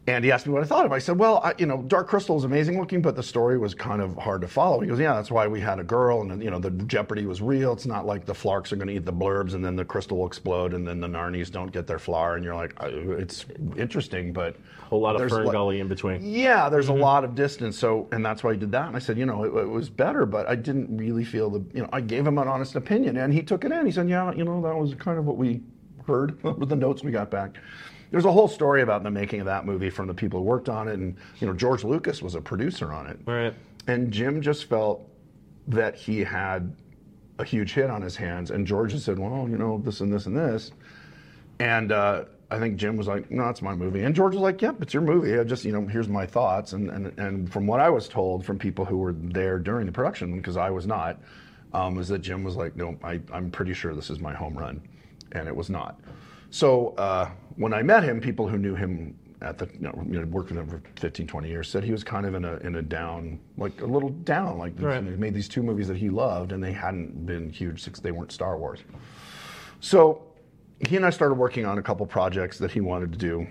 And 0.08 0.26
he 0.26 0.32
asked 0.32 0.48
me 0.48 0.52
what 0.54 0.64
I 0.64 0.66
thought 0.66 0.84
of 0.88 0.92
it. 0.92 0.96
I 0.96 1.00
said, 1.00 1.20
well, 1.20 1.42
I, 1.44 1.54
you 1.60 1.68
know, 1.68 1.84
Dark 1.84 2.08
Crystal 2.08 2.36
is 2.36 2.44
amazing 2.44 2.80
looking, 2.80 3.04
but 3.04 3.16
the 3.16 3.22
story 3.22 3.60
was 3.60 3.76
kind 3.76 4.02
of 4.02 4.18
hard 4.18 4.42
to 4.42 4.48
follow. 4.48 4.80
He 4.80 4.88
goes, 4.88 5.00
yeah, 5.00 5.14
that's 5.14 5.30
why 5.30 5.46
we 5.48 5.62
had 5.62 5.78
a 5.78 5.84
girl, 5.84 6.22
and 6.24 6.42
you 6.44 6.50
know, 6.50 6.58
the 6.58 6.72
jeopardy 6.72 7.28
was 7.28 7.40
real. 7.40 7.72
It's 7.72 7.86
not 7.86 8.08
like 8.08 8.26
the 8.26 8.34
Flarks 8.34 8.72
are 8.72 8.78
going 8.78 8.88
to 8.88 8.96
eat 8.96 9.06
the 9.06 9.14
blurbs, 9.14 9.54
and 9.54 9.64
then 9.64 9.76
the 9.76 9.86
crystal 9.86 10.18
will 10.18 10.26
explode, 10.26 10.74
and 10.74 10.88
then 10.88 11.00
the 11.02 11.08
Narnies 11.08 11.52
don't 11.52 11.72
get 11.72 11.86
their 11.86 12.00
flower, 12.00 12.36
and 12.36 12.44
you're 12.44 12.56
like, 12.56 12.74
it's 12.82 13.46
interesting, 13.78 14.34
but 14.34 14.56
A 14.56 14.86
Whole 14.86 15.02
lot 15.02 15.22
of 15.22 15.30
Fern 15.30 15.46
like- 15.46 15.54
Gully 15.54 15.80
in 15.82 15.88
between. 15.88 16.20
yeah, 16.28 16.68
there's 16.68 16.88
Mm-hmm. 16.88 16.98
a 17.00 17.06
lot 17.06 17.24
of 17.24 17.36
distance. 17.36 17.78
So, 17.78 18.08
and 18.12 18.26
that's 18.26 18.44
why 18.44 18.54
he 18.54 18.60
did 18.60 18.72
that. 18.72 18.88
And 18.88 18.96
I 18.96 19.00
said, 19.00 19.20
you 19.20 19.28
know, 19.28 19.44
it, 19.44 19.50
it 19.56 19.70
was 19.70 19.88
better, 19.88 20.26
but 20.26 20.50
I 20.50 20.56
didn't 20.56 20.98
really 20.98 21.24
feel 21.24 21.52
the, 21.52 21.64
you 21.76 21.84
know, 21.84 21.90
I 21.94 22.02
gave 22.02 22.26
him 22.26 22.40
an 22.40 22.48
honest 22.48 22.76
opinion, 22.76 23.18
and 23.18 23.32
he 23.32 23.44
took 23.44 23.66
it 23.66 23.72
in. 23.72 23.86
He 23.86 23.92
said, 23.92 24.10
yeah, 24.10 24.34
you 24.34 24.46
know, 24.46 24.64
that 24.64 24.76
was 24.76 24.96
kind 24.96 25.20
of 25.20 25.26
what 25.26 25.38
we 25.38 25.62
heard 26.08 26.42
with 26.58 26.70
the 26.70 26.76
notes 26.76 27.04
we 27.04 27.12
got 27.12 27.30
back. 27.30 27.58
There's 28.12 28.26
a 28.26 28.32
whole 28.32 28.48
story 28.48 28.82
about 28.82 29.04
the 29.04 29.10
making 29.12 29.40
of 29.40 29.46
that 29.48 29.66
movie 29.66 29.90
from 29.90 30.08
the 30.08 30.14
people 30.14 30.40
who 30.40 30.46
worked 30.46 30.70
on 30.70 30.88
it, 30.88 30.94
and 31.00 31.16
you 31.40 31.48
know, 31.48 31.54
George 31.54 31.84
Lucas 31.84 32.22
was 32.22 32.36
a 32.36 32.42
producer 32.42 32.92
on 32.94 33.08
it, 33.08 33.20
Right. 33.26 33.54
and 33.88 34.12
Jim 34.12 34.42
just 34.42 34.66
felt 34.66 35.08
that 35.68 35.96
he 35.96 36.20
had 36.24 36.76
a 37.40 37.44
huge 37.46 37.74
hit 37.74 37.90
on 37.90 38.02
his 38.02 38.16
hands, 38.16 38.52
and 38.52 38.68
George 38.68 38.92
had 38.92 39.02
said, 39.02 39.18
well, 39.18 39.48
you 39.50 39.58
know, 39.58 39.82
this 39.84 40.02
and 40.02 40.12
this 40.14 40.26
and 40.26 40.36
this, 40.36 40.72
and 41.60 41.92
uh, 41.92 42.26
I 42.50 42.60
think 42.60 42.76
Jim 42.76 42.98
was 42.98 43.08
like, 43.08 43.32
"No, 43.32 43.48
it's 43.48 43.62
my 43.62 43.74
movie." 43.74 44.04
And 44.04 44.14
George 44.14 44.34
was 44.34 44.42
like, 44.42 44.62
"Yep, 44.62 44.82
it's 44.82 44.94
your 44.94 45.04
movie. 45.04 45.40
I 45.40 45.44
just, 45.46 45.64
you 45.64 45.72
know, 45.72 45.88
here's 45.88 46.10
my 46.10 46.26
thoughts." 46.26 46.74
And 46.74 46.90
and, 46.90 47.18
and 47.18 47.50
from 47.52 47.66
what 47.66 47.80
I 47.80 47.90
was 47.90 48.10
told 48.10 48.44
from 48.46 48.60
people 48.60 48.84
who 48.84 48.98
were 48.98 49.14
there 49.14 49.58
during 49.58 49.86
the 49.86 49.92
production, 49.94 50.36
because 50.36 50.58
I 50.58 50.70
was 50.70 50.86
not, 50.86 51.18
um, 51.74 51.98
is 51.98 52.10
that 52.10 52.20
Jim 52.20 52.44
was 52.44 52.58
like, 52.58 52.76
"No, 52.76 52.98
I, 53.06 53.22
I'm 53.32 53.52
pretty 53.52 53.74
sure 53.74 53.96
this 53.96 54.10
is 54.10 54.20
my 54.20 54.34
home 54.34 54.58
run," 54.58 54.82
and 55.32 55.48
it 55.48 55.56
was 55.56 55.70
not. 55.70 55.98
So 56.50 56.90
uh, 56.98 57.30
when 57.56 57.74
I 57.74 57.82
met 57.84 58.04
him, 58.04 58.20
people 58.22 58.48
who 58.48 58.58
knew 58.58 58.76
him 58.76 59.18
at 59.42 59.58
the, 59.58 59.66
you 59.74 59.80
know, 59.80 60.04
you 60.08 60.20
know, 60.20 60.26
worked 60.28 60.50
with 60.50 60.60
him 60.60 60.68
for 60.70 60.82
15, 61.00 61.26
20 61.26 61.50
years, 61.50 61.68
said 61.70 61.84
he 61.84 61.92
was 61.92 62.04
kind 62.04 62.26
of 62.26 62.36
in 62.36 62.46
a 62.46 62.58
in 62.58 62.76
a 62.76 62.82
down, 62.82 63.40
like 63.58 63.82
a 63.82 63.86
little 63.86 64.10
down, 64.10 64.58
like 64.60 64.74
Right. 64.78 65.04
he 65.04 65.10
made 65.12 65.34
these 65.34 65.48
two 65.50 65.64
movies 65.64 65.88
that 65.88 65.98
he 65.98 66.10
loved, 66.10 66.52
and 66.52 66.64
they 66.64 66.72
hadn't 66.74 67.26
been 67.26 67.50
huge. 67.50 67.82
since 67.82 68.00
They 68.00 68.12
weren't 68.12 68.32
Star 68.32 68.58
Wars. 68.58 68.80
So 69.80 70.22
he 70.88 70.96
and 70.96 71.06
I 71.06 71.10
started 71.10 71.36
working 71.36 71.66
on 71.66 71.78
a 71.78 71.82
couple 71.82 72.06
projects 72.06 72.58
that 72.60 72.72
he 72.72 72.82
wanted 72.82 73.12
to 73.14 73.18
do, 73.18 73.48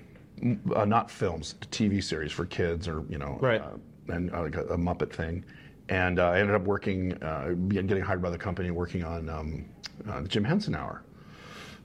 uh, 0.74 0.84
not 0.84 1.10
films, 1.10 1.54
TV 1.70 2.02
series 2.02 2.32
for 2.32 2.46
kids 2.46 2.86
or 2.88 3.04
you 3.08 3.18
know, 3.18 3.38
Right. 3.40 3.60
uh, 3.60 3.70
and 4.12 4.32
uh, 4.32 4.42
like 4.42 4.56
a, 4.56 4.64
a 4.66 4.78
Muppet 4.78 5.12
thing. 5.12 5.44
And 5.88 6.20
uh, 6.20 6.28
I 6.30 6.38
ended 6.38 6.54
up 6.54 6.62
working, 6.62 7.20
uh, 7.22 7.48
getting 7.68 8.00
hired 8.00 8.22
by 8.22 8.30
the 8.30 8.38
company, 8.38 8.70
working 8.70 9.02
on 9.02 9.28
um, 9.28 9.64
uh, 10.08 10.20
the 10.20 10.28
Jim 10.28 10.44
Henson 10.44 10.76
Hour. 10.76 11.02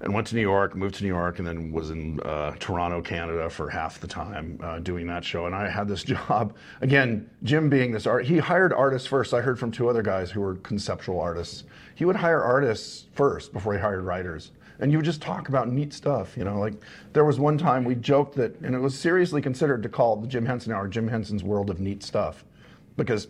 And 0.01 0.13
went 0.13 0.27
to 0.27 0.35
New 0.35 0.41
York, 0.41 0.75
moved 0.75 0.95
to 0.95 1.03
New 1.03 1.09
York, 1.09 1.39
and 1.39 1.47
then 1.47 1.71
was 1.71 1.89
in 1.89 2.19
uh, 2.19 2.51
Toronto, 2.59 3.01
Canada 3.01 3.49
for 3.49 3.69
half 3.69 3.99
the 3.99 4.07
time 4.07 4.59
uh, 4.61 4.79
doing 4.79 5.07
that 5.07 5.23
show. 5.23 5.45
And 5.45 5.55
I 5.55 5.69
had 5.69 5.87
this 5.87 6.03
job 6.15 6.53
again. 6.81 7.29
Jim 7.43 7.69
being 7.69 7.91
this 7.91 8.05
art, 8.05 8.25
he 8.25 8.37
hired 8.37 8.73
artists 8.73 9.07
first. 9.07 9.33
I 9.33 9.41
heard 9.41 9.57
from 9.57 9.71
two 9.71 9.87
other 9.87 10.01
guys 10.01 10.29
who 10.31 10.41
were 10.41 10.55
conceptual 10.55 11.19
artists. 11.19 11.63
He 11.95 12.03
would 12.03 12.17
hire 12.17 12.43
artists 12.43 13.05
first 13.13 13.53
before 13.53 13.73
he 13.73 13.79
hired 13.79 14.03
writers. 14.03 14.51
And 14.79 14.91
you 14.91 14.97
would 14.97 15.05
just 15.05 15.21
talk 15.21 15.47
about 15.47 15.69
neat 15.69 15.93
stuff, 15.93 16.35
you 16.35 16.43
know. 16.43 16.59
Like 16.59 16.73
there 17.13 17.23
was 17.23 17.39
one 17.39 17.57
time 17.57 17.85
we 17.85 17.95
joked 17.95 18.35
that, 18.35 18.59
and 18.59 18.75
it 18.75 18.79
was 18.79 18.97
seriously 18.99 19.41
considered 19.41 19.81
to 19.83 19.89
call 19.89 20.17
the 20.17 20.27
Jim 20.27 20.45
Henson 20.45 20.73
Hour 20.73 20.89
Jim 20.89 21.07
Henson's 21.07 21.43
World 21.43 21.69
of 21.69 21.79
Neat 21.79 22.03
Stuff, 22.03 22.43
because 22.97 23.29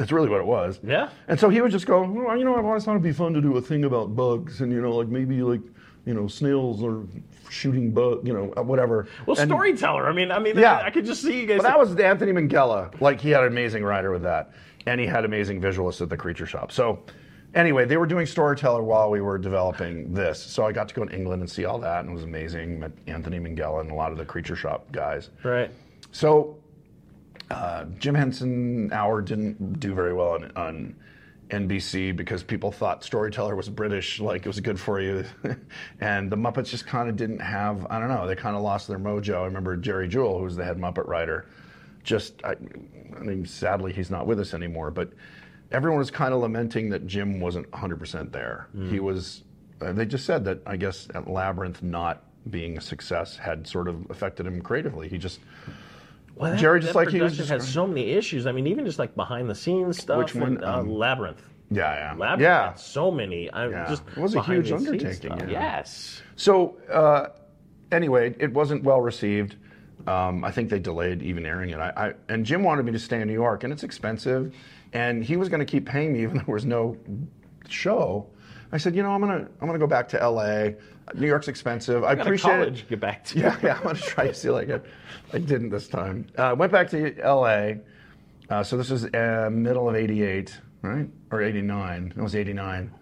it's 0.00 0.10
really 0.10 0.28
what 0.28 0.40
it 0.40 0.46
was. 0.46 0.80
Yeah. 0.82 1.10
And 1.28 1.38
so 1.38 1.48
he 1.48 1.60
would 1.60 1.70
just 1.70 1.86
go, 1.86 2.02
well, 2.02 2.36
you 2.36 2.44
know, 2.44 2.56
I've 2.56 2.64
always 2.64 2.84
thought 2.84 2.92
it'd 2.92 3.02
be 3.02 3.12
fun 3.12 3.34
to 3.34 3.40
do 3.40 3.56
a 3.56 3.60
thing 3.60 3.84
about 3.84 4.16
bugs, 4.16 4.62
and 4.62 4.72
you 4.72 4.80
know, 4.80 4.96
like 4.96 5.08
maybe 5.08 5.42
like, 5.42 5.60
you 6.06 6.14
know, 6.14 6.26
snails 6.26 6.82
or 6.82 7.04
shooting 7.48 7.90
bug, 7.92 8.26
you 8.26 8.32
know, 8.32 8.52
uh, 8.56 8.62
whatever. 8.62 9.06
Well, 9.26 9.38
And- 9.38 9.48
storyteller. 9.48 10.06
I 10.08 10.12
mean, 10.12 10.30
I 10.30 10.38
mean, 10.38 10.56
Yeah. 10.56 10.78
I, 10.78 10.86
I 10.86 10.90
could 10.90 11.04
just 11.04 11.22
see 11.22 11.40
you 11.40 11.46
guys. 11.46 11.58
But 11.58 11.64
that 11.64 11.78
was 11.78 11.94
Anthony 11.96 12.32
Minghella. 12.32 12.98
Like 13.00 13.20
he 13.20 13.30
had 13.30 13.42
an 13.42 13.48
amazing 13.48 13.84
writer 13.84 14.10
with 14.10 14.22
that, 14.22 14.52
and 14.86 15.00
he 15.00 15.06
had 15.06 15.24
amazing 15.24 15.60
visualists 15.60 16.00
at 16.00 16.08
the 16.08 16.16
Creature 16.16 16.46
Shop. 16.46 16.72
So. 16.72 17.00
Anyway, 17.52 17.84
they 17.84 17.96
were 17.96 18.06
doing 18.06 18.26
storyteller 18.26 18.80
while 18.80 19.10
we 19.10 19.20
were 19.20 19.36
developing 19.36 20.14
this, 20.14 20.40
so 20.40 20.64
I 20.64 20.70
got 20.70 20.88
to 20.88 20.94
go 20.94 21.04
to 21.04 21.12
England 21.12 21.42
and 21.42 21.50
see 21.50 21.64
all 21.64 21.80
that, 21.80 21.98
and 22.04 22.10
it 22.10 22.12
was 22.14 22.22
amazing. 22.22 22.78
Met 22.78 22.92
Anthony 23.08 23.40
Minghella 23.40 23.80
and 23.80 23.90
a 23.90 23.94
lot 23.94 24.12
of 24.12 24.18
the 24.18 24.24
Creature 24.24 24.54
Shop 24.54 24.86
guys. 24.92 25.30
right. 25.42 25.68
So, 26.12 26.58
uh, 27.50 27.86
Jim 27.98 28.14
Henson 28.14 28.92
Hour 28.92 29.20
didn't 29.20 29.80
do 29.80 29.94
very 29.94 30.12
well 30.14 30.34
on, 30.34 30.52
on 30.54 30.94
NBC 31.50 32.14
because 32.14 32.42
people 32.42 32.72
thought 32.72 33.04
Storyteller 33.04 33.54
was 33.56 33.68
British, 33.68 34.20
like 34.20 34.42
it 34.42 34.48
was 34.48 34.60
good 34.60 34.78
for 34.78 35.00
you. 35.00 35.24
and 36.00 36.30
the 36.30 36.36
Muppets 36.36 36.66
just 36.66 36.86
kind 36.86 37.08
of 37.08 37.16
didn't 37.16 37.40
have, 37.40 37.86
I 37.90 37.98
don't 37.98 38.08
know, 38.08 38.26
they 38.26 38.36
kind 38.36 38.56
of 38.56 38.62
lost 38.62 38.88
their 38.88 38.98
mojo. 38.98 39.42
I 39.42 39.44
remember 39.44 39.76
Jerry 39.76 40.08
Juhl, 40.08 40.38
who 40.38 40.44
was 40.44 40.56
the 40.56 40.64
head 40.64 40.78
Muppet 40.78 41.06
writer, 41.06 41.46
just, 42.04 42.42
I, 42.44 42.56
I 43.16 43.20
mean, 43.20 43.44
sadly, 43.46 43.92
he's 43.92 44.10
not 44.10 44.26
with 44.26 44.40
us 44.40 44.54
anymore, 44.54 44.90
but 44.90 45.12
everyone 45.70 45.98
was 45.98 46.10
kind 46.10 46.32
of 46.32 46.40
lamenting 46.40 46.90
that 46.90 47.06
Jim 47.06 47.40
wasn't 47.40 47.70
100% 47.70 48.32
there. 48.32 48.68
He 48.90 49.00
was, 49.00 49.44
uh, 49.80 49.92
they 49.92 50.06
just 50.06 50.24
said 50.26 50.44
that, 50.46 50.60
I 50.66 50.76
guess, 50.76 51.08
at 51.14 51.28
Labyrinth 51.28 51.82
not 51.82 52.24
being 52.48 52.78
a 52.78 52.80
success 52.80 53.36
had 53.36 53.66
sort 53.66 53.86
of 53.86 54.10
affected 54.10 54.46
him 54.46 54.62
creatively. 54.62 55.08
He 55.08 55.18
just, 55.18 55.40
Well, 56.40 56.50
that- 56.52 56.58
Jerry, 56.58 56.80
just 56.80 56.94
that 56.94 56.98
like 56.98 57.10
he 57.10 57.20
was 57.20 57.36
just- 57.36 57.50
has 57.50 57.68
so 57.68 57.86
many 57.86 58.10
issues. 58.10 58.46
I 58.46 58.52
mean, 58.52 58.66
even 58.66 58.84
just 58.86 58.98
like 58.98 59.14
behind 59.14 59.48
the 59.50 59.54
scenes 59.54 59.98
stuff. 59.98 60.18
Which 60.18 60.34
one? 60.34 60.62
uh, 60.64 60.78
Um, 60.78 60.90
Labyrinth. 60.90 61.42
yeah, 61.70 61.94
yeah. 61.94 62.14
Labyrinth 62.18 62.40
yeah. 62.42 62.74
so 62.74 63.10
many. 63.10 63.50
I 63.50 63.68
Yeah. 63.68 63.86
just 63.88 64.02
It 64.16 64.20
was 64.20 64.34
a 64.34 64.42
huge 64.42 64.72
undertaking, 64.72 65.32
yeah. 65.38 65.46
Yes. 65.48 66.22
So 66.36 66.76
uh, 66.90 67.26
anyway, 67.92 68.34
it 68.38 68.52
wasn't 68.52 68.82
well 68.84 69.00
received. 69.00 69.56
Um, 70.06 70.44
I 70.44 70.50
think 70.50 70.70
they 70.70 70.78
delayed 70.78 71.22
even 71.22 71.44
airing 71.44 71.70
it. 71.70 71.78
I, 71.78 71.92
I, 71.94 72.12
and 72.30 72.46
Jim 72.46 72.62
wanted 72.62 72.86
me 72.86 72.92
to 72.92 72.98
stay 72.98 73.20
in 73.20 73.28
New 73.28 73.34
York, 73.34 73.64
and 73.64 73.72
it's 73.72 73.82
expensive, 73.82 74.54
and 74.94 75.22
he 75.22 75.36
was 75.36 75.50
going 75.50 75.60
to 75.60 75.66
keep 75.66 75.84
paying 75.86 76.14
me 76.14 76.22
even 76.22 76.38
though 76.38 76.44
there 76.46 76.54
was 76.54 76.64
no 76.64 76.96
show. 77.68 78.26
I 78.72 78.78
said, 78.78 78.94
you 78.94 79.02
know, 79.02 79.10
I'm 79.10 79.20
gonna 79.20 79.48
I'm 79.60 79.66
gonna 79.66 79.78
go 79.78 79.86
back 79.86 80.08
to 80.10 80.22
L.A. 80.22 80.76
New 81.14 81.26
York's 81.26 81.48
expensive. 81.48 82.04
I 82.04 82.12
appreciate 82.12 82.50
college 82.50 82.80
it. 82.80 82.88
get 82.88 83.00
back 83.00 83.24
to. 83.26 83.38
Yeah, 83.38 83.56
yeah, 83.62 83.76
I'm 83.76 83.82
gonna 83.82 83.98
try 83.98 84.28
to 84.28 84.34
see 84.34 84.50
like 84.50 84.68
it. 84.68 84.84
I 85.32 85.38
didn't 85.38 85.70
this 85.70 85.88
time. 85.88 86.26
Uh, 86.36 86.54
went 86.56 86.70
back 86.72 86.88
to 86.90 87.18
L.A. 87.20 87.80
Uh, 88.48 88.62
so 88.62 88.76
this 88.76 88.90
was 88.90 89.06
uh, 89.06 89.48
middle 89.52 89.88
of 89.88 89.96
'88, 89.96 90.58
right, 90.82 91.08
or 91.30 91.42
'89? 91.42 92.14
It 92.16 92.22
was 92.22 92.34
'89, 92.34 92.92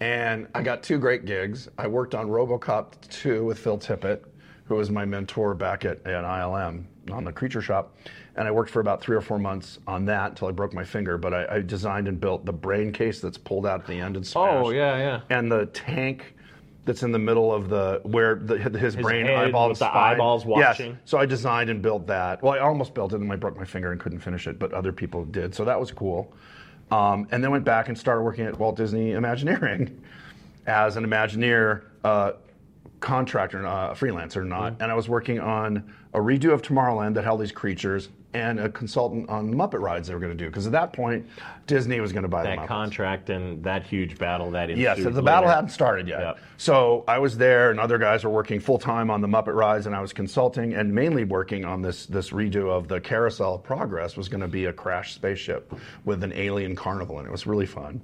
and 0.00 0.48
I 0.54 0.62
got 0.62 0.82
two 0.82 0.98
great 0.98 1.24
gigs. 1.24 1.68
I 1.78 1.86
worked 1.86 2.14
on 2.14 2.28
RoboCop 2.28 3.08
2 3.10 3.44
with 3.44 3.58
Phil 3.58 3.78
Tippett, 3.78 4.24
who 4.66 4.76
was 4.76 4.90
my 4.90 5.04
mentor 5.04 5.54
back 5.54 5.84
at, 5.84 6.04
at 6.06 6.24
ILM 6.24 6.84
on 7.10 7.24
the 7.24 7.32
Creature 7.32 7.62
Shop, 7.62 7.96
and 8.36 8.48
I 8.48 8.50
worked 8.50 8.70
for 8.70 8.80
about 8.80 9.00
three 9.00 9.16
or 9.16 9.20
four 9.20 9.38
months 9.38 9.78
on 9.86 10.04
that 10.06 10.30
until 10.30 10.48
I 10.48 10.50
broke 10.52 10.72
my 10.74 10.84
finger. 10.84 11.18
But 11.18 11.34
I, 11.34 11.56
I 11.56 11.60
designed 11.60 12.08
and 12.08 12.20
built 12.20 12.44
the 12.44 12.52
brain 12.52 12.92
case 12.92 13.20
that's 13.20 13.38
pulled 13.38 13.66
out 13.66 13.80
at 13.80 13.86
the 13.86 13.94
end 13.94 14.16
and 14.16 14.26
smashed 14.26 14.66
Oh 14.66 14.70
yeah, 14.70 14.96
yeah. 14.96 15.20
and 15.30 15.50
the 15.50 15.66
tank 15.66 16.34
that's 16.84 17.02
in 17.02 17.12
the 17.12 17.18
middle 17.18 17.52
of 17.52 17.68
the 17.68 18.00
where 18.04 18.34
the, 18.34 18.58
his, 18.58 18.96
brain 18.96 19.26
head 19.26 19.48
eyeball 19.48 19.68
with 19.70 19.78
the 19.78 19.88
spine. 19.88 20.14
eyeballs 20.14 20.44
watching. 20.44 20.90
Yes. 20.92 21.00
So 21.04 21.18
I 21.18 21.26
designed 21.26 21.70
and 21.70 21.80
built 21.80 22.06
that. 22.08 22.42
Well, 22.42 22.52
I 22.52 22.58
almost 22.58 22.92
built 22.94 23.12
it, 23.12 23.20
and 23.20 23.32
I 23.32 23.36
broke 23.36 23.56
my 23.56 23.64
finger 23.64 23.92
and 23.92 24.00
couldn't 24.00 24.20
finish 24.20 24.46
it, 24.46 24.58
but 24.58 24.72
other 24.72 24.92
people 24.92 25.24
did. 25.24 25.54
So 25.54 25.64
that 25.64 25.78
was 25.78 25.90
cool. 25.92 26.32
Um, 26.90 27.26
and 27.30 27.42
then 27.42 27.50
went 27.50 27.64
back 27.64 27.88
and 27.88 27.96
started 27.96 28.22
working 28.22 28.44
at 28.44 28.58
Walt 28.58 28.76
Disney 28.76 29.12
Imagineering 29.12 30.02
as 30.66 30.96
an 30.96 31.06
Imagineer. 31.06 31.84
Uh, 32.02 32.32
contractor, 33.00 33.66
uh, 33.66 33.90
a 33.90 33.94
freelancer, 33.94 34.46
not. 34.46 34.76
And 34.80 34.90
I 34.90 34.94
was 34.94 35.10
working 35.10 35.38
on 35.38 35.92
a 36.14 36.18
redo 36.18 36.52
of 36.52 36.62
Tomorrowland 36.62 37.14
that 37.14 37.24
held 37.24 37.38
these 37.40 37.52
creatures 37.52 38.08
and 38.34 38.58
a 38.58 38.68
consultant 38.68 39.28
on 39.28 39.54
Muppet 39.54 39.80
rides 39.80 40.08
they 40.08 40.14
were 40.14 40.20
going 40.20 40.36
to 40.36 40.44
do. 40.44 40.50
Because 40.50 40.66
at 40.66 40.72
that 40.72 40.92
point, 40.92 41.24
Disney 41.66 42.00
was 42.00 42.12
going 42.12 42.24
to 42.24 42.28
buy 42.28 42.42
the 42.42 42.48
That 42.48 42.58
Muppets. 42.58 42.66
contract 42.66 43.30
and 43.30 43.62
that 43.64 43.84
huge 43.84 44.18
battle 44.18 44.50
that 44.50 44.70
ensued. 44.70 44.82
Yes, 44.82 45.02
the 45.02 45.22
battle 45.22 45.48
hadn't 45.48 45.70
started 45.70 46.08
yet. 46.08 46.20
Yep. 46.20 46.38
So 46.56 47.04
I 47.06 47.18
was 47.18 47.38
there, 47.38 47.70
and 47.70 47.78
other 47.78 47.96
guys 47.96 48.24
were 48.24 48.30
working 48.30 48.60
full 48.60 48.78
time 48.78 49.10
on 49.10 49.20
the 49.20 49.28
Muppet 49.28 49.54
rides, 49.54 49.86
and 49.86 49.94
I 49.94 50.00
was 50.00 50.12
consulting 50.12 50.74
and 50.74 50.92
mainly 50.92 51.24
working 51.24 51.64
on 51.64 51.80
this 51.80 52.06
this 52.06 52.30
redo 52.30 52.70
of 52.70 52.88
the 52.88 53.00
Carousel 53.00 53.54
of 53.54 53.62
Progress 53.62 54.16
was 54.16 54.28
going 54.28 54.40
to 54.40 54.48
be 54.48 54.66
a 54.66 54.72
crash 54.72 55.14
spaceship 55.14 55.72
with 56.04 56.22
an 56.24 56.32
alien 56.32 56.74
carnival, 56.74 57.18
and 57.18 57.26
it 57.26 57.30
was 57.30 57.46
really 57.46 57.66
fun. 57.66 58.02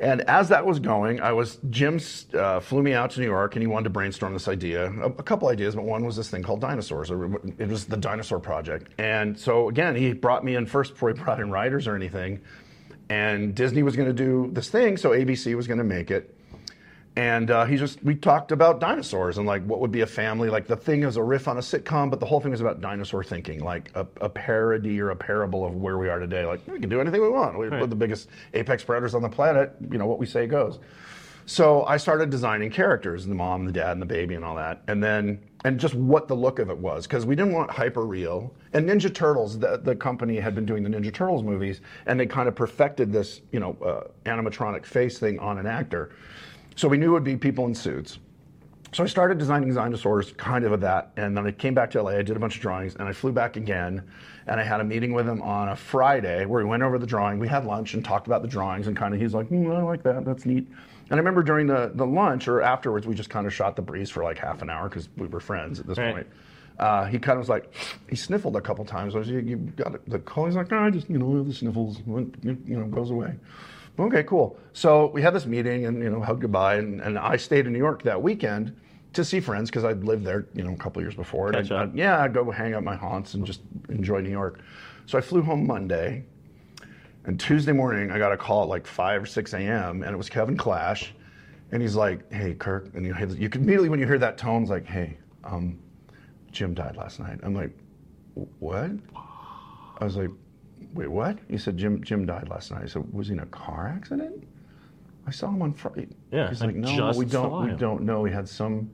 And 0.00 0.22
as 0.22 0.48
that 0.48 0.66
was 0.66 0.80
going, 0.80 1.20
I 1.20 1.32
was 1.32 1.58
Jim 1.70 2.00
uh, 2.34 2.58
flew 2.60 2.82
me 2.82 2.94
out 2.94 3.12
to 3.12 3.20
New 3.20 3.26
York, 3.26 3.54
and 3.54 3.62
he 3.62 3.66
wanted 3.68 3.84
to 3.84 3.90
brainstorm 3.90 4.32
this 4.32 4.48
idea. 4.48 4.86
A, 4.86 5.06
a 5.06 5.22
couple 5.22 5.48
ideas, 5.48 5.76
but 5.76 5.84
one 5.84 6.04
was 6.04 6.16
this 6.16 6.28
thing 6.28 6.42
called 6.42 6.60
dinosaurs. 6.60 7.10
It 7.10 7.68
was 7.68 7.84
the 7.84 7.96
Dinosaur 7.96 8.40
Project. 8.40 8.88
And 8.98 9.38
so 9.38 9.68
again, 9.68 9.94
he 9.94 10.12
brought 10.12 10.44
me 10.44 10.56
in 10.56 10.66
first 10.66 10.94
before 10.94 11.10
he 11.10 11.22
brought 11.22 11.38
in 11.40 11.50
writers 11.50 11.86
or 11.86 11.94
anything. 11.94 12.40
And 13.08 13.54
Disney 13.54 13.82
was 13.82 13.96
going 13.96 14.08
to 14.08 14.14
do 14.14 14.50
this 14.52 14.68
thing, 14.68 14.96
so 14.96 15.10
ABC 15.10 15.54
was 15.54 15.66
going 15.66 15.78
to 15.78 15.84
make 15.84 16.10
it. 16.10 16.36
And 17.16 17.50
uh, 17.52 17.64
he 17.64 17.76
just 17.76 18.02
we 18.02 18.16
talked 18.16 18.50
about 18.50 18.80
dinosaurs 18.80 19.38
and 19.38 19.46
like 19.46 19.64
what 19.66 19.78
would 19.78 19.92
be 19.92 20.00
a 20.00 20.06
family. 20.06 20.50
Like 20.50 20.66
the 20.66 20.76
thing 20.76 21.04
is 21.04 21.16
a 21.16 21.22
riff 21.22 21.46
on 21.46 21.58
a 21.58 21.60
sitcom, 21.60 22.10
but 22.10 22.18
the 22.18 22.26
whole 22.26 22.40
thing 22.40 22.50
was 22.50 22.60
about 22.60 22.80
dinosaur 22.80 23.22
thinking, 23.22 23.60
like 23.62 23.90
a, 23.94 24.04
a 24.20 24.28
parody 24.28 25.00
or 25.00 25.10
a 25.10 25.16
parable 25.16 25.64
of 25.64 25.76
where 25.76 25.96
we 25.96 26.08
are 26.08 26.18
today. 26.18 26.44
Like 26.44 26.66
we 26.66 26.80
can 26.80 26.88
do 26.90 27.00
anything 27.00 27.22
we 27.22 27.28
want. 27.28 27.56
We're 27.56 27.70
Right. 27.70 27.88
the 27.88 27.94
biggest 27.94 28.28
apex 28.52 28.82
predators 28.82 29.14
on 29.14 29.22
the 29.22 29.28
planet. 29.28 29.74
You 29.90 29.98
know 29.98 30.06
what 30.06 30.18
we 30.18 30.26
say 30.26 30.46
goes. 30.48 30.80
So 31.46 31.84
I 31.84 31.98
started 31.98 32.30
designing 32.30 32.70
characters, 32.70 33.26
the 33.26 33.34
mom, 33.34 33.66
the 33.66 33.72
dad, 33.72 33.92
and 33.92 34.02
the 34.02 34.06
baby, 34.06 34.34
and 34.34 34.44
all 34.44 34.56
that, 34.56 34.82
and 34.88 35.02
then 35.04 35.40
and 35.64 35.78
just 35.78 35.94
what 35.94 36.26
the 36.26 36.34
look 36.34 36.58
of 36.58 36.68
it 36.68 36.76
was, 36.76 37.06
because 37.06 37.24
we 37.26 37.34
didn't 37.36 37.52
want 37.52 37.70
hyper 37.70 38.04
real. 38.04 38.52
And 38.72 38.88
Ninja 38.88 39.14
Turtles, 39.14 39.58
the, 39.58 39.78
the 39.82 39.94
company 39.94 40.36
had 40.38 40.54
been 40.54 40.66
doing 40.66 40.82
the 40.82 40.90
Ninja 40.90 41.12
Turtles 41.12 41.42
movies, 41.42 41.80
and 42.06 42.18
they 42.20 42.26
kind 42.26 42.48
of 42.48 42.54
perfected 42.54 43.12
this, 43.12 43.40
you 43.52 43.60
know, 43.60 43.76
uh, 43.84 44.08
animatronic 44.28 44.84
face 44.84 45.18
thing 45.18 45.38
on 45.38 45.58
an 45.58 45.66
actor. 45.66 46.10
So 46.76 46.88
we 46.88 46.98
knew 46.98 47.10
it 47.10 47.12
would 47.12 47.24
be 47.24 47.36
people 47.36 47.66
in 47.66 47.74
suits. 47.74 48.18
So 48.92 49.02
I 49.02 49.06
started 49.06 49.38
designing 49.38 49.74
dinosaurs, 49.74 50.32
kind 50.36 50.64
of 50.64 50.70
of 50.70 50.80
that, 50.82 51.10
and 51.16 51.36
then 51.36 51.46
I 51.46 51.50
came 51.50 51.74
back 51.74 51.90
to 51.92 52.02
LA. 52.02 52.12
I 52.12 52.22
did 52.22 52.36
a 52.36 52.38
bunch 52.40 52.56
of 52.56 52.62
drawings, 52.62 52.94
and 52.94 53.08
I 53.08 53.12
flew 53.12 53.32
back 53.32 53.56
again, 53.56 54.02
and 54.46 54.60
I 54.60 54.62
had 54.62 54.80
a 54.80 54.84
meeting 54.84 55.12
with 55.12 55.28
him 55.28 55.42
on 55.42 55.70
a 55.70 55.76
Friday 55.76 56.44
where 56.46 56.62
we 56.62 56.68
went 56.70 56.84
over 56.84 56.96
the 56.96 57.06
drawing. 57.06 57.40
We 57.40 57.48
had 57.48 57.64
lunch 57.64 57.94
and 57.94 58.04
talked 58.04 58.28
about 58.28 58.42
the 58.42 58.48
drawings, 58.48 58.86
and 58.86 58.96
kind 58.96 59.12
of 59.12 59.20
he's 59.20 59.34
like, 59.34 59.48
"Hmm, 59.48 59.68
I 59.72 59.82
like 59.82 60.04
that. 60.04 60.24
That's 60.24 60.46
neat. 60.46 60.68
And 61.10 61.12
I 61.12 61.16
remember 61.16 61.42
during 61.42 61.66
the, 61.66 61.90
the 61.94 62.06
lunch 62.06 62.46
or 62.46 62.62
afterwards, 62.62 63.04
we 63.06 63.14
just 63.16 63.30
kind 63.30 63.46
of 63.48 63.52
shot 63.52 63.74
the 63.74 63.82
breeze 63.82 64.10
for 64.10 64.22
like 64.22 64.38
half 64.38 64.62
an 64.62 64.70
hour 64.70 64.88
because 64.88 65.08
we 65.16 65.26
were 65.26 65.40
friends 65.40 65.80
at 65.80 65.86
this 65.88 65.98
Right. 65.98 66.14
point. 66.14 66.26
Uh, 66.78 67.04
he 67.06 67.18
kind 67.18 67.36
of 67.36 67.40
was 67.40 67.48
like, 67.48 67.72
he 68.08 68.16
sniffled 68.16 68.56
a 68.56 68.60
couple 68.60 68.84
times. 68.84 69.14
I 69.14 69.18
was, 69.18 69.28
you, 69.28 69.38
you 69.40 69.56
got 69.56 70.04
the 70.08 70.18
cold. 70.20 70.48
He's 70.48 70.56
like, 70.56 70.70
no, 70.70 70.78
I 70.78 70.90
just, 70.90 71.08
you 71.10 71.18
know, 71.18 71.42
the 71.42 71.52
sniffles, 71.52 71.98
you 72.06 72.56
know, 72.66 72.86
goes 72.86 73.10
away. 73.10 73.34
Okay, 73.98 74.24
cool. 74.24 74.58
So 74.72 75.06
we 75.12 75.22
had 75.22 75.34
this 75.34 75.46
meeting 75.46 75.86
and, 75.86 76.02
you 76.02 76.10
know, 76.10 76.20
hugged 76.20 76.40
goodbye. 76.40 76.76
And, 76.76 77.00
and 77.00 77.18
I 77.18 77.36
stayed 77.36 77.66
in 77.66 77.72
New 77.72 77.78
York 77.78 78.02
that 78.02 78.20
weekend 78.20 78.74
to 79.12 79.24
see 79.24 79.38
friends 79.38 79.70
because 79.70 79.84
I'd 79.84 80.02
lived 80.02 80.24
there, 80.24 80.46
you 80.54 80.64
know, 80.64 80.72
a 80.72 80.76
couple 80.76 81.00
years 81.00 81.14
before. 81.14 81.46
And 81.48 81.56
Catch 81.56 81.66
I'd- 81.66 81.74
up. 81.74 81.88
I'd- 81.90 81.98
yeah, 81.98 82.20
I'd 82.20 82.34
go 82.34 82.50
hang 82.50 82.74
out 82.74 82.82
my 82.82 82.96
haunts 82.96 83.34
and 83.34 83.46
just 83.46 83.60
enjoy 83.88 84.20
New 84.20 84.30
York. 84.30 84.60
So 85.06 85.16
I 85.16 85.20
flew 85.20 85.42
home 85.42 85.66
Monday. 85.66 86.24
And 87.26 87.38
Tuesday 87.40 87.72
morning, 87.72 88.10
I 88.10 88.18
got 88.18 88.32
a 88.32 88.36
call 88.36 88.64
at 88.64 88.68
like 88.68 88.86
5 88.86 89.22
or 89.22 89.26
6 89.26 89.54
a.m., 89.54 90.02
and 90.02 90.12
it 90.12 90.16
was 90.16 90.28
Kevin 90.28 90.56
Clash. 90.56 91.14
And 91.72 91.80
he's 91.80 91.94
like, 91.94 92.30
hey, 92.32 92.52
Kirk. 92.54 92.90
And 92.94 93.06
you, 93.06 93.14
you 93.38 93.48
could 93.48 93.62
immediately, 93.62 93.88
when 93.88 93.98
you 94.00 94.06
hear 94.06 94.18
that 94.18 94.36
tone, 94.36 94.62
it's 94.62 94.70
like, 94.70 94.84
hey, 94.84 95.16
um, 95.44 95.78
Jim 96.52 96.74
died 96.74 96.96
last 96.96 97.20
night. 97.20 97.38
I'm 97.42 97.54
like, 97.54 97.70
what? 98.58 98.90
I 100.00 100.04
was 100.04 100.16
like, 100.16 100.30
wait, 100.94 101.10
what? 101.10 101.38
He 101.48 101.58
said, 101.58 101.76
Jim, 101.76 102.02
Jim 102.02 102.24
died 102.24 102.48
last 102.48 102.70
night. 102.70 102.82
I 102.84 102.86
said, 102.86 103.12
was 103.12 103.28
he 103.28 103.34
in 103.34 103.40
a 103.40 103.46
car 103.46 103.92
accident? 103.94 104.46
I 105.26 105.30
saw 105.30 105.48
him 105.48 105.62
on 105.62 105.72
Friday. 105.74 106.08
Yeah, 106.30 106.48
He's 106.48 106.62
I 106.62 106.66
like, 106.66 106.76
no, 106.76 107.12
we 107.16 107.24
don't, 107.24 107.64
we 107.64 107.70
him." 107.70 107.76
don't 107.76 108.02
know. 108.02 108.24
He 108.24 108.32
had 108.32 108.48
some 108.48 108.90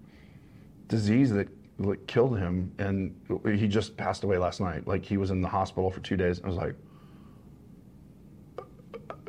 disease 0.89 1.31
that 1.33 1.49
like, 1.79 2.07
killed 2.07 2.39
him, 2.39 2.73
and 2.79 3.15
he 3.45 3.67
just 3.67 3.97
passed 3.97 4.25
away 4.25 4.39
last 4.39 4.61
night. 4.61 4.87
Like 4.87 5.05
he 5.05 5.17
was 5.17 5.31
in 5.31 5.41
the 5.41 5.49
hospital 5.49 5.91
for 5.91 6.01
two 6.01 6.17
days. 6.17 6.41
I 6.43 6.47
was 6.47 6.57
like, 6.57 6.75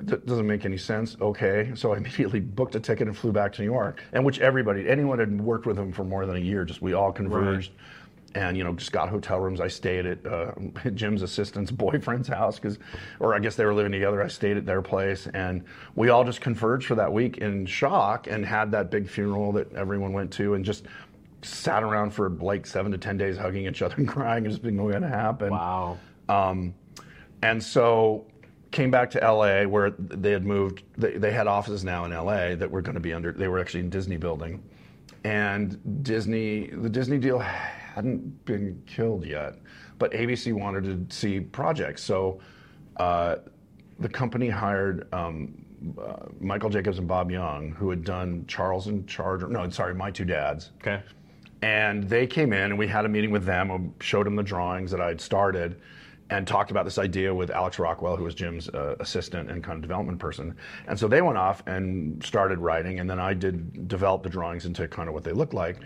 that 0.03 0.26
doesn't 0.26 0.47
make 0.47 0.65
any 0.65 0.78
sense. 0.78 1.17
Okay, 1.19 1.72
so 1.76 1.93
I 1.93 1.97
immediately 2.01 2.39
booked 2.39 2.76
a 2.76 2.80
ticket 2.80 3.07
and 3.07 3.17
flew 3.17 3.32
back 3.32 3.51
to 3.53 3.61
New 3.61 3.72
York, 3.72 4.03
and 4.13 4.24
which 4.24 4.39
everybody, 4.39 4.88
anyone 4.88 5.19
had 5.19 5.39
worked 5.41 5.65
with 5.65 5.78
him 5.78 5.91
for 5.91 6.03
more 6.03 6.26
than 6.26 6.36
a 6.36 6.39
year, 6.39 6.65
just 6.65 6.82
we 6.82 6.93
all 6.93 7.11
converged. 7.11 7.72
And 8.34 8.56
you 8.56 8.64
know, 8.64 8.74
just 8.74 8.92
got 8.92 9.10
hotel 9.10 9.40
rooms. 9.40 9.60
I 9.60 9.68
stayed 9.68 10.06
at 10.06 10.26
uh, 10.26 10.52
Jim's 10.94 11.22
assistant's 11.22 11.72
boyfriend's 11.72 12.28
house 12.28 12.60
because, 12.60 12.80
or 13.20 13.36
I 13.36 13.40
guess 13.40 13.56
they 13.56 13.66
were 13.66 13.74
living 13.74 13.92
together. 13.92 14.22
I 14.24 14.28
stayed 14.28 14.58
at 14.58 14.66
their 14.66 14.82
place, 14.82 15.28
and 15.34 15.64
we 15.96 16.10
all 16.10 16.24
just 16.24 16.42
converged 16.42 16.88
for 16.88 16.96
that 16.96 17.12
week 17.12 17.40
in 17.40 17.66
shock, 17.66 18.28
and 18.28 18.46
had 18.46 18.72
that 18.72 18.90
big 18.90 19.10
funeral 19.10 19.52
that 19.54 19.74
everyone 19.74 20.14
went 20.14 20.32
to, 20.34 20.54
and 20.54 20.64
just 20.64 20.86
sat 21.42 21.84
around 21.84 22.12
for 22.12 22.30
like 22.30 22.66
seven 22.66 22.92
to 22.92 22.98
ten 22.98 23.18
days, 23.18 23.38
hugging 23.38 23.68
each 23.68 23.82
other 23.82 23.96
and 23.98 24.08
crying, 24.08 24.46
and 24.46 24.52
just 24.52 24.64
being 24.64 24.78
going 24.78 25.02
to 25.02 25.08
happen. 25.08 25.50
Wow. 25.50 25.98
Um, 26.30 26.74
and 27.42 27.62
so 27.62 28.26
came 28.72 28.90
back 28.90 29.12
to 29.12 29.20
LA 29.20 29.64
where 29.64 29.92
they 29.92 30.32
had 30.32 30.46
moved. 30.46 30.84
They, 30.98 31.18
they 31.18 31.32
had 31.32 31.48
offices 31.48 31.84
now 31.84 32.06
in 32.06 32.12
LA 32.12 32.56
that 32.56 32.70
were 32.70 32.82
going 32.82 32.96
to 32.96 33.02
be 33.02 33.14
under. 33.14 33.32
They 33.32 33.48
were 33.48 33.60
actually 33.60 33.82
in 33.82 33.90
Disney 33.90 34.18
building, 34.18 34.64
and 35.24 36.04
Disney 36.04 36.68
the 36.68 36.90
Disney 36.90 37.18
deal 37.18 37.44
hadn't 37.96 38.46
been 38.46 38.82
killed 38.86 39.26
yet, 39.26 39.56
but 40.00 40.12
ABC 40.12 40.54
wanted 40.54 41.10
to 41.10 41.16
see 41.16 41.39
projects. 41.39 42.04
So 42.04 42.39
uh, 42.98 43.38
the 44.00 44.10
company 44.10 44.50
hired. 44.50 45.08
Um, 45.14 45.66
uh, 46.00 46.28
Michael 46.39 46.70
Jacobs 46.70 47.00
and 47.00 47.08
Bob 47.08 47.32
Young, 47.32 47.72
who 47.72 47.89
had 47.89 48.04
done 48.04 48.46
Charles 48.48 48.86
in 48.86 49.04
Charge, 49.08 49.42
no, 49.42 49.68
sorry, 49.72 49.96
My 49.96 50.12
Two 50.12 50.26
Dads, 50.26 50.70
Okay. 50.80 51.02
and 51.64 52.04
they 52.04 52.28
came 52.28 52.54
in 52.54 52.66
and 52.70 52.78
we 52.78 52.86
had 52.86 53.04
a 53.04 53.10
meeting 53.10 53.32
with 53.32 53.46
them. 53.46 53.72
I 53.72 54.04
showed 54.04 54.28
them 54.28 54.36
the 54.36 54.44
drawings 54.44 54.92
that 54.92 55.02
I'd 55.02 55.20
started 55.20 55.82
and 56.30 56.46
talked 56.46 56.70
about 56.70 56.86
this 56.86 57.00
idea 57.00 57.34
with 57.34 57.50
Alex 57.50 57.80
Rockwell, 57.80 58.16
who 58.16 58.24
was 58.26 58.36
Jim's 58.36 58.70
uh, 58.70 58.96
assistant 59.00 59.50
and 59.50 59.64
kind 59.64 59.76
of 59.76 59.82
development 59.82 60.20
person. 60.20 60.56
And 60.88 61.00
so 61.00 61.08
they 61.08 61.24
went 61.24 61.39
off 61.39 61.64
and 61.66 62.24
started 62.24 62.60
writing, 62.60 63.00
and 63.00 63.10
then 63.10 63.20
I 63.20 63.34
did 63.34 63.88
develop 63.88 64.22
the 64.22 64.30
drawings 64.30 64.68
into 64.68 64.88
kind 64.88 65.10
of 65.10 65.16
what 65.16 65.24
they 65.24 65.34
looked 65.34 65.56
like. 65.56 65.78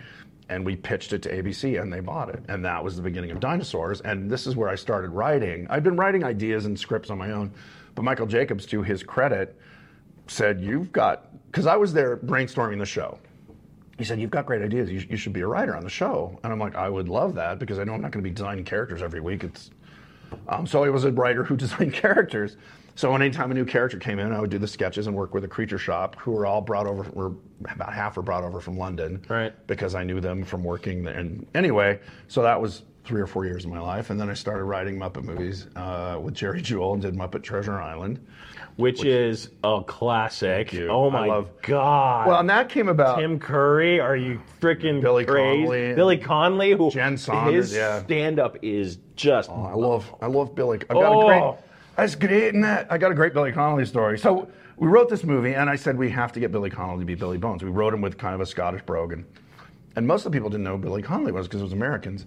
And 0.48 0.64
we 0.64 0.76
pitched 0.76 1.12
it 1.12 1.22
to 1.22 1.42
ABC 1.42 1.80
and 1.80 1.92
they 1.92 2.00
bought 2.00 2.28
it. 2.28 2.42
And 2.48 2.64
that 2.64 2.82
was 2.82 2.96
the 2.96 3.02
beginning 3.02 3.32
of 3.32 3.40
Dinosaurs. 3.40 4.00
And 4.00 4.30
this 4.30 4.46
is 4.46 4.54
where 4.54 4.68
I 4.68 4.76
started 4.76 5.10
writing. 5.10 5.66
I'd 5.70 5.82
been 5.82 5.96
writing 5.96 6.22
ideas 6.22 6.66
and 6.66 6.78
scripts 6.78 7.10
on 7.10 7.18
my 7.18 7.32
own, 7.32 7.52
but 7.94 8.02
Michael 8.02 8.26
Jacobs, 8.26 8.64
to 8.66 8.82
his 8.82 9.02
credit, 9.02 9.58
said, 10.28 10.60
You've 10.60 10.92
got, 10.92 11.28
because 11.50 11.66
I 11.66 11.76
was 11.76 11.92
there 11.92 12.16
brainstorming 12.16 12.78
the 12.78 12.86
show 12.86 13.18
he 13.98 14.04
said, 14.04 14.20
"You've 14.20 14.30
got 14.30 14.46
great 14.46 14.62
ideas. 14.62 14.90
You, 14.90 15.04
you 15.08 15.16
should 15.16 15.32
be 15.32 15.40
a 15.40 15.46
writer 15.46 15.74
on 15.74 15.82
the 15.82 15.90
show." 15.90 16.38
And 16.44 16.52
I'm 16.52 16.58
like, 16.58 16.74
"I 16.74 16.88
would 16.88 17.08
love 17.08 17.34
that 17.36 17.58
because 17.58 17.78
I 17.78 17.84
know 17.84 17.94
I'm 17.94 18.00
not 18.00 18.10
going 18.10 18.22
to 18.22 18.28
be 18.28 18.34
designing 18.34 18.64
characters 18.64 19.02
every 19.02 19.20
week." 19.20 19.44
It's 19.44 19.70
um, 20.48 20.66
so 20.66 20.84
I 20.84 20.90
was 20.90 21.04
a 21.04 21.12
writer 21.12 21.44
who 21.44 21.56
designed 21.56 21.94
characters. 21.94 22.56
So 22.96 23.14
anytime 23.14 23.50
a 23.50 23.54
new 23.54 23.66
character 23.66 23.98
came 23.98 24.18
in, 24.18 24.32
I 24.32 24.40
would 24.40 24.50
do 24.50 24.58
the 24.58 24.66
sketches 24.66 25.06
and 25.06 25.14
work 25.14 25.34
with 25.34 25.44
a 25.44 25.48
creature 25.48 25.78
shop, 25.78 26.16
who 26.18 26.30
were 26.32 26.46
all 26.46 26.62
brought 26.62 26.86
over. 26.86 27.02
Were 27.12 27.32
about 27.70 27.92
half 27.92 28.16
were 28.16 28.22
brought 28.22 28.42
over 28.42 28.58
from 28.60 28.76
London, 28.78 29.22
Right. 29.28 29.52
Because 29.66 29.94
I 29.94 30.02
knew 30.02 30.20
them 30.20 30.42
from 30.44 30.64
working 30.64 31.04
there. 31.04 31.14
And 31.14 31.46
anyway, 31.54 32.00
so 32.28 32.42
that 32.42 32.60
was 32.60 32.82
three 33.04 33.20
or 33.20 33.26
four 33.26 33.44
years 33.44 33.64
of 33.64 33.70
my 33.70 33.78
life, 33.78 34.10
and 34.10 34.18
then 34.18 34.28
I 34.28 34.34
started 34.34 34.64
writing 34.64 34.98
Muppet 34.98 35.22
movies 35.22 35.68
uh, 35.76 36.18
with 36.20 36.34
Jerry 36.34 36.60
Juhl 36.60 36.94
and 36.94 37.02
did 37.02 37.14
Muppet 37.14 37.42
Treasure 37.42 37.78
Island. 37.80 38.18
Which, 38.76 39.04
is 39.04 39.50
a 39.64 39.82
classic. 39.86 40.74
Oh 40.74 41.10
my 41.10 41.26
love- 41.26 41.48
god. 41.62 42.28
Well, 42.28 42.40
and 42.40 42.50
that 42.50 42.68
came 42.68 42.88
about. 42.88 43.18
Tim 43.18 43.38
Curry, 43.38 44.00
are 44.00 44.16
you 44.16 44.40
freaking 44.60 45.00
Billy 45.00 45.24
crazy? 45.24 45.62
Connolly. 45.64 45.94
Billy 45.94 46.18
Connolly, 46.18 46.72
who 46.72 46.90
Jen 46.90 47.16
Saunders, 47.16 47.68
his 47.70 47.74
yeah. 47.76 48.02
stand-up 48.02 48.58
is 48.62 48.98
just 49.16 49.48
I 49.50 49.72
love 49.74 50.14
I 50.20 50.26
love 50.26 50.54
Billy. 50.54 50.78
I've 50.82 50.88
got 50.88 51.12
a 51.12 51.14
Oh. 51.14 51.26
great. 51.26 51.65
That's 51.96 52.14
great 52.14 52.54
in 52.54 52.60
that. 52.60 52.86
I 52.90 52.98
got 52.98 53.10
a 53.10 53.14
great 53.14 53.32
Billy 53.32 53.52
Connolly 53.52 53.86
story. 53.86 54.18
So 54.18 54.48
we 54.76 54.86
wrote 54.88 55.08
this 55.08 55.24
movie, 55.24 55.54
and 55.54 55.70
I 55.70 55.76
said 55.76 55.96
we 55.96 56.10
have 56.10 56.32
to 56.32 56.40
get 56.40 56.52
Billy 56.52 56.68
Connolly 56.68 57.00
to 57.00 57.06
be 57.06 57.14
Billy 57.14 57.38
Bones. 57.38 57.64
We 57.64 57.70
wrote 57.70 57.94
him 57.94 58.02
with 58.02 58.18
kind 58.18 58.34
of 58.34 58.40
a 58.42 58.46
Scottish 58.46 58.82
brogue, 58.82 59.14
and, 59.14 59.24
and 59.96 60.06
most 60.06 60.26
of 60.26 60.32
the 60.32 60.36
people 60.36 60.50
didn't 60.50 60.64
know 60.64 60.76
Billy 60.76 61.00
Connolly 61.00 61.32
was 61.32 61.48
because 61.48 61.62
it 61.62 61.64
was 61.64 61.72
Americans. 61.72 62.26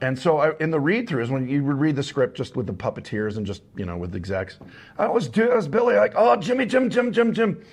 And 0.00 0.18
so 0.18 0.38
I, 0.38 0.56
in 0.58 0.72
the 0.72 0.80
read-throughs, 0.80 1.30
when 1.30 1.48
you 1.48 1.62
would 1.64 1.78
read 1.78 1.94
the 1.94 2.02
script 2.02 2.36
just 2.36 2.56
with 2.56 2.66
the 2.66 2.72
puppeteers 2.72 3.36
and 3.36 3.46
just 3.46 3.62
you 3.76 3.86
know 3.86 3.96
with 3.96 4.10
the 4.10 4.16
execs, 4.18 4.58
I 4.98 5.06
was 5.06 5.30
I 5.38 5.54
was 5.54 5.68
Billy 5.68 5.94
like 5.94 6.14
oh 6.16 6.34
Jimmy 6.36 6.66
Jim 6.66 6.90
Jim 6.90 7.12
Jim 7.12 7.32
Jim, 7.32 7.64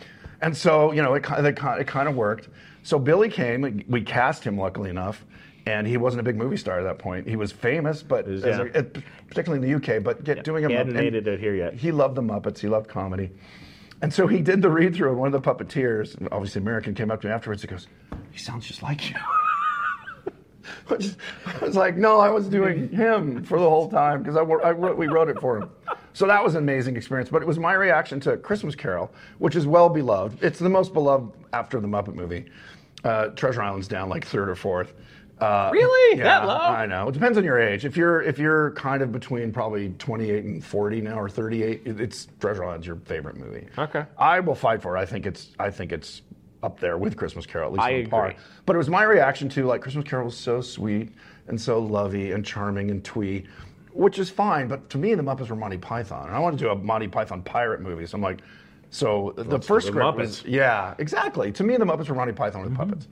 and 0.41 0.55
so 0.55 0.91
you 0.91 1.01
know 1.01 1.15
it 1.15 1.29
of 1.31 1.43
it 1.45 1.55
kind 1.87 2.07
of 2.07 2.15
worked. 2.15 2.49
So 2.83 2.99
Billy 2.99 3.29
came. 3.29 3.83
We 3.87 4.01
cast 4.01 4.43
him, 4.43 4.57
luckily 4.57 4.91
enough. 4.91 5.25
And 5.71 5.87
he 5.87 5.95
wasn't 5.95 6.19
a 6.19 6.23
big 6.23 6.35
movie 6.35 6.57
star 6.57 6.79
at 6.79 6.83
that 6.83 6.99
point. 6.99 7.27
He 7.27 7.37
was 7.37 7.51
famous, 7.51 8.03
but 8.03 8.27
Is- 8.27 8.43
as 8.43 8.57
yeah. 8.57 8.81
a- 8.81 9.01
particularly 9.29 9.65
in 9.65 9.79
the 9.81 9.95
UK. 9.97 10.03
But 10.03 10.23
get, 10.23 10.43
doing 10.43 10.65
a 10.65 10.67
he 10.67 10.73
hadn't 10.73 10.93
made 10.93 11.15
it 11.15 11.39
here 11.39 11.55
yet. 11.55 11.73
He 11.75 11.91
loved 11.91 12.15
the 12.15 12.21
Muppets. 12.21 12.59
He 12.59 12.67
loved 12.67 12.89
comedy, 12.89 13.31
and 14.01 14.13
so 14.13 14.27
he 14.27 14.41
did 14.41 14.61
the 14.61 14.69
read 14.69 14.93
through. 14.95 15.11
And 15.11 15.17
one 15.19 15.33
of 15.33 15.41
the 15.41 15.53
puppeteers, 15.53 16.15
obviously 16.31 16.61
American, 16.61 16.93
came 16.93 17.09
up 17.09 17.21
to 17.21 17.27
me 17.27 17.33
afterwards. 17.33 17.61
He 17.61 17.69
goes, 17.69 17.87
he 18.31 18.37
sounds 18.39 18.67
just 18.67 18.83
like 18.83 19.09
you. 19.09 19.15
Which 20.87 21.07
I 21.45 21.65
was 21.65 21.75
like, 21.75 21.95
no, 21.95 22.19
I 22.19 22.29
was 22.29 22.47
doing 22.47 22.89
him 22.89 23.43
for 23.43 23.57
the 23.57 23.69
whole 23.69 23.89
time 23.89 24.21
because 24.21 24.35
I, 24.35 24.41
I 24.41 24.71
wrote, 24.71 24.97
we 24.97 25.07
wrote 25.07 25.29
it 25.29 25.39
for 25.39 25.57
him. 25.57 25.69
So 26.13 26.27
that 26.27 26.43
was 26.43 26.55
an 26.55 26.63
amazing 26.63 26.97
experience. 26.97 27.29
But 27.29 27.41
it 27.41 27.47
was 27.47 27.57
my 27.59 27.73
reaction 27.73 28.19
to 28.21 28.35
Christmas 28.37 28.75
Carol, 28.75 29.11
which 29.39 29.55
is 29.55 29.65
well 29.65 29.89
beloved. 29.89 30.43
It's 30.43 30.59
the 30.59 30.69
most 30.69 30.93
beloved 30.93 31.31
after 31.53 31.79
the 31.79 31.87
Muppet 31.87 32.13
movie. 32.15 32.45
Uh, 33.03 33.27
Treasure 33.29 33.61
Island's 33.63 33.87
down 33.87 34.09
like 34.09 34.25
third 34.25 34.49
or 34.49 34.55
fourth. 34.55 34.93
Uh, 35.41 35.69
Really? 35.73 36.17
Yeah, 36.19 36.23
That 36.23 36.47
low? 36.47 36.55
I 36.55 36.85
know. 36.85 37.07
It 37.07 37.13
depends 37.13 37.37
on 37.37 37.43
your 37.43 37.59
age. 37.59 37.83
If 37.83 37.97
you're 37.97 38.21
if 38.21 38.37
you're 38.37 38.71
kind 38.71 39.01
of 39.01 39.11
between 39.11 39.51
probably 39.51 39.89
28 39.97 40.43
and 40.45 40.63
40 40.63 41.01
now 41.01 41.19
or 41.19 41.27
38, 41.29 41.81
it's 41.85 42.27
Treasure 42.39 42.63
Island's 42.63 42.85
your 42.87 42.97
favorite 42.97 43.37
movie. 43.37 43.67
Okay. 43.77 44.05
I 44.17 44.39
will 44.39 44.55
fight 44.55 44.81
for 44.81 44.95
it. 44.95 44.99
I 44.99 45.05
think 45.05 45.25
it's 45.25 45.49
I 45.59 45.69
think 45.71 45.91
it's 45.91 46.21
up 46.63 46.79
there 46.79 46.97
with 46.99 47.17
Christmas 47.17 47.45
Carol 47.47 47.67
at 47.69 47.73
least 47.73 47.83
I 47.83 48.03
on 48.03 48.09
par. 48.09 48.35
But 48.67 48.75
it 48.75 48.77
was 48.77 48.89
my 48.89 49.03
reaction 49.03 49.49
to 49.49 49.65
like 49.65 49.81
Christmas 49.81 50.05
Carol 50.07 50.25
was 50.25 50.37
so 50.37 50.61
sweet 50.61 51.09
and 51.47 51.59
so 51.59 51.79
lovey 51.79 52.33
and 52.33 52.45
charming 52.45 52.91
and 52.91 53.03
twee, 53.03 53.45
which 53.93 54.19
is 54.19 54.29
fine. 54.29 54.67
But 54.67 54.87
to 54.91 54.99
me, 54.99 55.15
the 55.15 55.23
Muppets 55.23 55.49
were 55.49 55.55
Monty 55.55 55.77
Python, 55.77 56.27
and 56.27 56.35
I 56.35 56.39
wanted 56.39 56.59
to 56.59 56.65
do 56.65 56.69
a 56.69 56.75
Monty 56.75 57.07
Python 57.07 57.41
pirate 57.41 57.81
movie. 57.81 58.05
So 58.05 58.15
I'm 58.15 58.21
like, 58.21 58.41
so 58.91 59.33
the 59.37 59.59
first 59.59 59.87
the 59.87 59.91
script 59.93 60.17
was 60.17 60.41
Muppets. 60.43 60.43
yeah, 60.47 60.93
exactly. 60.99 61.51
To 61.53 61.63
me, 61.63 61.77
the 61.77 61.85
Muppets 61.85 62.09
were 62.09 62.15
Monty 62.15 62.33
Python 62.33 62.61
with 62.61 62.75
puppets. 62.75 63.07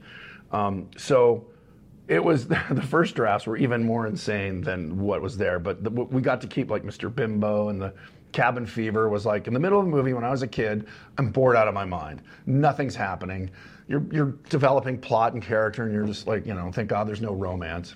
Um, 0.52 0.88
so 0.96 1.44
it 2.10 2.22
was 2.22 2.48
the 2.70 2.86
first 2.86 3.14
drafts 3.14 3.46
were 3.46 3.56
even 3.56 3.84
more 3.84 4.06
insane 4.06 4.60
than 4.60 4.98
what 4.98 5.22
was 5.22 5.36
there. 5.38 5.58
But 5.58 5.82
the, 5.84 5.90
we 5.90 6.20
got 6.20 6.40
to 6.42 6.46
keep 6.46 6.70
like 6.70 6.82
Mr. 6.82 7.14
Bimbo 7.14 7.68
and 7.68 7.80
the 7.80 7.94
cabin 8.32 8.66
fever 8.66 9.08
was 9.08 9.24
like 9.24 9.46
in 9.46 9.54
the 9.54 9.60
middle 9.60 9.78
of 9.78 9.86
the 9.86 9.90
movie 9.90 10.12
when 10.12 10.24
I 10.24 10.30
was 10.30 10.42
a 10.42 10.48
kid. 10.48 10.86
I'm 11.16 11.30
bored 11.30 11.56
out 11.56 11.68
of 11.68 11.74
my 11.74 11.84
mind. 11.84 12.22
Nothing's 12.46 12.96
happening. 12.96 13.50
You're 13.88 14.04
you're 14.12 14.34
developing 14.48 14.98
plot 14.98 15.32
and 15.32 15.42
character, 15.42 15.84
and 15.84 15.92
you're 15.92 16.06
just 16.06 16.26
like 16.26 16.44
you 16.46 16.54
know, 16.54 16.70
thank 16.72 16.88
God 16.88 17.08
there's 17.08 17.22
no 17.22 17.32
romance. 17.32 17.94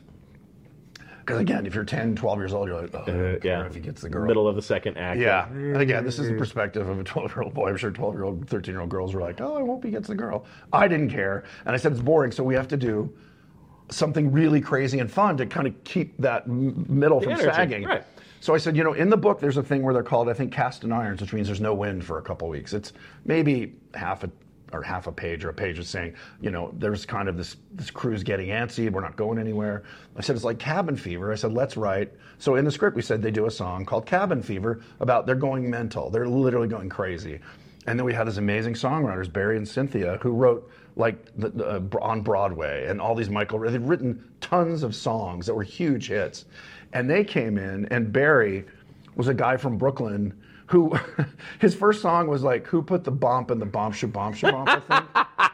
Because 1.20 1.40
again, 1.40 1.64
if 1.64 1.74
you're 1.74 1.84
10, 1.84 2.16
12 2.16 2.38
years 2.38 2.52
old, 2.52 2.68
you're 2.68 2.82
like, 2.82 2.94
oh, 2.94 3.02
care 3.04 3.38
yeah. 3.42 3.64
if 3.64 3.74
he 3.74 3.80
gets 3.80 4.02
the 4.02 4.10
girl. 4.10 4.26
Middle 4.26 4.46
of 4.46 4.56
the 4.56 4.62
second 4.62 4.98
act. 4.98 5.18
Yeah. 5.18 5.48
And 5.48 5.78
again, 5.78 6.04
this 6.04 6.18
is 6.18 6.28
the 6.28 6.34
perspective 6.34 6.86
of 6.86 7.00
a 7.00 7.02
12 7.02 7.34
year 7.34 7.44
old 7.44 7.54
boy. 7.54 7.70
I'm 7.70 7.78
sure 7.78 7.90
12 7.90 8.14
year 8.14 8.24
old, 8.24 8.46
13 8.46 8.74
year 8.74 8.82
old 8.82 8.90
girls 8.90 9.14
were 9.14 9.22
like, 9.22 9.40
oh, 9.40 9.56
I 9.56 9.60
hope 9.60 9.82
he 9.82 9.90
gets 9.90 10.06
the 10.06 10.14
girl. 10.14 10.44
I 10.70 10.86
didn't 10.86 11.08
care. 11.08 11.44
And 11.64 11.74
I 11.74 11.78
said, 11.78 11.92
it's 11.92 12.02
boring. 12.02 12.30
So 12.30 12.44
we 12.44 12.54
have 12.54 12.68
to 12.68 12.76
do 12.76 13.10
something 13.90 14.32
really 14.32 14.60
crazy 14.60 14.98
and 14.98 15.10
fun 15.10 15.36
to 15.36 15.46
kind 15.46 15.66
of 15.66 15.84
keep 15.84 16.16
that 16.18 16.44
m- 16.44 16.86
middle 16.88 17.20
from 17.20 17.32
energy, 17.32 17.50
sagging. 17.50 17.84
right. 17.84 18.04
So 18.40 18.54
I 18.54 18.58
said, 18.58 18.76
you 18.76 18.84
know, 18.84 18.92
in 18.92 19.08
the 19.08 19.16
book, 19.16 19.40
there's 19.40 19.56
a 19.56 19.62
thing 19.62 19.82
where 19.82 19.94
they're 19.94 20.02
called, 20.02 20.28
I 20.28 20.34
think, 20.34 20.52
cast 20.52 20.84
and 20.84 20.92
irons, 20.92 21.20
which 21.22 21.32
means 21.32 21.46
there's 21.46 21.62
no 21.62 21.72
wind 21.74 22.04
for 22.04 22.18
a 22.18 22.22
couple 22.22 22.46
weeks. 22.48 22.74
It's 22.74 22.92
maybe 23.24 23.74
half 23.94 24.22
a 24.22 24.30
or 24.74 24.82
half 24.82 25.06
a 25.06 25.12
page 25.12 25.44
or 25.44 25.50
a 25.50 25.54
page 25.54 25.78
is 25.78 25.88
saying, 25.88 26.14
you 26.40 26.50
know, 26.50 26.74
there's 26.78 27.06
kind 27.06 27.28
of 27.28 27.36
this 27.36 27.56
this 27.72 27.90
crew's 27.90 28.22
getting 28.22 28.48
antsy, 28.48 28.90
we're 28.90 29.00
not 29.00 29.16
going 29.16 29.38
anywhere. 29.38 29.84
I 30.16 30.20
said 30.20 30.34
it's 30.36 30.44
like 30.44 30.58
cabin 30.58 30.96
fever. 30.96 31.32
I 31.32 31.36
said 31.36 31.52
let's 31.52 31.76
write. 31.76 32.12
So 32.38 32.56
in 32.56 32.64
the 32.64 32.70
script 32.70 32.96
we 32.96 33.02
said 33.02 33.22
they 33.22 33.30
do 33.30 33.46
a 33.46 33.50
song 33.50 33.84
called 33.86 34.04
Cabin 34.04 34.42
Fever 34.42 34.80
about 35.00 35.26
they're 35.26 35.36
going 35.36 35.70
mental. 35.70 36.10
They're 36.10 36.28
literally 36.28 36.68
going 36.68 36.88
crazy. 36.88 37.38
And 37.86 37.98
then 37.98 38.04
we 38.04 38.14
had 38.14 38.26
these 38.26 38.38
amazing 38.38 38.74
songwriters, 38.74 39.32
Barry 39.32 39.56
and 39.56 39.68
Cynthia, 39.68 40.18
who 40.22 40.32
wrote 40.32 40.70
like 40.96 41.16
the, 41.36 41.50
the, 41.50 41.66
uh, 41.66 41.80
on 42.00 42.22
Broadway 42.22 42.86
and 42.86 43.00
all 43.00 43.14
these 43.14 43.30
Michael. 43.30 43.58
They'd 43.60 43.80
written 43.80 44.30
tons 44.40 44.82
of 44.82 44.94
songs 44.94 45.46
that 45.46 45.54
were 45.54 45.62
huge 45.62 46.08
hits, 46.08 46.44
and 46.92 47.08
they 47.08 47.24
came 47.24 47.58
in. 47.58 47.86
And 47.86 48.12
Barry 48.12 48.64
was 49.16 49.28
a 49.28 49.34
guy 49.34 49.56
from 49.56 49.76
Brooklyn 49.76 50.34
who 50.66 50.96
his 51.58 51.74
first 51.74 52.00
song 52.00 52.26
was 52.28 52.42
like 52.42 52.66
"Who 52.66 52.82
put 52.82 53.04
the 53.04 53.10
bomb 53.10 53.46
in 53.50 53.58
the 53.58 53.66
bomb 53.66 53.92
shabomp 53.92 54.36
shabomp?" 54.36 54.68
I 54.68 54.80
think. 54.80 55.26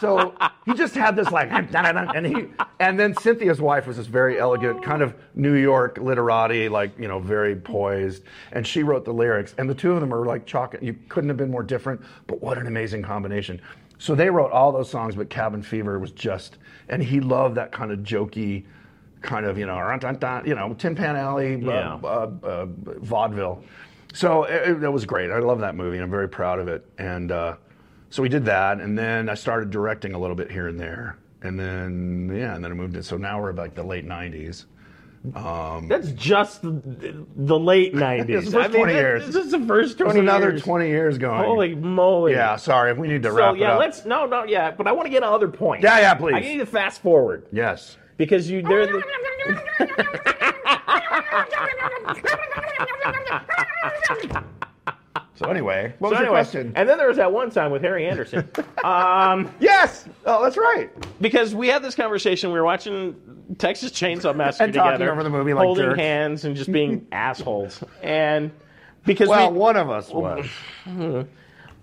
So 0.00 0.34
he 0.64 0.74
just 0.74 0.94
had 0.94 1.16
this 1.16 1.30
like, 1.30 1.48
and 1.50 2.26
he, 2.26 2.44
and 2.78 3.00
then 3.00 3.14
Cynthia's 3.16 3.60
wife 3.60 3.86
was 3.86 3.96
this 3.96 4.06
very 4.06 4.38
elegant, 4.38 4.82
kind 4.84 5.02
of 5.02 5.14
New 5.34 5.54
York 5.54 5.98
literati, 5.98 6.68
like 6.68 6.96
you 6.98 7.08
know, 7.08 7.18
very 7.18 7.56
poised, 7.56 8.22
and 8.52 8.66
she 8.66 8.82
wrote 8.82 9.04
the 9.04 9.12
lyrics, 9.12 9.54
and 9.58 9.68
the 9.68 9.74
two 9.74 9.92
of 9.92 10.00
them 10.00 10.12
are 10.12 10.24
like 10.24 10.46
chalk. 10.46 10.76
You 10.80 10.96
couldn't 11.08 11.28
have 11.30 11.36
been 11.36 11.50
more 11.50 11.62
different, 11.62 12.00
but 12.26 12.40
what 12.40 12.58
an 12.58 12.66
amazing 12.66 13.02
combination. 13.02 13.60
So 13.98 14.14
they 14.14 14.30
wrote 14.30 14.52
all 14.52 14.70
those 14.72 14.88
songs, 14.90 15.16
but 15.16 15.28
Cabin 15.28 15.62
Fever 15.62 15.98
was 15.98 16.12
just, 16.12 16.58
and 16.88 17.02
he 17.02 17.20
loved 17.20 17.56
that 17.56 17.72
kind 17.72 17.90
of 17.90 18.00
jokey, 18.00 18.64
kind 19.22 19.44
of 19.44 19.58
you 19.58 19.66
know, 19.66 19.78
run, 19.78 19.98
dun, 19.98 20.16
dun, 20.18 20.46
you 20.46 20.54
know, 20.54 20.72
Tin 20.74 20.94
Pan 20.94 21.16
Alley, 21.16 21.54
uh, 21.56 21.58
Yeah. 21.58 21.94
uh, 22.04 22.30
uh, 22.42 22.66
vaudeville. 22.68 23.62
So 24.14 24.44
it, 24.44 24.68
it- 24.70 24.80
that 24.80 24.90
was 24.92 25.04
great. 25.04 25.30
I 25.30 25.38
love 25.40 25.60
that 25.60 25.74
movie, 25.74 25.96
and 25.96 26.04
I'm 26.04 26.10
very 26.10 26.28
proud 26.28 26.60
of 26.60 26.68
it. 26.68 26.86
And 26.98 27.32
uh, 27.32 27.56
so 28.10 28.22
we 28.22 28.28
did 28.28 28.44
that, 28.46 28.80
and 28.80 28.96
then 28.96 29.28
I 29.28 29.34
started 29.34 29.70
directing 29.70 30.14
a 30.14 30.18
little 30.18 30.36
bit 30.36 30.50
here 30.50 30.68
and 30.68 30.78
there, 30.78 31.18
and 31.42 31.58
then 31.58 32.30
yeah, 32.34 32.54
and 32.54 32.64
then 32.64 32.70
I 32.70 32.74
moved 32.74 32.94
in. 32.96 33.02
So 33.02 33.16
now 33.16 33.40
we're 33.42 33.52
like 33.52 33.74
the 33.74 33.82
late 33.82 34.06
'90s. 34.06 34.64
That's 35.24 36.10
just 36.12 36.62
the, 36.62 37.24
the 37.36 37.58
late 37.58 37.94
90s. 37.94 38.28
It's 38.30 38.50
the 38.50 38.60
I 38.60 38.68
mean, 38.68 38.76
20 38.78 38.92
that- 38.92 38.98
years. 38.98 39.26
This 39.26 39.36
is 39.46 39.50
the 39.52 39.60
first 39.66 39.98
20 39.98 40.12
There's 40.14 40.22
another 40.22 40.50
years. 40.50 40.62
20 40.62 40.88
years 40.88 41.18
going. 41.18 41.44
Holy 41.44 41.74
moly. 41.74 42.32
Yeah, 42.32 42.56
sorry. 42.56 42.92
If 42.92 42.98
we 42.98 43.08
need 43.08 43.22
to 43.24 43.30
So, 43.30 43.36
wrap 43.36 43.54
it 43.56 43.60
yeah, 43.60 43.72
up. 43.74 43.80
let's. 43.80 44.04
No, 44.04 44.26
no, 44.26 44.44
yeah, 44.44 44.70
but 44.70 44.86
I 44.86 44.92
want 44.92 45.06
to 45.06 45.10
get 45.10 45.22
on 45.22 45.32
other 45.32 45.48
points. 45.48 45.84
Yeah, 45.84 45.98
yeah, 46.00 46.14
please. 46.14 46.34
I 46.34 46.40
need 46.40 46.58
to 46.58 46.66
fast 46.66 47.02
forward 47.02 47.46
Yes. 47.52 47.96
because 48.16 48.48
you. 48.50 48.62
They're 48.62 48.86
the, 48.86 49.02
So 55.34 55.48
anyway, 55.48 55.94
what 56.00 56.08
so 56.08 56.14
was 56.14 56.20
your 56.20 56.30
question? 56.30 56.72
And 56.74 56.88
then 56.88 56.98
there 56.98 57.06
was 57.06 57.16
that 57.18 57.32
one 57.32 57.50
time 57.50 57.70
with 57.70 57.80
Harry 57.82 58.08
Anderson. 58.08 58.48
um, 58.84 59.48
yes. 59.60 60.04
Oh, 60.26 60.42
that's 60.42 60.56
right. 60.56 60.90
because 61.20 61.54
we 61.54 61.68
had 61.68 61.80
this 61.80 61.94
conversation. 61.94 62.50
We 62.52 62.58
were 62.58 62.64
watching 62.64 63.14
Texas 63.56 63.92
Chainsaw 63.92 64.36
Massacre 64.36 64.64
And 64.64 64.74
talking 64.74 64.92
together, 64.92 65.12
over 65.12 65.22
the 65.22 65.30
movie 65.30 65.54
like 65.54 65.64
holding 65.64 65.86
jerks. 65.86 65.98
hands 65.98 66.44
and 66.44 66.54
just 66.56 66.70
being 66.70 67.06
assholes. 67.12 67.82
And 68.02 68.50
because 69.06 69.28
Well, 69.28 69.52
we, 69.52 69.58
one 69.58 69.76
of 69.76 69.88
us 69.88 70.10
was. 70.10 70.46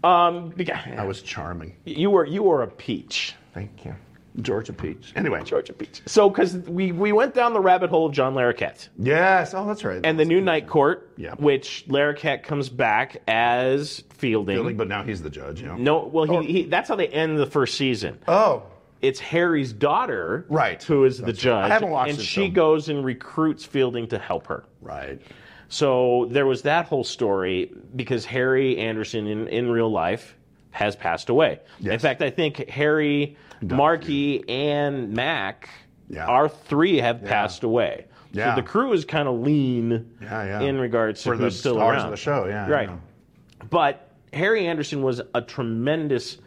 um, 0.03 0.49
because, 0.55 0.77
I 0.97 1.03
was 1.05 1.21
charming. 1.21 1.75
you 1.85 2.09
were 2.11 2.25
you 2.25 2.43
were 2.43 2.61
a 2.61 2.67
peach. 2.67 3.33
Thank 3.53 3.85
you. 3.85 3.95
Georgia 4.41 4.73
Peach. 4.73 5.13
Anyway. 5.15 5.41
Georgia 5.45 5.71
Peach. 5.71 6.01
So, 6.07 6.29
because 6.29 6.57
we, 6.57 6.91
we 6.91 7.13
went 7.13 7.33
down 7.33 7.53
the 7.53 7.61
rabbit 7.61 7.89
hole 7.89 8.07
of 8.07 8.11
John 8.11 8.33
Larroquette 8.35 8.89
Yes. 8.99 9.53
Oh, 9.53 9.65
that's 9.65 9.85
right. 9.85 10.01
and 10.03 10.19
the 10.19 10.25
new 10.25 10.41
Night 10.41 10.67
Court, 10.67 11.09
Yeah. 11.15 11.35
which 11.35 11.85
Larroquette 11.87 12.43
comes 12.43 12.67
back 12.67 13.21
as 13.29 14.03
Fielding. 14.09 14.57
Fielding, 14.57 14.75
But 14.75 14.89
now 14.89 15.03
he's 15.03 15.21
the 15.21 15.29
judge. 15.29 15.63
Know? 15.63 15.77
No, 15.77 16.05
well, 16.07 16.25
he, 16.41 16.51
he, 16.51 16.63
that's 16.65 16.89
how 16.89 16.95
they 16.97 17.07
end 17.07 17.37
the 17.39 17.45
first 17.45 17.75
season. 17.77 18.19
Oh. 18.27 18.63
It's 19.05 19.19
Harry's 19.19 19.71
daughter, 19.73 20.45
Right. 20.49 20.81
who 20.81 21.05
is 21.05 21.19
the 21.19 21.27
That's 21.27 21.37
right. 21.39 21.43
judge, 21.43 21.65
I 21.65 21.73
haven't 21.73 21.91
watched 21.91 22.11
and 22.13 22.19
she 22.21 22.41
film. 22.41 22.53
goes 22.53 22.89
and 22.89 23.05
recruits 23.05 23.63
Fielding 23.65 24.07
to 24.07 24.17
help 24.17 24.47
her. 24.47 24.63
Right. 24.81 25.21
So 25.69 26.27
there 26.31 26.45
was 26.45 26.61
that 26.63 26.85
whole 26.87 27.03
story 27.03 27.71
because 27.95 28.25
Harry 28.25 28.77
Anderson 28.77 29.27
in, 29.27 29.47
in 29.47 29.69
real 29.69 29.89
life 29.91 30.35
has 30.71 30.95
passed 30.95 31.29
away. 31.29 31.59
In 31.83 31.99
fact, 31.99 32.21
I 32.21 32.29
think 32.29 32.67
Harry, 32.69 33.37
Markie, 33.61 34.47
and 34.49 35.13
Mac, 35.13 35.69
Yeah. 36.09 36.25
our 36.25 36.49
three 36.49 36.97
have 36.97 37.23
passed 37.23 37.63
away. 37.63 38.05
Yeah. 38.31 38.53
So 38.53 38.61
the 38.61 38.67
crew 38.67 38.91
is 38.91 39.05
kind 39.05 39.27
of 39.27 39.39
lean 39.39 40.11
Yeah, 40.21 40.45
yeah. 40.45 40.61
in 40.61 40.77
regards 40.79 41.23
to 41.23 41.29
For 41.29 41.37
the 41.37 41.45
who's 41.45 41.57
still 41.59 41.75
stars 41.75 41.95
around. 41.97 42.05
of 42.05 42.11
the 42.11 42.17
show, 42.17 42.45
yeah, 42.47 42.69
Right. 42.69 42.89
yeah. 42.89 42.97
But 43.69 44.09
Harry 44.33 44.67
Anderson 44.67 45.01
was 45.01 45.21
a 45.33 45.41
tremendous 45.41 46.37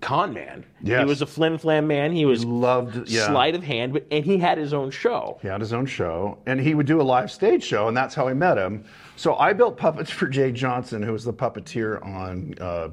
con 0.00 0.32
man. 0.32 0.64
Yes. 0.82 1.00
He 1.00 1.04
was 1.06 1.22
a 1.22 1.26
flim 1.26 1.58
flam 1.58 1.86
man. 1.86 2.12
He 2.12 2.24
was 2.24 2.44
Loved. 2.44 3.08
Yeah. 3.08 3.26
sleight 3.26 3.54
of 3.54 3.62
hand, 3.62 3.92
but 3.92 4.06
and 4.10 4.24
he 4.24 4.38
had 4.38 4.58
his 4.58 4.72
own 4.72 4.90
show. 4.90 5.38
He 5.42 5.48
had 5.48 5.60
his 5.60 5.72
own 5.72 5.86
show, 5.86 6.38
and 6.46 6.60
he 6.60 6.74
would 6.74 6.86
do 6.86 7.00
a 7.00 7.02
live 7.02 7.30
stage 7.30 7.62
show, 7.62 7.88
and 7.88 7.96
that's 7.96 8.14
how 8.14 8.26
I 8.28 8.34
met 8.34 8.56
him. 8.58 8.84
So 9.16 9.36
I 9.36 9.52
built 9.52 9.76
puppets 9.76 10.10
for 10.18 10.26
Jay 10.26 10.52
Johnson, 10.52 11.02
who 11.02 11.12
was 11.12 11.24
the 11.24 11.32
puppeteer 11.34 12.04
on 12.04 12.54
uh, 12.60 12.88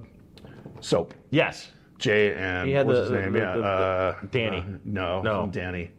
Soap. 0.82 1.14
Yes. 1.32 1.72
Jay 1.98 2.36
and 2.36 2.68
He 2.68 2.74
had 2.76 2.86
what 2.86 2.96
was 2.98 3.10
the- 3.10 3.16
his 3.16 3.24
name? 3.24 3.34
the- 3.34 3.40
yeah, 3.40 3.56
the- 3.56 3.64
uh, 3.64 4.16
Danny. 4.32 4.58
uh, 4.60 4.64
no, 4.86 5.22
No. 5.24 5.48
Danny. 5.52 5.90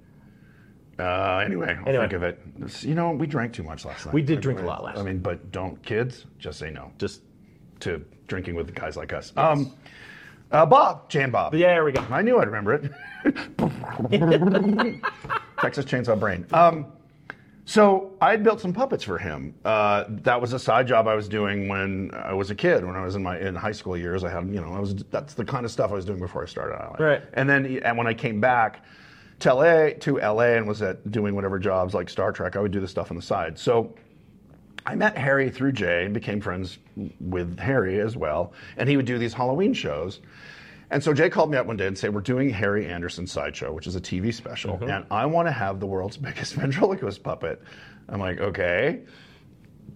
Uh, 0.99 1.39
anyway, 1.45 1.77
I'll 1.81 1.89
Anyway. 1.89 2.09
think 2.09 2.13
of 2.15 2.23
it. 2.25 2.41
You 2.83 2.95
know, 2.97 3.13
we 3.13 3.27
drank 3.29 3.53
too 3.53 3.63
much 3.63 3.85
last 3.85 4.05
night. 4.07 4.13
We 4.15 4.21
did 4.23 4.41
drink 4.41 4.61
a 4.61 4.65
lot 4.65 4.83
last 4.83 4.97
night. 4.97 5.03
I 5.03 5.05
mean, 5.05 5.19
but 5.21 5.53
don't 5.53 5.81
kids 5.85 6.27
just 6.41 6.59
say 6.59 6.71
no 6.71 6.91
Just 6.99 7.23
to 7.81 8.05
drinking 8.27 8.57
with 8.57 8.75
guys 8.75 8.97
like 8.97 9.13
us. 9.13 9.33
Um, 9.37 9.73
uh, 10.51 10.67
Bob, 10.67 11.09
Jan 11.09 11.31
Bob. 11.31 11.55
yeah, 11.55 11.69
there 11.69 11.85
we 11.85 11.93
go. 11.93 12.05
I 12.11 12.23
knew 12.23 12.39
I'd 12.39 12.49
remember 12.49 12.75
it. 12.75 12.91
Texas 15.61 15.85
Chainsaw 15.85 16.19
Brain. 16.19 16.47
Um, 16.53 16.87
so 17.65 18.15
I 18.23 18.31
had 18.31 18.43
built 18.43 18.61
some 18.63 18.73
puppets 18.73 19.05
for 19.05 19.19
him. 19.19 19.55
Uh, 19.63 20.05
that 20.09 20.41
was 20.41 20.55
a 20.55 20.59
side 20.59 20.87
job 20.89 21.07
I 21.07 21.15
was 21.15 21.29
doing 21.29 21.69
when 21.69 22.11
I 22.15 22.33
was 22.33 22.51
a 22.51 22.55
kid. 22.55 22.83
When 22.83 22.97
I 22.97 23.05
was 23.05 23.15
in 23.15 23.23
my 23.23 23.39
in 23.39 23.55
high 23.55 23.73
school 23.73 23.95
years, 23.95 24.25
I 24.25 24.31
had 24.31 24.47
you 24.49 24.61
know 24.61 24.73
I 24.73 24.81
was 24.81 24.95
that's 25.11 25.35
the 25.35 25.45
kind 25.45 25.67
of 25.67 25.71
stuff 25.71 25.91
I 25.91 25.95
was 25.95 26.07
doing 26.07 26.19
before 26.19 26.43
I 26.43 26.47
started 26.47 26.79
ILM. 26.79 26.99
Right. 26.99 27.23
And 27.35 27.49
then 27.49 27.67
and 27.85 27.99
when 27.99 28.07
I 28.07 28.15
came 28.15 28.41
back 28.41 28.85
to 29.41 29.53
LA 29.53 29.91
to 30.01 30.17
LA 30.17 30.55
and 30.57 30.67
was 30.67 30.81
at 30.81 31.11
doing 31.11 31.35
whatever 31.35 31.59
jobs 31.59 31.93
like 31.93 32.09
Star 32.09 32.33
Trek, 32.33 32.57
I 32.57 32.61
would 32.61 32.73
do 32.73 32.81
the 32.81 32.89
stuff 32.89 33.11
on 33.11 33.17
the 33.17 33.23
side. 33.23 33.59
So 33.59 33.95
I 34.89 34.95
met 34.95 35.19
Harry 35.19 35.51
through 35.51 35.73
Jay 35.73 36.05
and 36.07 36.15
became 36.15 36.41
friends 36.41 36.79
with 37.21 37.59
Harry 37.59 38.01
as 38.01 38.17
well. 38.17 38.55
And 38.79 38.89
he 38.89 38.97
would 38.97 39.05
do 39.05 39.19
these 39.19 39.35
Halloween 39.35 39.75
shows. 39.75 40.21
And 40.91 41.05
so 41.05 41.13
Jay 41.13 41.29
called 41.29 41.51
me 41.51 41.59
up 41.59 41.67
one 41.67 41.77
day 41.77 41.87
and 41.87 41.97
said, 41.99 42.15
We're 42.15 42.23
doing 42.23 42.49
Harry 42.49 42.87
Anderson 42.87 43.27
Sideshow, 43.27 43.71
which 43.73 43.87
is 43.87 43.97
a 43.97 44.01
TV 44.01 44.33
special, 44.33 44.79
Mm-hmm. 44.79 44.89
and 44.91 45.05
I 45.11 45.27
want 45.27 45.47
to 45.47 45.53
have 45.53 45.79
the 45.79 45.87
world's 45.87 46.17
biggest 46.29 46.55
ventriloquist 46.55 47.23
puppet. 47.23 47.63
I'm 48.09 48.19
like, 48.19 48.41
Okay, 48.41 49.01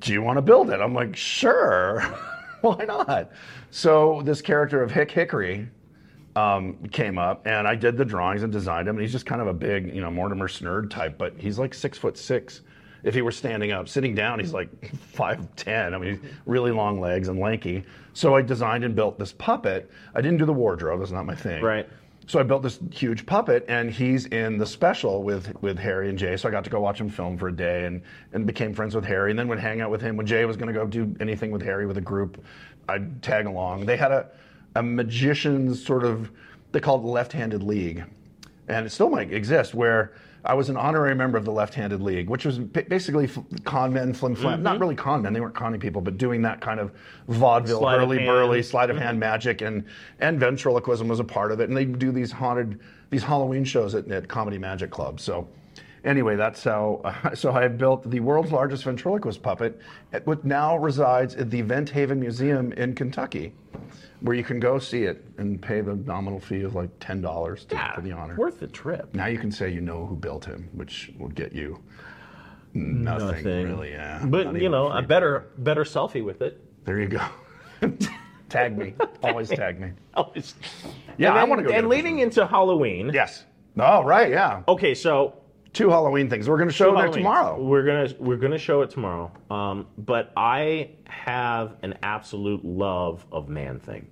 do 0.01 0.13
you 0.13 0.21
want 0.21 0.37
to 0.37 0.43
build 0.43 0.69
it? 0.69 0.79
I'm 0.81 0.93
like, 0.93 1.17
Sure, 1.17 2.01
why 2.61 2.85
not? 2.85 3.31
So 3.71 4.21
this 4.27 4.43
character 4.43 4.83
of 4.83 4.91
Hick 4.91 5.11
Hickory 5.11 5.69
um, 6.37 6.77
came 6.93 7.17
up, 7.17 7.47
and 7.47 7.67
I 7.67 7.75
did 7.77 7.97
the 7.97 8.05
drawings 8.05 8.43
and 8.43 8.53
designed 8.53 8.87
him. 8.89 8.97
And 8.97 9.03
he's 9.03 9.13
just 9.13 9.25
kind 9.25 9.41
of 9.41 9.47
a 9.47 9.55
big, 9.55 9.95
you 9.95 10.03
know, 10.03 10.11
Mortimer 10.11 10.49
Snerd 10.49 10.91
type, 10.91 11.17
but 11.17 11.33
he's 11.39 11.59
like 11.59 11.73
six 11.73 11.97
foot 11.97 12.19
six. 12.19 12.61
If 13.05 13.15
he 13.15 13.23
were 13.23 13.33
standing 13.33 13.73
up, 13.73 13.89
sitting 13.89 14.15
down, 14.15 14.39
he's 14.39 14.53
like 14.53 14.95
five 15.13 15.55
ten. 15.57 15.95
I 15.95 15.99
mean, 15.99 16.21
really 16.47 16.71
long 16.71 17.01
legs 17.01 17.29
and 17.29 17.39
lanky. 17.39 17.85
So 18.15 18.35
I 18.35 18.43
designed 18.43 18.85
and 18.85 18.95
built 18.95 19.19
this 19.19 19.33
puppet. 19.33 19.91
I 20.15 20.21
didn't 20.21 20.39
do 20.39 20.47
the 20.47 20.53
wardrobe; 20.53 21.01
that's 21.01 21.13
not 21.13 21.27
my 21.27 21.35
thing. 21.35 21.63
Right. 21.63 21.89
So 22.29 22.39
I 22.39 22.45
built 22.45 22.63
this 22.63 22.79
huge 22.93 23.27
puppet, 23.27 23.65
and 23.69 23.91
he's 23.91 24.27
in 24.27 24.57
the 24.57 24.67
special 24.67 25.23
with 25.23 25.53
with 25.61 25.79
Harry 25.79 26.09
and 26.09 26.19
Jay. 26.19 26.37
So 26.37 26.49
I 26.49 26.53
got 26.53 26.65
to 26.65 26.71
go 26.71 26.81
watch 26.81 27.01
him 27.01 27.09
film 27.09 27.37
for 27.37 27.49
a 27.49 27.53
day, 27.53 27.85
and 27.85 28.03
and 28.33 28.47
became 28.47 28.73
friends 28.73 28.95
with 28.95 29.05
Harry. 29.05 29.31
And 29.31 29.39
then 29.39 29.49
would 29.49 29.59
hang 29.59 29.81
out 29.81 29.91
with 29.91 30.01
him 30.01 30.17
when 30.17 30.27
Jay 30.27 30.45
was 30.45 30.57
going 30.57 30.69
to 30.69 30.73
go 30.73 30.87
do 30.87 31.15
anything 31.21 31.51
with 31.51 31.63
Harry 31.63 31.87
with 31.87 31.99
a 31.99 32.03
group. 32.03 32.45
I'd 32.89 33.23
tag 33.23 33.47
along. 33.47 33.87
They 33.87 33.97
had 33.97 34.13
a 34.13 34.29
a 34.77 34.83
magician's 34.83 35.85
sort 35.85 36.05
of 36.05 36.31
they 36.71 36.81
called 36.81 37.03
it 37.03 37.05
the 37.05 37.11
left-handed 37.11 37.63
league, 37.63 38.05
and 38.69 38.87
it 38.87 38.91
still 38.91 39.11
might 39.11 39.33
exist 39.33 39.75
where. 39.75 40.13
I 40.45 40.55
was 40.55 40.69
an 40.69 40.77
honorary 40.77 41.15
member 41.15 41.39
of 41.39 41.45
the 41.45 41.53
Left-Handed 41.53 42.03
League, 42.03 42.29
which 42.29 42.45
was 42.45 42.59
basically 42.59 43.29
con 43.65 43.93
men, 43.93 44.13
flim 44.13 44.35
flam. 44.35 44.55
Mm-hmm. 44.55 44.63
Not 44.63 44.81
really 44.81 44.97
con 44.97 45.23
men; 45.23 45.33
they 45.33 45.41
weren't 45.41 45.55
conning 45.55 45.79
people, 45.79 46.01
but 46.01 46.19
doing 46.19 46.43
that 46.43 46.61
kind 46.61 46.81
of 46.81 46.93
vaudeville, 47.29 47.87
of 47.87 48.01
hurly 48.01 48.19
hand. 48.19 48.29
burly, 48.29 48.63
sleight 48.63 48.91
of 48.91 48.97
hand 48.97 49.21
magic, 49.21 49.61
and 49.61 49.85
and 50.19 50.41
ventriloquism 50.41 51.07
was 51.07 51.21
a 51.21 51.25
part 51.25 51.53
of 51.53 51.61
it. 51.61 51.69
And 51.69 51.77
they 51.77 51.85
do 51.85 52.11
these 52.11 52.33
haunted, 52.33 52.81
these 53.11 53.23
Halloween 53.23 53.65
shows 53.65 53.95
at, 53.95 54.11
at 54.11 54.27
Comedy 54.27 54.59
Magic 54.59 54.91
Club. 54.91 55.21
So, 55.21 55.47
anyway, 56.05 56.35
that's 56.35 56.65
how. 56.65 57.03
so 57.35 57.53
I 57.53 57.69
built 57.69 58.11
the 58.11 58.19
world's 58.19 58.51
largest 58.51 58.83
ventriloquist 58.83 59.43
puppet, 59.43 59.81
which 60.25 60.43
now 60.43 60.77
resides 60.77 61.37
at 61.37 61.51
the 61.51 61.63
Vent 61.63 61.91
Haven 61.91 62.19
Museum 62.19 62.73
in 62.73 62.97
Kentucky, 62.97 63.53
where 64.23 64.37
you 64.37 64.45
can 64.45 64.61
go 64.61 64.79
see 64.79 65.05
it 65.05 65.25
and 65.39 65.61
pay 65.61 65.81
the 65.81 65.97
nominal 65.97 66.41
fee 66.41 66.63
of 66.63 66.75
like 66.75 66.91
ten 67.01 67.21
dollars 67.21 67.67
Yeah, 67.71 67.95
for 67.95 68.01
the 68.01 68.13
honor. 68.13 68.37
worth 68.37 68.61
the 68.61 68.67
trip. 68.67 69.15
Now 69.15 69.27
you 69.27 69.39
can 69.39 69.51
say 69.51 69.71
you 69.71 69.81
know 69.81 70.07
who 70.07 70.17
built 70.17 70.45
him, 70.45 70.69
which 70.73 71.13
will 71.19 71.29
get 71.29 71.53
you 71.53 71.83
nothing, 72.75 73.45
really. 73.45 73.91
Yeah, 73.91 74.25
But 74.25 74.61
you 74.61 74.69
know, 74.69 74.91
a 74.91 75.03
better 75.03 75.51
better 75.59 75.85
selfie 75.85 76.25
with 76.25 76.43
it. 76.43 76.63
There 76.85 77.01
you 77.01 77.09
go. 77.09 77.25
tag 78.49 78.77
me. 78.79 78.95
Always 79.23 79.49
tag 79.49 79.81
me. 79.81 79.93
Always. 80.15 80.55
Yeah, 81.19 81.31
and 81.31 81.39
I 81.39 81.45
wanna 81.45 81.63
go 81.65 81.71
And 81.71 81.89
leading 81.89 82.21
into 82.21 82.47
Halloween. 82.47 83.11
Yes. 83.13 83.45
Oh, 83.79 84.05
right. 84.05 84.31
Yeah. 84.31 84.63
Okay, 84.69 84.95
so 84.95 85.43
Two 85.73 85.89
Halloween 85.89 86.29
things. 86.29 86.51
We're 86.51 86.59
going 86.59 86.69
to 86.69 86.75
show 86.75 86.95
there 86.95 87.09
tomorrow. 87.09 87.63
We're 87.63 87.85
gonna 87.85 88.15
we're 88.19 88.37
gonna 88.37 88.59
show 88.59 88.83
it 88.83 88.91
tomorrow. 88.91 89.33
Um, 89.51 89.87
but 89.97 90.31
I 90.37 90.91
have 91.07 91.77
an 91.83 91.99
absolute 92.03 92.63
love 92.63 93.25
of 93.33 93.49
Man 93.49 93.81
Thing. 93.81 94.07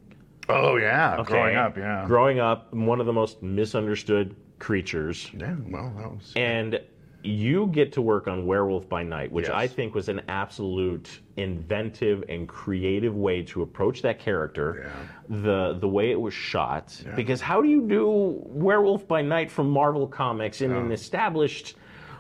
Oh 0.51 0.77
yeah. 0.77 1.17
Okay? 1.19 1.33
Growing 1.33 1.57
up. 1.57 1.77
Yeah. 1.77 2.05
Growing 2.07 2.41
up, 2.41 2.73
one 2.75 3.01
of 3.01 3.07
the 3.07 3.13
most 3.13 3.43
misunderstood 3.43 4.35
creatures. 4.59 5.31
yeah. 5.39 5.55
Well, 5.69 5.93
that 5.97 6.11
was. 6.11 6.33
And 6.37 6.81
you 7.23 7.67
get 7.67 7.93
to 7.93 8.01
work 8.01 8.29
on 8.29 8.47
Werewolf 8.47 8.89
by 8.89 9.03
Night, 9.03 9.31
which 9.31 9.45
Yes. 9.47 9.55
I 9.55 9.67
think 9.67 9.95
was 9.95 10.09
an 10.09 10.23
absolute 10.29 11.21
inventive 11.37 12.25
and 12.31 12.49
creative 12.49 13.15
way 13.15 13.43
to 13.43 13.61
approach 13.61 14.01
that 14.03 14.19
character. 14.19 14.87
Yeah. 15.29 15.43
The 15.43 15.79
the 15.79 15.89
way 15.89 16.11
it 16.11 16.21
was 16.21 16.33
shot. 16.33 16.99
yeah. 17.05 17.15
Because 17.15 17.41
how 17.43 17.61
do 17.61 17.69
you 17.69 17.87
do 17.87 18.41
Werewolf 18.47 19.07
by 19.07 19.21
Night 19.23 19.51
from 19.51 19.69
Marvel 19.71 20.07
Comics 20.07 20.63
in 20.63 20.73
an 20.73 20.93
established 20.93 21.77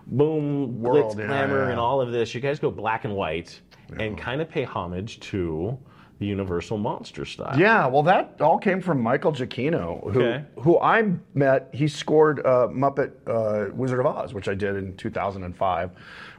boom, 0.06 0.80
World, 0.82 1.18
yeah, 1.18 1.26
glamour, 1.26 1.64
yeah. 1.64 1.70
and 1.70 1.80
all 1.80 2.00
of 2.00 2.12
this? 2.12 2.34
You 2.34 2.40
guys 2.40 2.58
go 2.58 2.70
black 2.70 3.04
and 3.04 3.14
white 3.14 3.58
and 3.98 4.16
kind 4.18 4.40
of 4.40 4.48
pay 4.50 4.64
homage 4.64 5.18
to 5.20 5.76
the 6.20 6.26
Universal 6.26 6.76
Monster 6.76 7.24
style. 7.24 7.58
Yeah, 7.58 7.86
well, 7.86 8.02
that 8.02 8.36
all 8.42 8.58
came 8.58 8.82
from 8.82 9.00
Michael 9.00 9.32
Giacchino, 9.32 10.12
who 10.12 10.22
Okay. 10.22 10.44
who 10.58 10.78
I 10.78 11.14
met. 11.32 11.70
He 11.72 11.88
scored 11.88 12.40
uh, 12.46 12.68
Muppet 12.70 13.12
uh, 13.26 13.72
Wizard 13.74 14.00
of 14.00 14.06
Oz, 14.06 14.34
which 14.34 14.46
I 14.46 14.54
did 14.54 14.76
in 14.76 14.94
2005. 14.98 15.90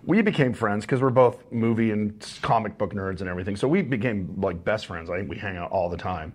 We 0.03 0.21
became 0.21 0.53
friends 0.53 0.85
because 0.85 1.01
we're 1.01 1.09
both 1.09 1.43
movie 1.51 1.89
and 1.91 2.13
comic 2.43 2.77
book 2.77 2.93
nerds 2.93 3.21
and 3.21 3.29
everything. 3.29 3.55
So 3.55 3.67
we 3.67 3.81
became 3.81 4.33
like 4.39 4.63
best 4.63 4.85
friends. 4.85 5.09
I 5.09 5.17
think 5.17 5.29
we 5.31 5.37
hang 5.37 5.57
out 5.57 5.71
all 5.71 5.89
the 5.89 5.97
time. 5.97 6.33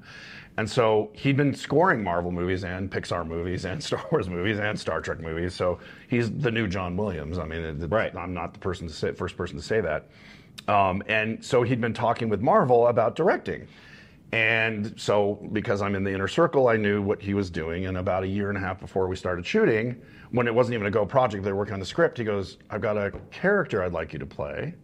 And 0.59 0.68
so 0.68 1.11
he'd 1.12 1.36
been 1.36 1.55
scoring 1.55 2.03
Marvel 2.03 2.32
movies 2.32 2.64
and 2.64 2.90
Pixar 2.90 3.24
movies 3.26 3.64
and 3.64 3.80
Star 3.88 4.05
Wars 4.11 4.28
movies 4.28 4.59
and 4.59 4.78
Star 4.78 5.01
Trek 5.01 5.20
movies. 5.20 5.55
So 5.55 5.78
he's 6.09 6.32
the 6.32 6.51
new 6.51 6.66
John 6.66 6.97
Williams. 6.97 7.38
I 7.38 7.44
mean, 7.44 7.78
Right. 7.90 8.12
I'm 8.16 8.34
not 8.34 8.55
the 8.55 8.59
person 8.59 8.88
to 8.88 8.92
say, 8.92 9.12
first 9.12 9.36
person 9.36 9.57
to 9.57 9.62
say 9.62 9.80
that. 9.82 10.09
Um, 10.68 11.02
and 11.07 11.44
so 11.44 11.62
he'd 11.62 11.80
been 11.80 11.94
talking 11.94 12.28
with 12.28 12.40
Marvel 12.40 12.88
about 12.88 13.14
directing. 13.14 13.68
And 14.32 14.92
so, 15.00 15.38
because 15.52 15.80
I'm 15.80 15.94
in 15.94 16.02
the 16.02 16.12
inner 16.12 16.28
circle, 16.28 16.68
I 16.68 16.76
knew 16.76 17.00
what 17.00 17.22
he 17.22 17.32
was 17.32 17.48
doing. 17.48 17.86
And 17.86 17.96
about 17.96 18.24
a 18.24 18.26
year 18.26 18.48
and 18.48 18.59
a 18.59 18.61
half 18.61 18.80
before 18.80 19.07
we 19.07 19.14
started 19.14 19.46
shooting, 19.46 20.00
when 20.32 20.48
it 20.48 20.54
wasn't 20.54 20.74
even 20.74 20.86
a 20.86 20.90
go 20.90 21.07
project, 21.07 21.44
they 21.44 21.52
were 21.52 21.59
working 21.59 21.74
on 21.74 21.80
the 21.80 21.86
script, 21.86 22.18
he 22.18 22.24
goes, 22.24 22.59
I've 22.68 22.80
got 22.80 22.96
a 22.96 23.12
character 23.30 23.82
I'd 23.82 23.92
like 23.92 24.12
you 24.12 24.18
to 24.18 24.26
play. 24.26 24.74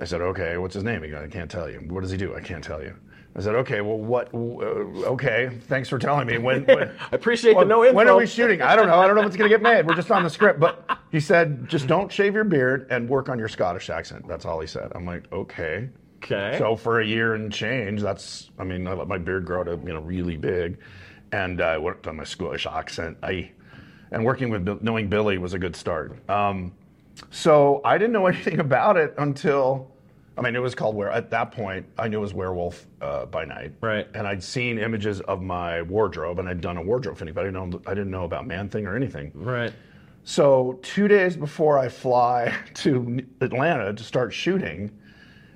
I 0.00 0.04
said, 0.04 0.22
okay, 0.22 0.56
what's 0.56 0.74
his 0.74 0.82
name? 0.84 1.02
He 1.02 1.10
goes, 1.10 1.22
I 1.22 1.28
can't 1.28 1.50
tell 1.50 1.68
you. 1.68 1.78
What 1.88 2.00
does 2.00 2.10
he 2.10 2.16
do? 2.16 2.34
I 2.34 2.40
can't 2.40 2.64
tell 2.64 2.82
you. 2.82 2.94
I 3.36 3.40
said, 3.40 3.54
okay, 3.56 3.80
well, 3.82 3.98
what? 3.98 4.32
Uh, 4.34 5.06
okay, 5.12 5.50
thanks 5.68 5.88
for 5.88 5.98
telling 5.98 6.26
me. 6.26 6.38
When? 6.38 6.64
when 6.64 6.88
I 7.12 7.14
appreciate 7.14 7.54
well, 7.54 7.64
the 7.64 7.68
no 7.68 7.84
info. 7.84 7.96
When 7.96 8.08
are 8.08 8.16
we 8.16 8.26
shooting? 8.26 8.62
I 8.62 8.74
don't 8.74 8.88
know. 8.88 8.98
I 8.98 9.06
don't 9.06 9.14
know 9.14 9.22
if 9.22 9.28
it's 9.28 9.36
going 9.36 9.48
to 9.48 9.54
get 9.54 9.62
made. 9.62 9.86
We're 9.86 9.94
just 9.94 10.10
on 10.10 10.24
the 10.24 10.30
script. 10.30 10.58
But 10.58 10.98
he 11.10 11.20
said, 11.20 11.68
just 11.68 11.86
don't 11.86 12.10
shave 12.10 12.34
your 12.34 12.44
beard 12.44 12.86
and 12.90 13.08
work 13.08 13.28
on 13.28 13.38
your 13.38 13.48
Scottish 13.48 13.90
accent. 13.90 14.28
That's 14.28 14.44
all 14.44 14.60
he 14.60 14.66
said. 14.66 14.92
I'm 14.94 15.04
like, 15.04 15.30
okay. 15.32 15.88
Okay. 16.22 16.56
So 16.58 16.76
for 16.76 17.00
a 17.00 17.06
year 17.06 17.34
and 17.34 17.52
change, 17.52 18.00
that's, 18.02 18.50
I 18.58 18.64
mean, 18.64 18.86
I 18.86 18.92
let 18.92 19.08
my 19.08 19.18
beard 19.18 19.44
grow 19.44 19.64
to, 19.64 19.72
you 19.72 19.92
know, 19.92 20.00
really 20.00 20.36
big. 20.36 20.78
And 21.32 21.60
I 21.60 21.78
worked 21.78 22.06
on 22.06 22.16
my 22.16 22.24
Scottish 22.24 22.66
accent. 22.66 23.16
I, 23.22 23.50
and 24.12 24.24
working 24.24 24.50
with, 24.50 24.82
knowing 24.82 25.08
Billy 25.08 25.38
was 25.38 25.54
a 25.54 25.58
good 25.58 25.74
start. 25.74 26.28
Um, 26.28 26.72
so 27.30 27.80
I 27.84 27.98
didn't 27.98 28.12
know 28.12 28.26
anything 28.28 28.60
about 28.60 28.96
it 28.96 29.14
until, 29.18 29.90
I 30.38 30.42
mean, 30.42 30.54
it 30.54 30.60
was 30.60 30.76
called 30.76 30.94
Were. 30.94 31.10
At 31.10 31.30
that 31.30 31.50
point, 31.50 31.86
I 31.98 32.06
knew 32.06 32.18
it 32.18 32.22
was 32.22 32.34
Werewolf 32.34 32.86
uh, 33.00 33.26
by 33.26 33.44
Night. 33.44 33.72
Right. 33.80 34.06
And 34.14 34.28
I'd 34.28 34.44
seen 34.44 34.78
images 34.78 35.20
of 35.22 35.42
my 35.42 35.82
wardrobe, 35.82 36.38
and 36.38 36.48
I'd 36.48 36.60
done 36.60 36.76
a 36.76 36.82
wardrobe 36.82 37.18
fitting, 37.18 37.34
but 37.34 37.40
I 37.40 37.44
didn't 37.44 37.70
know, 37.70 37.80
I 37.86 37.94
didn't 37.94 38.12
know 38.12 38.24
about 38.24 38.46
Man 38.46 38.68
Thing 38.68 38.86
or 38.86 38.94
anything. 38.94 39.32
right. 39.34 39.72
So 40.30 40.78
two 40.82 41.08
days 41.08 41.36
before 41.36 41.76
I 41.76 41.88
fly 41.88 42.56
to 42.74 43.20
Atlanta 43.40 43.92
to 43.92 44.04
start 44.04 44.32
shooting, 44.32 44.96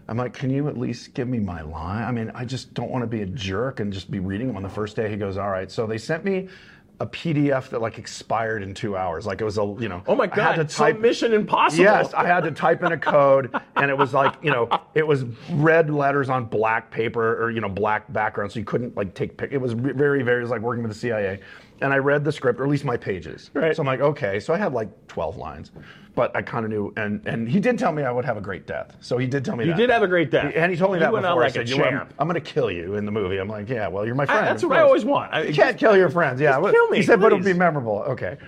I'm 0.09 0.17
like, 0.17 0.35
can 0.35 0.51
you 0.51 0.67
at 0.67 0.77
least 0.77 1.15
give 1.15 1.29
me 1.29 1.39
my 1.39 1.63
line? 1.63 2.03
I 2.03 2.11
mean, 2.11 2.33
I 2.35 2.45
just 2.45 2.75
don't 2.75 2.91
want 2.91 3.03
to 3.05 3.07
be 3.07 3.23
a 3.23 3.27
jerk 3.27 3.79
and 3.79 3.93
just 3.93 4.11
be 4.11 4.19
reading 4.19 4.49
them 4.49 4.57
on 4.57 4.65
the 4.65 4.69
first 4.69 4.97
day. 4.97 5.09
He 5.09 5.17
goes, 5.17 5.37
all 5.39 5.49
right. 5.49 5.71
So 5.71 5.87
they 5.87 5.97
sent 5.97 6.25
me 6.25 6.49
a 6.99 7.07
PDF 7.07 7.69
that 7.69 7.81
like 7.83 7.99
expired 7.99 8.65
in 8.65 8.75
two 8.75 8.97
hours. 8.97 9.27
Like 9.27 9.41
it 9.41 9.45
was 9.45 9.59
a, 9.59 9.77
you 9.79 9.89
know, 9.89 10.03
Oh 10.09 10.17
my 10.17 10.25
I 10.25 10.29
had 10.29 10.57
God! 10.57 10.57
to 10.57 10.65
type. 10.65 10.99
Mission 10.99 11.33
Impossible. 11.33 11.85
Yes, 11.85 12.13
I 12.13 12.27
had 12.27 12.43
to 12.43 12.51
type 12.51 12.83
in 12.83 12.91
a 12.93 12.99
code, 12.99 13.55
and 13.77 13.91
it 13.91 13.97
was 13.97 14.13
like 14.13 14.35
you 14.43 14.51
know, 14.51 14.69
it 14.95 15.07
was 15.07 15.25
red 15.51 15.91
letters 15.91 16.29
on 16.29 16.45
black 16.47 16.91
paper 16.91 17.43
or 17.43 17.51
you 17.51 17.61
know 17.61 17.69
black 17.69 18.13
background, 18.13 18.53
so 18.53 18.59
you 18.59 18.65
couldn't 18.65 18.97
like 18.97 19.15
take 19.15 19.37
pic. 19.37 19.53
It 19.53 19.59
was 19.59 19.73
very, 19.73 20.23
very 20.23 20.39
it 20.39 20.43
was 20.43 20.51
like 20.51 20.63
working 20.63 20.83
with 20.83 20.93
the 20.93 20.99
CIA. 20.99 21.41
And 21.85 21.93
I 21.93 21.99
read 21.99 22.25
the 22.25 22.33
script, 22.33 22.59
or 22.61 22.65
at 22.65 22.71
least 22.71 22.85
my 22.87 22.97
pages. 22.97 23.51
Right. 23.53 23.77
So 23.77 23.83
I'm 23.83 23.87
like, 23.87 24.01
okay. 24.01 24.41
So 24.41 24.55
I 24.55 24.57
had 24.57 24.73
like 24.73 24.89
12 25.09 25.37
lines, 25.37 25.71
but 26.15 26.35
I 26.35 26.41
kind 26.41 26.65
of 26.65 26.71
knew. 26.71 26.93
And 26.97 27.21
and 27.27 27.47
he 27.47 27.61
did 27.61 27.79
tell 27.79 27.93
me 27.93 28.03
I 28.05 28.11
would 28.11 28.25
have 28.25 28.39
a 28.39 28.41
great 28.41 28.67
death. 28.67 28.97
So 29.01 29.19
he 29.19 29.27
did 29.27 29.45
tell 29.45 29.55
me 29.55 29.65
You 29.67 29.73
that. 29.73 29.77
did 29.77 29.91
have 29.91 30.03
a 30.03 30.09
great 30.09 30.31
death. 30.31 30.53
And 30.57 30.73
he 30.73 30.79
told 30.79 30.93
me 30.93 30.97
You 30.97 31.01
that 31.01 31.13
went 31.13 31.27
out 31.27 31.33
before. 31.35 31.43
like 31.43 31.57
I 31.59 31.61
a 31.63 31.67
said, 31.67 31.69
"You 31.77 31.85
I'm, 31.85 31.91
champ." 31.99 32.15
I'm 32.19 32.27
going 32.27 32.43
to 32.43 32.53
kill 32.53 32.71
you 32.71 32.95
in 32.95 33.05
the 33.05 33.13
movie. 33.13 33.37
I'm 33.37 33.49
like, 33.49 33.69
yeah. 33.69 33.87
Well, 33.89 34.07
you're 34.07 34.15
my 34.15 34.25
friend. 34.25 34.47
that's 34.47 34.63
of 34.63 34.71
what 34.71 34.79
I 34.79 34.81
course. 34.81 34.89
always 34.89 35.05
want. 35.05 35.35
I- 35.35 35.43
You 35.43 35.53
can't 35.55 35.77
kill 35.79 35.95
your 35.97 36.09
friends. 36.09 36.41
Yeah. 36.41 36.59
Kill 36.59 36.89
me, 36.89 36.97
He 36.97 37.03
said, 37.03 37.21
but 37.21 37.27
it'll 37.27 37.39
be 37.39 37.45
please. 37.53 37.59
memorable. 37.59 37.99
Okay. 38.09 38.39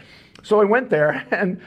So 0.43 0.61
I 0.61 0.65
went 0.65 0.89
there, 0.89 1.27
and 1.31 1.61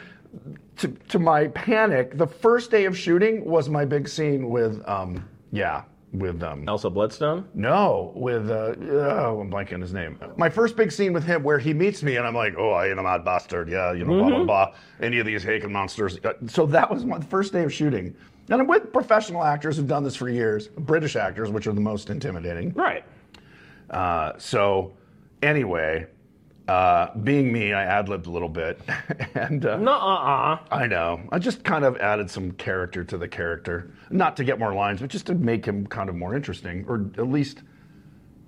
to, 0.78 0.88
to 1.10 1.20
my 1.20 1.50
panic, 1.50 2.18
the 2.18 2.26
first 2.28 2.72
day 2.72 2.86
of 2.86 2.98
shooting 2.98 3.46
was 3.46 3.70
my 3.70 3.86
big 3.86 4.08
scene 4.08 4.50
with, 4.50 4.82
um, 4.88 5.28
yeah, 5.52 5.84
with, 6.12 6.42
um, 6.44 6.68
Elsa 6.68 6.90
Bloodstone. 6.90 7.48
no, 7.54 8.12
with, 8.16 8.50
uh, 8.50 8.74
oh, 8.92 9.40
I'm 9.42 9.52
blanking 9.52 9.82
his 9.82 9.94
name. 9.94 10.20
My 10.38 10.50
first 10.50 10.76
big 10.76 10.92
scene 10.92 11.14
with 11.14 11.24
him 11.24 11.44
where 11.44 11.60
he 11.60 11.74
meets 11.74 12.02
me, 12.02 12.16
and 12.16 12.26
I'm 12.26 12.34
like, 12.36 12.56
oh, 12.58 12.72
I 12.72 12.88
am 12.88 12.98
a 13.00 13.04
mad 13.04 13.24
bastard. 13.24 13.70
Yeah, 13.70 13.94
you 13.94 14.06
know, 14.06 14.18
blah, 14.20 14.30
blah, 14.30 14.44
blah. 14.44 14.74
Any 15.02 15.20
of 15.20 15.26
these 15.26 15.44
Haken 15.44 15.70
monsters. 15.72 16.18
Uh, 16.24 16.34
So 16.48 16.66
that 16.68 16.90
was 16.90 17.06
my 17.06 17.20
first 17.20 17.54
day 17.54 17.64
of 17.64 17.74
shooting. 17.74 18.16
And 18.50 18.60
I'm 18.62 18.68
with 18.68 18.92
professional 18.92 19.44
actors 19.44 19.78
who've 19.78 19.88
done 19.88 20.04
this 20.04 20.16
for 20.16 20.28
years, 20.30 20.70
British 20.70 21.16
actors, 21.16 21.52
which 21.52 21.68
are 21.68 21.74
the 21.74 21.82
most 21.82 22.10
intimidating. 22.10 22.74
Right. 22.74 23.04
Uh, 23.92 24.34
so, 24.40 24.94
anyway, 25.44 26.08
uh, 26.70 27.16
being 27.24 27.52
me, 27.52 27.74
I 27.74 27.84
ad 27.84 28.10
libbed 28.10 28.28
a 28.28 28.30
little 28.30 28.50
bit. 28.50 28.80
and 29.34 29.66
uh, 29.66 29.78
No. 29.78 29.92
Uh. 29.94 29.96
uh 29.96 30.58
I 30.72 30.86
know. 30.86 31.22
I 31.32 31.40
just 31.40 31.64
kind 31.64 31.84
of 31.84 31.98
added 31.98 32.30
some 32.30 32.52
character 32.54 33.04
to 33.04 33.18
the 33.18 33.28
character. 33.28 33.92
Not 34.12 34.38
to 34.38 34.44
get 34.44 34.60
more 34.60 34.74
lines, 34.74 35.02
but 35.02 35.10
just 35.10 35.26
to 35.28 35.36
make 35.36 35.66
him 35.66 35.88
kind 35.88 36.10
of 36.10 36.16
more 36.16 36.36
interesting. 36.36 36.86
Or 36.88 37.10
at 37.18 37.28
least, 37.28 37.64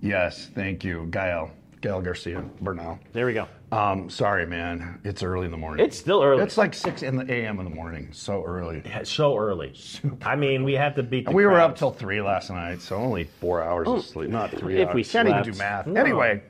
yes, 0.01 0.49
thank 0.53 0.83
you, 0.83 1.07
Gael. 1.09 1.51
Gail 1.81 1.99
Garcia 1.99 2.43
Bernal. 2.61 2.99
There 3.11 3.25
we 3.25 3.33
go. 3.33 3.47
Um, 3.71 4.07
sorry, 4.07 4.45
man. 4.45 5.01
It's 5.03 5.23
early 5.23 5.45
in 5.45 5.51
the 5.51 5.57
morning. 5.57 5.83
It's 5.83 5.97
still 5.97 6.21
early. 6.21 6.43
It's 6.43 6.55
like 6.55 6.75
six 6.75 7.01
in 7.01 7.15
the 7.15 7.25
a.m. 7.33 7.57
in 7.57 7.65
the 7.65 7.73
morning. 7.73 8.09
So 8.11 8.43
early. 8.43 8.83
It's 8.85 9.09
so 9.09 9.35
early. 9.35 9.73
I 10.21 10.35
mean, 10.35 10.63
we 10.63 10.73
have 10.73 10.93
to 10.95 11.01
beat. 11.01 11.25
The 11.25 11.31
We 11.31 11.47
were 11.47 11.59
up 11.59 11.75
till 11.75 11.89
three 11.89 12.21
last 12.21 12.51
night, 12.51 12.81
so 12.81 12.97
only 12.97 13.23
four 13.39 13.63
hours 13.63 13.87
of 13.87 14.05
sleep. 14.05 14.29
Not 14.29 14.51
three 14.51 14.79
if 14.79 14.89
hours. 14.89 14.95
we 14.95 15.03
can't 15.03 15.27
even 15.27 15.43
slept. 15.43 15.57
do 15.57 15.63
math. 15.63 15.87
No. 15.87 15.99
Anyway, 15.99 16.43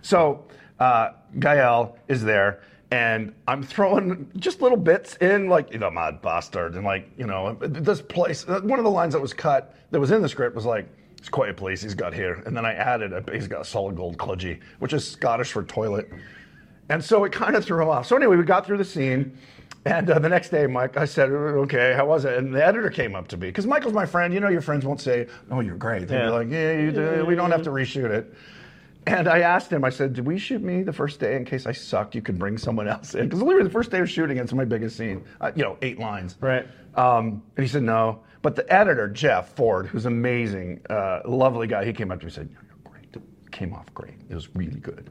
so 0.00 0.46
uh, 0.80 1.10
Gael 1.38 1.96
is 2.08 2.22
there, 2.22 2.60
and 2.90 3.34
I'm 3.46 3.62
throwing 3.62 4.30
just 4.36 4.62
little 4.62 4.78
bits 4.78 5.16
in, 5.16 5.48
like 5.48 5.72
you 5.72 5.78
know, 5.78 5.90
mad 5.90 6.22
bastard, 6.22 6.74
and 6.74 6.84
like 6.84 7.10
you 7.18 7.26
know, 7.26 7.54
this 7.60 8.00
place. 8.02 8.46
One 8.46 8.78
of 8.78 8.84
the 8.84 8.90
lines 8.90 9.12
that 9.14 9.20
was 9.20 9.32
cut 9.32 9.74
that 9.90 10.00
was 10.00 10.10
in 10.10 10.22
the 10.22 10.28
script 10.28 10.54
was 10.54 10.66
like. 10.66 10.88
It's 11.20 11.28
quite 11.28 11.50
a 11.50 11.54
place 11.54 11.82
he's 11.82 11.96
got 11.96 12.14
here. 12.14 12.44
And 12.46 12.56
then 12.56 12.64
I 12.64 12.74
added, 12.74 13.12
a, 13.12 13.24
he's 13.32 13.48
got 13.48 13.62
a 13.62 13.64
solid 13.64 13.96
gold 13.96 14.18
cludgie, 14.18 14.60
which 14.78 14.92
is 14.92 15.04
Scottish 15.04 15.50
for 15.50 15.64
toilet. 15.64 16.08
And 16.90 17.04
so 17.04 17.24
it 17.24 17.32
kind 17.32 17.56
of 17.56 17.64
threw 17.64 17.82
him 17.82 17.88
off. 17.88 18.06
So 18.06 18.14
anyway, 18.14 18.36
we 18.36 18.44
got 18.44 18.64
through 18.64 18.78
the 18.78 18.84
scene. 18.84 19.36
And 19.84 20.08
uh, 20.08 20.20
the 20.20 20.28
next 20.28 20.50
day, 20.50 20.68
Mike, 20.68 20.96
I 20.96 21.04
said, 21.06 21.30
okay, 21.30 21.92
how 21.96 22.06
was 22.06 22.24
it? 22.24 22.38
And 22.38 22.54
the 22.54 22.64
editor 22.64 22.88
came 22.88 23.16
up 23.16 23.26
to 23.28 23.36
me 23.36 23.48
because 23.48 23.66
Michael's 23.66 23.94
my 23.94 24.06
friend. 24.06 24.32
You 24.32 24.38
know, 24.38 24.48
your 24.48 24.60
friends 24.60 24.84
won't 24.84 25.00
say, 25.00 25.26
oh, 25.50 25.58
you're 25.58 25.76
great. 25.76 26.06
They'll 26.06 26.20
Yeah. 26.20 26.26
be 26.26 26.30
like, 26.30 26.50
yeah, 26.50 26.72
you 26.78 26.92
do. 26.92 27.24
we 27.26 27.34
don't 27.34 27.50
have 27.50 27.62
to 27.62 27.70
reshoot 27.70 28.10
it. 28.10 28.32
And 29.08 29.26
I 29.26 29.38
asked 29.40 29.72
him, 29.72 29.84
I 29.84 29.90
said, 29.90 30.12
did 30.12 30.26
we 30.26 30.38
shoot 30.38 30.62
me 30.62 30.82
the 30.82 30.92
first 30.92 31.18
day 31.18 31.36
in 31.36 31.46
case 31.46 31.66
I 31.66 31.72
sucked? 31.72 32.14
You 32.14 32.20
could 32.20 32.38
bring 32.38 32.58
someone 32.58 32.86
else 32.88 33.14
in. 33.14 33.24
Because 33.24 33.40
literally 33.40 33.64
the 33.66 33.72
first 33.72 33.90
day 33.90 34.00
of 34.00 34.10
shooting, 34.10 34.36
it's 34.36 34.52
my 34.52 34.66
biggest 34.66 34.98
scene. 34.98 35.24
Uh, 35.40 35.50
you 35.56 35.62
know, 35.62 35.78
eight 35.80 35.98
lines. 35.98 36.36
Right. 36.40 36.66
Um, 36.94 37.42
and 37.56 37.64
he 37.64 37.68
said, 37.68 37.84
no. 37.84 38.20
But 38.42 38.54
the 38.54 38.70
editor, 38.70 39.08
Jeff 39.08 39.54
Ford, 39.56 39.86
who's 39.86 40.04
amazing, 40.04 40.82
uh, 40.90 41.20
lovely 41.24 41.66
guy, 41.66 41.86
he 41.86 41.92
came 41.94 42.10
up 42.10 42.20
to 42.20 42.26
me 42.26 42.28
and 42.28 42.34
said, 42.34 42.48
you're 42.52 42.92
great. 42.92 43.06
It 43.16 43.50
came 43.50 43.72
off 43.72 43.86
great. 43.94 44.14
It 44.28 44.34
was 44.34 44.54
really 44.54 44.78
good. 44.78 45.10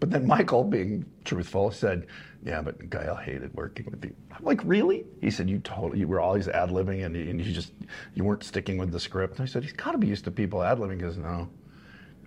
But 0.00 0.10
then 0.10 0.26
Michael, 0.26 0.64
being 0.64 1.04
truthful, 1.24 1.70
said, 1.70 2.06
yeah, 2.44 2.62
but 2.62 2.88
Gael 2.88 3.14
hated 3.14 3.52
working 3.54 3.86
with 3.90 4.02
you. 4.04 4.14
I'm 4.34 4.44
like, 4.44 4.60
really? 4.64 5.04
He 5.20 5.30
said, 5.30 5.50
you 5.50 5.58
totally, 5.58 5.98
you 6.00 6.08
were 6.08 6.20
always 6.20 6.48
ad-libbing 6.48 7.04
and, 7.04 7.14
you- 7.14 7.28
and 7.28 7.40
you 7.44 7.52
just, 7.52 7.72
you 8.14 8.24
weren't 8.24 8.42
sticking 8.42 8.78
with 8.78 8.90
the 8.90 9.00
script. 9.00 9.38
And 9.38 9.42
I 9.42 9.50
said, 9.50 9.62
he's 9.64 9.72
got 9.74 9.92
to 9.92 9.98
be 9.98 10.06
used 10.06 10.24
to 10.24 10.30
people 10.30 10.62
ad-libbing. 10.62 10.94
He 10.94 11.00
goes, 11.00 11.18
no, 11.18 11.48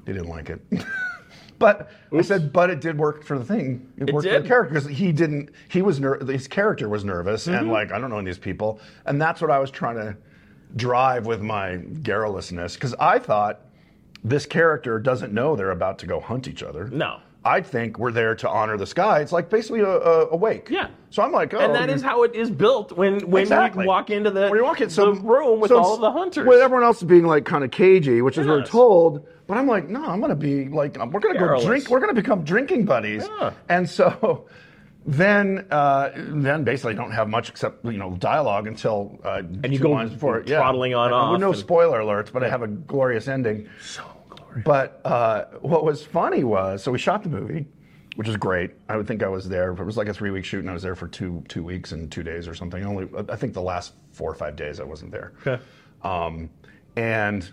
they 0.08 0.14
didn't 0.14 0.30
like 0.30 0.50
it. 0.50 0.62
but 1.60 1.92
I 2.16 2.22
said, 2.22 2.54
but 2.54 2.70
it 2.70 2.80
did 2.82 2.98
work 2.98 3.24
for 3.24 3.38
the 3.38 3.44
thing. 3.46 3.92
It, 3.98 4.10
It 4.10 4.14
worked 4.16 4.28
for 4.28 4.40
the 4.42 4.48
character 4.48 4.74
because 4.74 4.88
he 4.90 5.12
didn't. 5.12 5.50
He 5.68 5.82
was 5.82 6.00
ner- 6.00 6.24
his 6.26 6.48
character 6.48 6.88
was 6.90 7.04
nervous 7.04 7.46
Mm-hmm. 7.46 7.56
and 7.58 7.72
like 7.72 7.92
I 7.92 8.00
don't 8.00 8.10
know 8.10 8.22
these 8.24 8.40
people, 8.40 8.80
and 9.06 9.22
that's 9.22 9.42
what 9.42 9.52
I 9.52 9.60
was 9.60 9.70
trying 9.70 9.96
to 9.98 10.16
drive 10.76 11.26
with 11.26 11.42
my 11.42 11.78
garrulousness 12.02 12.76
because 12.76 12.96
I 13.00 13.20
thought 13.20 13.62
this 14.24 14.46
character 14.46 14.98
doesn't 15.00 15.34
know 15.34 15.56
they're 15.56 15.72
about 15.72 16.00
to 16.00 16.08
go 16.08 16.20
hunt 16.20 16.48
each 16.48 16.64
other. 16.64 16.88
No. 16.88 17.20
I 17.46 17.62
think 17.62 17.98
we're 17.98 18.12
there 18.12 18.36
to 18.36 18.50
honor 18.50 18.76
the 18.76 18.86
sky. 18.86 19.22
It's 19.22 19.32
like 19.32 19.50
basically 19.50 19.80
a, 19.80 19.88
a, 19.88 20.28
a 20.32 20.36
wake. 20.36 20.70
Yeah. 20.70 20.90
So 21.12 21.24
I'm 21.24 21.32
like, 21.32 21.54
oh, 21.54 21.60
and 21.60 21.74
that 21.74 21.90
is 21.90 22.02
how 22.02 22.24
it 22.24 22.36
is 22.36 22.52
built 22.52 22.92
when 22.92 23.30
when 23.30 23.44
Exactly. 23.44 23.84
you 23.86 23.88
walk 23.88 24.10
into 24.10 24.32
the, 24.32 24.50
When 24.50 24.56
you 24.60 24.64
walk 24.66 24.82
in, 24.82 24.90
so, 24.90 25.14
the 25.14 25.22
room 25.22 25.62
with 25.62 25.70
so 25.70 25.78
all 25.78 25.94
of 25.96 26.02
the 26.02 26.12
hunters. 26.12 26.46
With 26.46 26.60
everyone 26.60 26.84
else 26.84 27.02
being 27.04 27.26
like 27.26 27.46
kind 27.46 27.64
of 27.64 27.72
cagey, 27.72 28.22
which 28.22 28.38
is 28.38 28.46
what 28.46 28.58
we're 28.58 28.66
told. 28.66 29.26
But 29.48 29.58
I'm 29.58 29.68
like, 29.68 29.88
no, 29.88 30.04
I'm 30.06 30.20
going 30.20 30.30
to 30.30 30.36
be 30.36 30.68
like, 30.68 30.98
we're 30.98 31.20
going 31.22 31.34
to 31.34 31.40
go 31.40 31.66
drink. 31.66 31.90
We're 31.90 32.00
going 32.00 32.14
to 32.14 32.22
become 32.22 32.44
drinking 32.44 32.84
buddies. 32.86 33.26
Yeah. 33.40 33.54
And 33.70 33.90
so 33.90 34.48
then, 35.06 35.66
uh, 35.72 36.10
then 36.16 36.66
basically 36.66 36.94
don't 36.96 37.12
have 37.12 37.30
much 37.30 37.48
except 37.50 37.86
you 37.86 37.94
know 37.98 38.16
dialogue 38.18 38.68
until 38.68 39.20
uh, 39.24 39.38
and 39.40 39.72
you 39.72 39.78
two 39.78 39.84
go 39.84 39.92
lines 39.92 40.12
before. 40.12 40.44
Yeah. 40.46 40.58
throttling 40.58 40.94
on 40.96 41.06
And 41.08 41.14
off 41.16 41.40
no 41.40 41.50
and- 41.52 41.58
spoiler 41.58 42.02
alerts, 42.02 42.32
but 42.32 42.44
I 42.44 42.50
have 42.50 42.62
a 42.62 42.68
glorious 42.68 43.28
ending. 43.30 43.70
so 43.82 44.04
glorious. 44.30 44.64
But 44.66 45.00
uh, 45.06 45.46
what 45.62 45.86
was 45.86 46.04
funny 46.04 46.44
was, 46.44 46.84
so 46.84 46.92
we 46.92 46.98
shot 47.00 47.24
the 47.24 47.30
movie, 47.30 47.66
which 48.16 48.28
was 48.28 48.36
great. 48.36 48.72
I 48.90 48.98
would 48.98 49.08
think 49.08 49.24
I 49.24 49.30
was 49.30 49.48
there. 49.48 49.72
It 49.72 49.82
was 49.86 49.96
like 49.96 50.10
a 50.10 50.14
three 50.14 50.32
week 50.32 50.44
shoot, 50.44 50.60
and 50.60 50.70
I 50.70 50.74
was 50.74 50.84
there 50.84 50.96
for 50.96 51.08
two 51.08 51.42
two 51.48 51.64
weeks 51.64 51.94
and 51.94 52.12
two 52.12 52.24
days 52.24 52.50
or 52.50 52.54
something. 52.54 52.84
Only 52.84 53.08
I 53.30 53.38
think 53.38 53.54
the 53.54 53.62
last 53.62 53.94
four 54.12 54.30
or 54.30 54.36
five 54.36 54.58
days 54.58 54.82
I 54.82 54.84
wasn't 54.84 55.12
there. 55.12 55.32
Okay. 55.46 55.64
Um, 56.04 56.50
and 56.98 57.50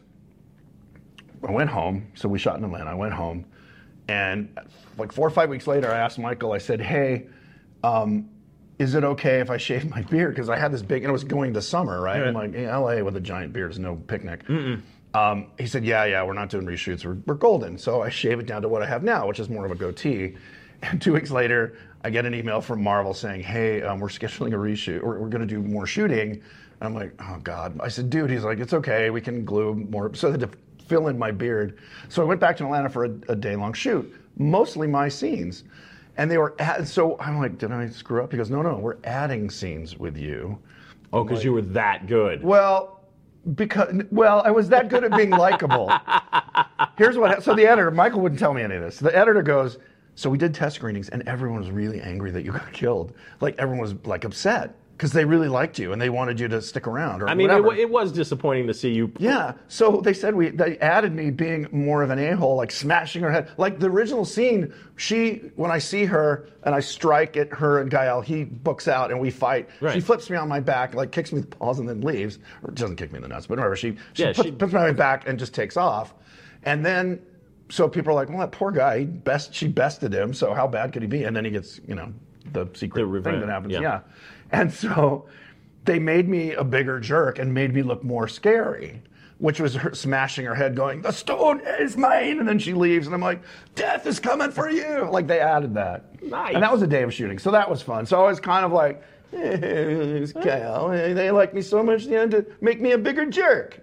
I 1.46 1.50
went 1.50 1.70
home. 1.70 2.06
So 2.14 2.28
we 2.28 2.38
shot 2.38 2.58
in 2.58 2.64
Atlanta. 2.64 2.90
I 2.90 2.94
went 2.94 3.14
home, 3.14 3.44
and 4.08 4.56
like 4.98 5.12
four 5.12 5.26
or 5.26 5.30
five 5.30 5.48
weeks 5.48 5.66
later, 5.66 5.90
I 5.90 5.98
asked 5.98 6.18
Michael. 6.18 6.52
I 6.52 6.58
said, 6.58 6.80
"Hey." 6.80 7.26
Um, 7.82 8.30
is 8.78 8.94
it 8.94 9.04
okay 9.04 9.40
if 9.40 9.50
I 9.50 9.56
shave 9.56 9.88
my 9.88 10.02
beard? 10.02 10.34
Because 10.34 10.48
I 10.48 10.58
had 10.58 10.72
this 10.72 10.82
big, 10.82 11.02
and 11.04 11.10
it 11.10 11.12
was 11.12 11.22
going 11.22 11.54
to 11.54 11.62
summer, 11.62 12.00
right? 12.00 12.20
I'm 12.28 12.34
like, 12.34 12.54
hey, 12.54 12.68
LA 12.68 13.02
with 13.04 13.16
a 13.16 13.20
giant 13.20 13.52
beard 13.52 13.70
is 13.70 13.78
no 13.78 13.94
picnic. 13.94 14.42
Um, 15.14 15.46
he 15.58 15.66
said, 15.66 15.84
yeah, 15.84 16.04
yeah, 16.06 16.24
we're 16.24 16.32
not 16.32 16.50
doing 16.50 16.66
reshoots. 16.66 17.04
We're, 17.04 17.18
we're 17.26 17.34
golden. 17.34 17.78
So 17.78 18.02
I 18.02 18.08
shave 18.08 18.40
it 18.40 18.46
down 18.46 18.62
to 18.62 18.68
what 18.68 18.82
I 18.82 18.86
have 18.86 19.04
now, 19.04 19.28
which 19.28 19.38
is 19.38 19.48
more 19.48 19.64
of 19.64 19.70
a 19.70 19.76
goatee. 19.76 20.36
And 20.82 21.00
two 21.00 21.14
weeks 21.14 21.30
later, 21.30 21.78
I 22.02 22.10
get 22.10 22.26
an 22.26 22.34
email 22.34 22.60
from 22.60 22.82
Marvel 22.82 23.14
saying, 23.14 23.42
hey, 23.42 23.80
um, 23.80 24.00
we're 24.00 24.08
scheduling 24.08 24.52
a 24.52 24.56
reshoot. 24.56 25.02
We're, 25.02 25.18
we're 25.18 25.30
going 25.30 25.40
to 25.40 25.46
do 25.46 25.62
more 25.62 25.86
shooting. 25.86 26.32
And 26.32 26.42
I'm 26.82 26.94
like, 26.94 27.14
oh, 27.20 27.38
God. 27.42 27.80
I 27.80 27.88
said, 27.88 28.10
dude, 28.10 28.28
he's 28.28 28.44
like, 28.44 28.58
it's 28.58 28.74
okay. 28.74 29.08
We 29.08 29.22
can 29.22 29.46
glue 29.46 29.74
more. 29.74 30.12
So 30.12 30.30
the 30.30 30.46
to 30.46 30.50
fill 30.86 31.08
in 31.08 31.18
my 31.18 31.30
beard. 31.30 31.78
So 32.08 32.22
I 32.22 32.24
went 32.24 32.40
back 32.40 32.56
to 32.58 32.64
Atlanta 32.64 32.88
for 32.88 33.04
a, 33.04 33.10
a 33.28 33.36
day 33.36 33.56
long 33.56 33.72
shoot, 33.72 34.12
mostly 34.36 34.86
my 34.86 35.08
scenes. 35.08 35.64
And 36.16 36.30
they 36.30 36.38
were, 36.38 36.54
add, 36.58 36.86
so 36.86 37.18
I'm 37.18 37.38
like, 37.38 37.58
did 37.58 37.72
I 37.72 37.88
screw 37.88 38.22
up? 38.22 38.30
He 38.30 38.38
goes, 38.38 38.50
no, 38.50 38.62
no, 38.62 38.76
we're 38.76 38.98
adding 39.04 39.50
scenes 39.50 39.98
with 39.98 40.16
you. 40.16 40.58
Oh, 41.12 41.24
because 41.24 41.44
you 41.44 41.52
were 41.52 41.62
that 41.62 42.06
good. 42.06 42.42
Well, 42.42 43.00
because 43.54 44.02
well, 44.10 44.42
I 44.44 44.50
was 44.50 44.68
that 44.70 44.88
good 44.88 45.04
at 45.04 45.16
being 45.16 45.30
likable. 45.30 45.92
Here's 46.98 47.16
what. 47.16 47.42
So 47.42 47.54
the 47.54 47.66
editor, 47.66 47.90
Michael, 47.90 48.20
wouldn't 48.20 48.38
tell 48.38 48.54
me 48.54 48.62
any 48.62 48.76
of 48.76 48.82
this. 48.82 48.98
The 48.98 49.16
editor 49.16 49.42
goes, 49.42 49.78
"So 50.14 50.30
we 50.30 50.38
did 50.38 50.54
test 50.54 50.76
screenings, 50.76 51.10
and 51.10 51.22
everyone 51.28 51.60
was 51.60 51.70
really 51.70 52.00
angry 52.00 52.30
that 52.30 52.44
you 52.44 52.52
got 52.52 52.72
killed. 52.72 53.12
Like 53.40 53.54
everyone 53.58 53.82
was 53.82 53.94
like 54.06 54.24
upset 54.24 54.74
because 55.04 55.12
they 55.12 55.26
really 55.26 55.48
liked 55.48 55.78
you 55.78 55.92
and 55.92 56.00
they 56.00 56.08
wanted 56.08 56.40
you 56.40 56.48
to 56.48 56.62
stick 56.62 56.86
around 56.86 57.20
or 57.20 57.28
I 57.28 57.34
mean, 57.34 57.50
it, 57.50 57.62
whatever." 57.62 57.74
it 57.82 57.90
was 57.90 58.10
disappointing 58.10 58.66
to 58.68 58.72
see 58.72 58.90
you. 58.90 59.12
Yeah. 59.18 59.52
So 59.68 60.00
they 60.00 60.14
said 60.14 60.34
we 60.34 60.48
they 60.48 60.78
added 60.78 61.12
me 61.14 61.30
being 61.30 61.68
more 61.72 62.02
of 62.02 62.08
an 62.08 62.18
a-hole, 62.18 62.56
like 62.56 62.70
smashing 62.72 63.20
her 63.20 63.30
head. 63.30 63.50
Like 63.58 63.78
the 63.78 63.90
original 63.90 64.24
scene, 64.24 64.72
she 64.96 65.50
when 65.56 65.70
I 65.70 65.76
see 65.76 66.06
her 66.06 66.48
and 66.62 66.74
I 66.74 66.80
strike 66.80 67.36
at 67.36 67.52
her 67.52 67.82
and 67.82 67.90
Gael, 67.90 68.22
he 68.22 68.44
books 68.44 68.88
out 68.88 69.10
and 69.10 69.20
we 69.20 69.30
fight. 69.30 69.68
Right. 69.82 69.92
She 69.92 70.00
flips 70.00 70.30
me 70.30 70.38
on 70.38 70.48
my 70.48 70.60
back, 70.60 70.94
like 70.94 71.12
kicks 71.12 71.32
me 71.32 71.40
in 71.40 71.50
the 71.50 71.54
paws 71.54 71.80
and 71.80 71.86
then 71.86 72.00
leaves. 72.00 72.38
Or 72.62 72.70
doesn't 72.70 72.96
kick 72.96 73.12
me 73.12 73.16
in 73.18 73.22
the 73.24 73.28
nuts, 73.28 73.46
but 73.46 73.58
whatever. 73.58 73.76
She 73.76 73.98
she, 74.14 74.22
Yeah, 74.22 74.32
puts, 74.32 74.48
she- 74.48 74.52
puts 74.52 74.72
me 74.72 74.78
on 74.78 74.86
my 74.86 74.92
back 74.92 75.28
and 75.28 75.38
just 75.38 75.52
takes 75.52 75.76
off. 75.76 76.14
And 76.62 76.82
then 76.82 77.20
so 77.68 77.90
people 77.90 78.12
are 78.12 78.14
like, 78.14 78.30
well, 78.30 78.38
that 78.38 78.52
poor 78.52 78.70
guy, 78.70 79.04
best 79.04 79.54
she 79.54 79.68
bested 79.68 80.14
him, 80.14 80.32
so 80.32 80.54
how 80.54 80.66
bad 80.66 80.94
could 80.94 81.02
he 81.02 81.08
be? 81.08 81.24
And 81.24 81.36
then 81.36 81.44
he 81.44 81.50
gets, 81.50 81.78
you 81.86 81.94
know, 81.94 82.10
the 82.52 82.68
secret 82.74 83.04
The 83.10 83.20
thing 83.22 83.40
that 83.40 83.48
happens. 83.48 83.72
yeah. 83.72 83.80
yeah. 83.80 84.00
And 84.54 84.72
so 84.72 85.26
they 85.84 85.98
made 85.98 86.28
me 86.28 86.52
a 86.52 86.62
bigger 86.62 87.00
jerk 87.00 87.40
and 87.40 87.52
made 87.52 87.74
me 87.74 87.82
look 87.82 88.04
more 88.04 88.28
scary, 88.28 89.02
which 89.38 89.58
was 89.58 89.74
her 89.74 89.92
smashing 89.94 90.46
her 90.46 90.54
head, 90.54 90.76
going, 90.76 91.02
The 91.02 91.10
stone 91.10 91.60
is 91.80 91.96
mine. 91.96 92.38
And 92.38 92.48
then 92.48 92.60
she 92.60 92.72
leaves, 92.72 93.06
and 93.06 93.14
I'm 93.14 93.20
like, 93.20 93.42
Death 93.74 94.06
is 94.06 94.20
coming 94.20 94.52
for 94.52 94.70
you. 94.70 95.08
Like 95.10 95.26
they 95.26 95.40
added 95.40 95.74
that. 95.74 96.22
Nice. 96.22 96.54
And 96.54 96.62
that 96.62 96.72
was 96.72 96.82
a 96.82 96.86
day 96.86 97.02
of 97.02 97.12
shooting. 97.12 97.40
So 97.40 97.50
that 97.50 97.68
was 97.68 97.82
fun. 97.82 98.06
So 98.06 98.24
I 98.24 98.28
was 98.28 98.38
kind 98.38 98.64
of 98.64 98.70
like, 98.70 99.02
"Eh, 99.32 100.26
Cal, 100.40 100.92
eh, 100.92 101.12
they 101.14 101.32
like 101.32 101.52
me 101.52 101.60
so 101.60 101.82
much 101.82 102.06
they 102.06 102.14
had 102.14 102.30
to 102.30 102.46
make 102.60 102.80
me 102.80 102.92
a 102.92 102.98
bigger 102.98 103.26
jerk. 103.26 103.80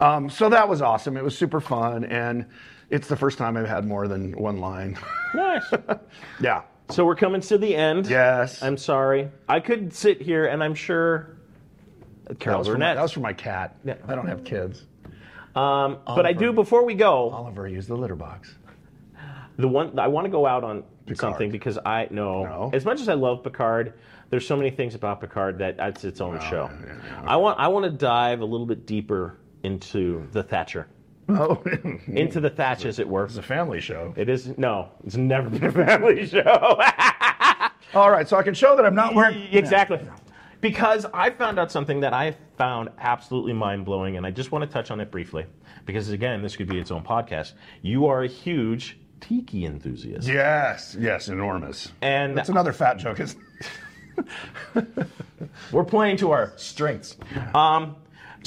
Um, 0.00 0.30
so 0.30 0.48
that 0.48 0.68
was 0.68 0.80
awesome. 0.80 1.16
It 1.16 1.24
was 1.24 1.36
super 1.36 1.60
fun. 1.60 2.04
And 2.04 2.46
it's 2.88 3.08
the 3.08 3.16
first 3.16 3.36
time 3.36 3.56
I've 3.56 3.66
had 3.68 3.84
more 3.84 4.06
than 4.06 4.32
one 4.38 4.58
line. 4.60 4.96
Nice. 5.34 5.64
yeah. 6.40 6.62
So 6.90 7.04
we're 7.04 7.16
coming 7.16 7.40
to 7.42 7.58
the 7.58 7.74
end. 7.76 8.06
Yes. 8.06 8.62
I'm 8.62 8.76
sorry. 8.76 9.30
I 9.48 9.60
could 9.60 9.92
sit 9.92 10.20
here 10.22 10.46
and 10.46 10.62
I'm 10.62 10.74
sure 10.74 11.36
that 12.24 12.38
Carol 12.40 12.62
my, 12.64 12.70
Burnett. 12.70 12.96
that 12.96 13.02
was 13.02 13.12
for 13.12 13.20
my 13.20 13.32
cat. 13.32 13.76
Yeah. 13.84 13.94
I 14.06 14.14
don't 14.14 14.26
have 14.28 14.44
kids. 14.44 14.84
um, 15.54 15.98
but 16.06 16.26
I 16.26 16.32
do 16.32 16.52
before 16.52 16.84
we 16.84 16.94
go. 16.94 17.30
Oliver 17.30 17.66
used 17.68 17.88
the 17.88 17.96
litter 17.96 18.16
box. 18.16 18.54
The 19.56 19.66
one 19.68 19.98
I 19.98 20.06
want 20.08 20.24
to 20.26 20.30
go 20.30 20.46
out 20.46 20.62
on 20.62 20.84
something 21.14 21.50
because 21.50 21.78
I 21.84 22.06
know 22.10 22.44
No. 22.44 22.70
as 22.72 22.84
much 22.84 23.00
as 23.00 23.08
I 23.08 23.14
love 23.14 23.42
Picard, 23.42 23.94
there's 24.30 24.46
so 24.46 24.56
many 24.56 24.70
things 24.70 24.94
about 24.94 25.20
Picard 25.20 25.58
that 25.58 25.76
it's 25.80 26.04
its 26.04 26.20
own 26.20 26.38
show. 26.40 26.70
yeah, 26.86 26.94
yeah, 26.94 27.22
I 27.26 27.36
want 27.36 27.58
I 27.58 27.66
want 27.68 27.84
to 27.86 27.90
dive 27.90 28.40
a 28.40 28.44
little 28.44 28.66
bit 28.66 28.86
deeper 28.86 29.36
into 29.64 30.28
the 30.32 30.42
Thatcher, 30.44 30.86
Oh, 31.28 31.62
into 32.06 32.40
the 32.40 32.50
Thatch, 32.50 32.84
as 32.84 32.98
it 32.98 33.08
were. 33.08 33.24
it's 33.26 33.36
a 33.36 33.42
family 33.42 33.80
show. 33.80 34.14
It 34.16 34.28
is 34.28 34.56
no, 34.58 34.88
it's 35.04 35.16
never 35.16 35.50
been 35.50 35.64
a 35.64 35.72
family 35.72 36.26
show. 36.28 36.80
All 37.94 38.10
right, 38.10 38.26
so 38.28 38.36
I 38.36 38.42
can 38.42 38.54
show 38.54 38.76
that 38.76 38.84
I'm 38.86 38.94
not 38.94 39.14
wearing. 39.14 39.42
exactly. 39.52 40.00
Because 40.60 41.06
I 41.14 41.30
found 41.30 41.58
out 41.58 41.70
something 41.70 42.00
that 42.00 42.12
I 42.12 42.34
found 42.56 42.88
absolutely 42.98 43.52
mind 43.52 43.84
blowing, 43.84 44.16
and 44.16 44.26
I 44.26 44.30
just 44.30 44.50
want 44.52 44.64
to 44.64 44.70
touch 44.70 44.90
on 44.90 45.00
it 45.00 45.10
briefly. 45.10 45.46
Because 45.86 46.08
again, 46.10 46.42
this 46.42 46.56
could 46.56 46.66
be 46.68 46.78
its 46.78 46.90
own 46.90 47.02
podcast. 47.04 47.52
You 47.82 48.06
are 48.06 48.24
a 48.24 48.28
huge 48.28 48.98
tiki 49.20 49.64
enthusiast. 49.66 50.26
Yes, 50.26 50.96
yes, 50.98 51.28
enormous. 51.28 51.92
And- 52.02 52.36
that's 52.36 52.48
another 52.48 52.72
fat 52.72 52.94
joke. 52.98 53.20
Isn't 53.20 53.40
We're 55.72 55.84
playing 55.84 56.16
to 56.18 56.32
our 56.32 56.52
strengths. 56.56 57.16
Um, 57.54 57.96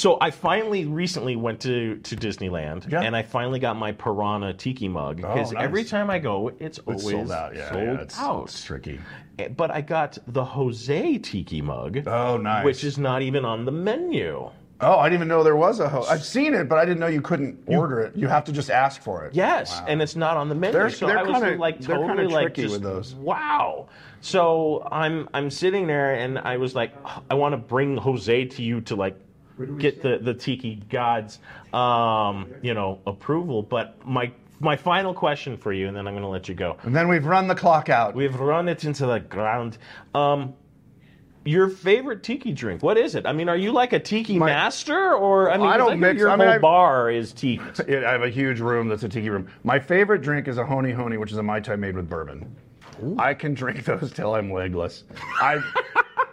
So 0.02 0.18
I 0.20 0.32
finally 0.32 0.86
recently 0.86 1.36
went 1.36 1.60
to, 1.60 1.98
to 1.98 2.16
Disneyland, 2.16 2.92
Yeah. 2.92 3.02
and 3.04 3.16
I 3.16 3.22
finally 3.22 3.60
got 3.60 3.78
my 3.78 3.92
Piranha 3.92 4.52
Tiki 4.52 4.88
mug 4.88 5.18
because 5.18 5.52
Oh, 5.52 5.54
nice. 5.54 5.64
every 5.64 5.84
time 5.84 6.10
I 6.10 6.18
go, 6.18 6.48
it's, 6.48 6.80
It's 6.80 6.88
always 6.88 7.04
sold 7.04 7.32
out. 7.32 7.56
Yeah, 7.56 7.70
sold 7.72 7.84
yeah, 7.84 8.02
it's, 8.02 8.20
out. 8.20 8.44
it's 8.46 8.64
tricky. 8.64 9.00
Eh, 9.38 9.50
But 9.50 9.70
I 9.70 9.82
got 9.82 10.18
the 10.26 10.44
Jose 10.44 11.20
Tiki 11.20 11.62
mug, 11.62 12.08
Oh, 12.08 12.38
nice. 12.38 12.66
which 12.66 12.84
is 12.84 12.98
not 12.98 13.22
even 13.22 13.46
on 13.46 13.66
the 13.66 13.72
menu. 13.72 14.50
Oh, 14.84 14.98
I 14.98 15.04
didn't 15.08 15.20
even 15.20 15.28
know 15.28 15.44
there 15.44 15.56
was 15.56 15.80
a 15.80 15.88
host. 15.88 16.10
I've 16.10 16.24
seen 16.26 16.56
it, 16.56 16.68
but 16.68 16.80
I 16.80 16.86
didn't 16.86 17.00
know 17.00 17.06
you 17.06 17.22
couldn't 17.22 17.60
order 17.68 18.00
it. 18.00 18.16
You 18.16 18.28
have 18.28 18.46
to 18.46 18.52
just 18.52 18.72
ask 18.72 19.04
for 19.04 19.26
it. 19.28 19.36
Yes, 19.36 19.80
and 19.88 20.02
it's 20.02 20.16
not 20.16 20.36
on 20.36 20.50
the 20.50 20.56
menu. 20.56 20.80
They're- 20.80 20.90
so 20.90 21.06
they're 21.06 21.20
I 21.20 21.22
was 21.22 21.40
kinda- 21.44 21.58
like 21.62 21.80
totally 21.80 22.26
like 22.26 22.56
tricky 22.56 22.64
just, 22.64 22.74
with 22.74 22.82
those. 22.82 23.14
wow. 23.14 23.86
So 24.22 24.88
I'm 24.92 25.30
I'm 25.36 25.52
sitting 25.52 25.86
there 25.86 26.16
and 26.16 26.40
I 26.40 26.58
was 26.58 26.74
like, 26.74 26.92
I 27.30 27.36
want 27.36 27.54
to 27.54 27.58
bring 27.58 27.98
Jose 27.98 28.46
to 28.46 28.64
you 28.64 28.82
to 28.82 28.96
like 28.96 29.16
get 29.66 30.02
the 30.02 30.18
the 30.22 30.34
Tiki 30.34 30.76
gods, 30.90 31.40
um, 31.74 32.48
you 32.62 32.74
know, 32.74 33.00
approval. 33.08 33.62
But 33.64 34.06
my 34.06 34.32
my 34.60 34.76
final 34.76 35.14
question 35.14 35.58
for 35.58 35.74
you, 35.74 35.88
and 35.88 35.96
then 35.98 36.08
I'm 36.08 36.14
going 36.14 36.24
to 36.24 36.30
let 36.30 36.48
you 36.48 36.54
go. 36.56 36.78
And 36.84 36.96
then 36.96 37.08
we've 37.08 37.26
run 37.26 37.48
the 37.48 37.56
clock 37.56 37.90
out. 37.90 38.14
We've 38.16 38.36
run 38.40 38.68
it 38.70 38.84
into 38.86 39.06
the 39.08 39.20
ground. 39.20 39.78
Um, 40.14 40.54
your 41.44 41.70
favorite 41.70 42.22
tiki 42.22 42.52
drink? 42.52 42.84
What 42.84 43.00
is 43.00 43.16
it? 43.16 43.26
I 43.26 43.34
mean, 43.34 43.50
are 43.50 43.58
you 43.58 43.72
like 43.72 43.94
a 43.94 44.00
tiki 44.00 44.38
My- 44.38 44.46
master, 44.46 45.16
or 45.16 45.50
I 45.52 45.58
mean, 45.58 45.66
I 45.66 45.78
don't 45.78 45.88
like 45.90 45.98
mix- 46.00 46.20
Your 46.20 46.30
I 46.30 46.36
mean, 46.36 46.48
whole 46.48 46.56
I- 46.56 46.60
bar 46.60 47.10
is 47.10 47.34
tiki. 47.34 47.60
It- 47.88 48.04
I 48.04 48.12
have 48.12 48.22
a 48.22 48.30
huge 48.30 48.60
room 48.60 48.88
that's 48.90 49.02
a 49.02 49.10
tiki 49.10 49.32
room. 49.32 49.48
My 49.64 49.80
favorite 49.80 50.22
drink 50.22 50.48
is 50.48 50.60
a 50.60 50.66
Honi 50.66 50.92
Honi, 50.92 51.18
which 51.18 51.32
is 51.32 51.40
a 51.40 51.44
mai 51.44 51.60
tai 51.60 51.76
made 51.76 51.96
with 51.96 52.08
bourbon. 52.08 52.56
I 53.18 53.34
can 53.34 53.56
drink 53.56 53.84
those 53.86 54.12
till 54.14 54.36
I'm 54.36 54.52
legless. 54.52 55.06
I 55.40 55.60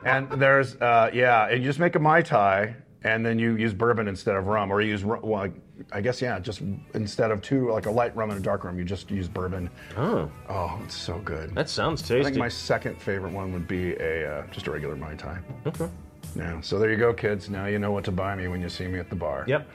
and 0.04 0.30
there's 0.32 0.76
uh, 0.76 1.08
yeah, 1.14 1.46
and 1.48 1.62
you 1.62 1.68
just 1.70 1.78
make 1.78 1.94
a 1.94 1.98
mai 1.98 2.20
tai, 2.20 2.76
and 3.04 3.24
then 3.24 3.38
you 3.38 3.56
use 3.56 3.72
bourbon 3.72 4.08
instead 4.08 4.34
of 4.36 4.46
rum, 4.46 4.70
or 4.72 4.80
you 4.80 4.88
use 4.90 5.04
well, 5.04 5.48
I 5.92 6.00
guess 6.00 6.20
yeah, 6.20 6.38
just 6.40 6.62
instead 6.94 7.30
of 7.30 7.40
two 7.42 7.70
like 7.70 7.86
a 7.86 7.90
light 7.90 8.14
rum 8.16 8.30
and 8.30 8.38
a 8.40 8.42
dark 8.42 8.64
rum, 8.64 8.78
you 8.78 8.84
just 8.84 9.10
use 9.10 9.28
bourbon. 9.28 9.70
Oh, 9.96 10.30
Oh, 10.48 10.80
it's 10.84 10.96
so 10.96 11.18
good. 11.20 11.54
that 11.54 11.68
sounds 11.68 12.02
tasty. 12.02 12.20
I 12.20 12.24
think 12.24 12.36
my 12.36 12.48
second 12.48 13.00
favorite 13.00 13.32
one 13.32 13.52
would 13.52 13.68
be 13.68 13.94
a 13.94 14.38
uh, 14.40 14.46
just 14.50 14.66
a 14.66 14.70
regular 14.70 14.96
mai 14.96 15.14
tai. 15.14 15.38
Okay. 15.66 15.88
Yeah, 16.36 16.60
so 16.60 16.78
there 16.78 16.90
you 16.90 16.96
go, 16.98 17.14
kids. 17.14 17.48
Now 17.48 17.66
you 17.66 17.78
know 17.78 17.90
what 17.92 18.04
to 18.04 18.12
buy 18.12 18.34
me 18.34 18.48
when 18.48 18.60
you 18.60 18.68
see 18.68 18.86
me 18.86 18.98
at 18.98 19.08
the 19.10 19.16
bar. 19.16 19.44
Yep. 19.46 19.66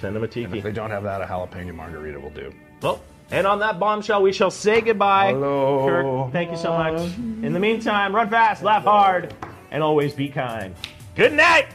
Send 0.00 0.16
them 0.16 0.22
a 0.24 0.28
tiki. 0.28 0.58
If 0.58 0.64
they 0.64 0.72
don't 0.72 0.90
have 0.90 1.02
that, 1.04 1.20
a 1.20 1.24
jalapeno 1.26 1.74
margarita 1.74 2.18
will 2.20 2.30
do. 2.30 2.52
Well, 2.82 3.00
and 3.30 3.46
on 3.46 3.58
that 3.60 3.78
bombshell, 3.78 4.22
we 4.22 4.32
shall 4.32 4.50
say 4.50 4.80
goodbye. 4.80 5.32
Hello. 5.32 5.86
Kirk, 5.86 6.32
thank 6.32 6.50
you 6.50 6.56
so 6.56 6.72
much. 6.72 7.00
In 7.16 7.52
the 7.52 7.60
meantime, 7.60 8.14
run 8.14 8.28
fast, 8.30 8.62
laugh 8.62 8.84
hard, 8.84 9.34
and 9.70 9.82
always 9.82 10.12
be 10.14 10.28
kind. 10.28 10.74
Good 11.16 11.32
night. 11.32 11.66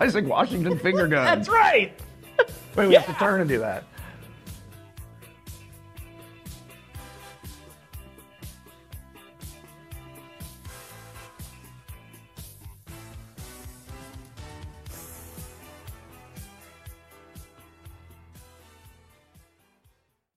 Isaac 0.00 0.26
Washington 0.26 0.78
finger 0.78 1.06
gun. 1.08 1.24
That's 1.24 1.48
right. 1.48 1.92
Wait, 2.76 2.88
we 2.88 2.94
have 2.94 3.06
to 3.06 3.14
turn 3.14 3.40
and 3.40 3.48
do 3.48 3.58
that. 3.58 3.84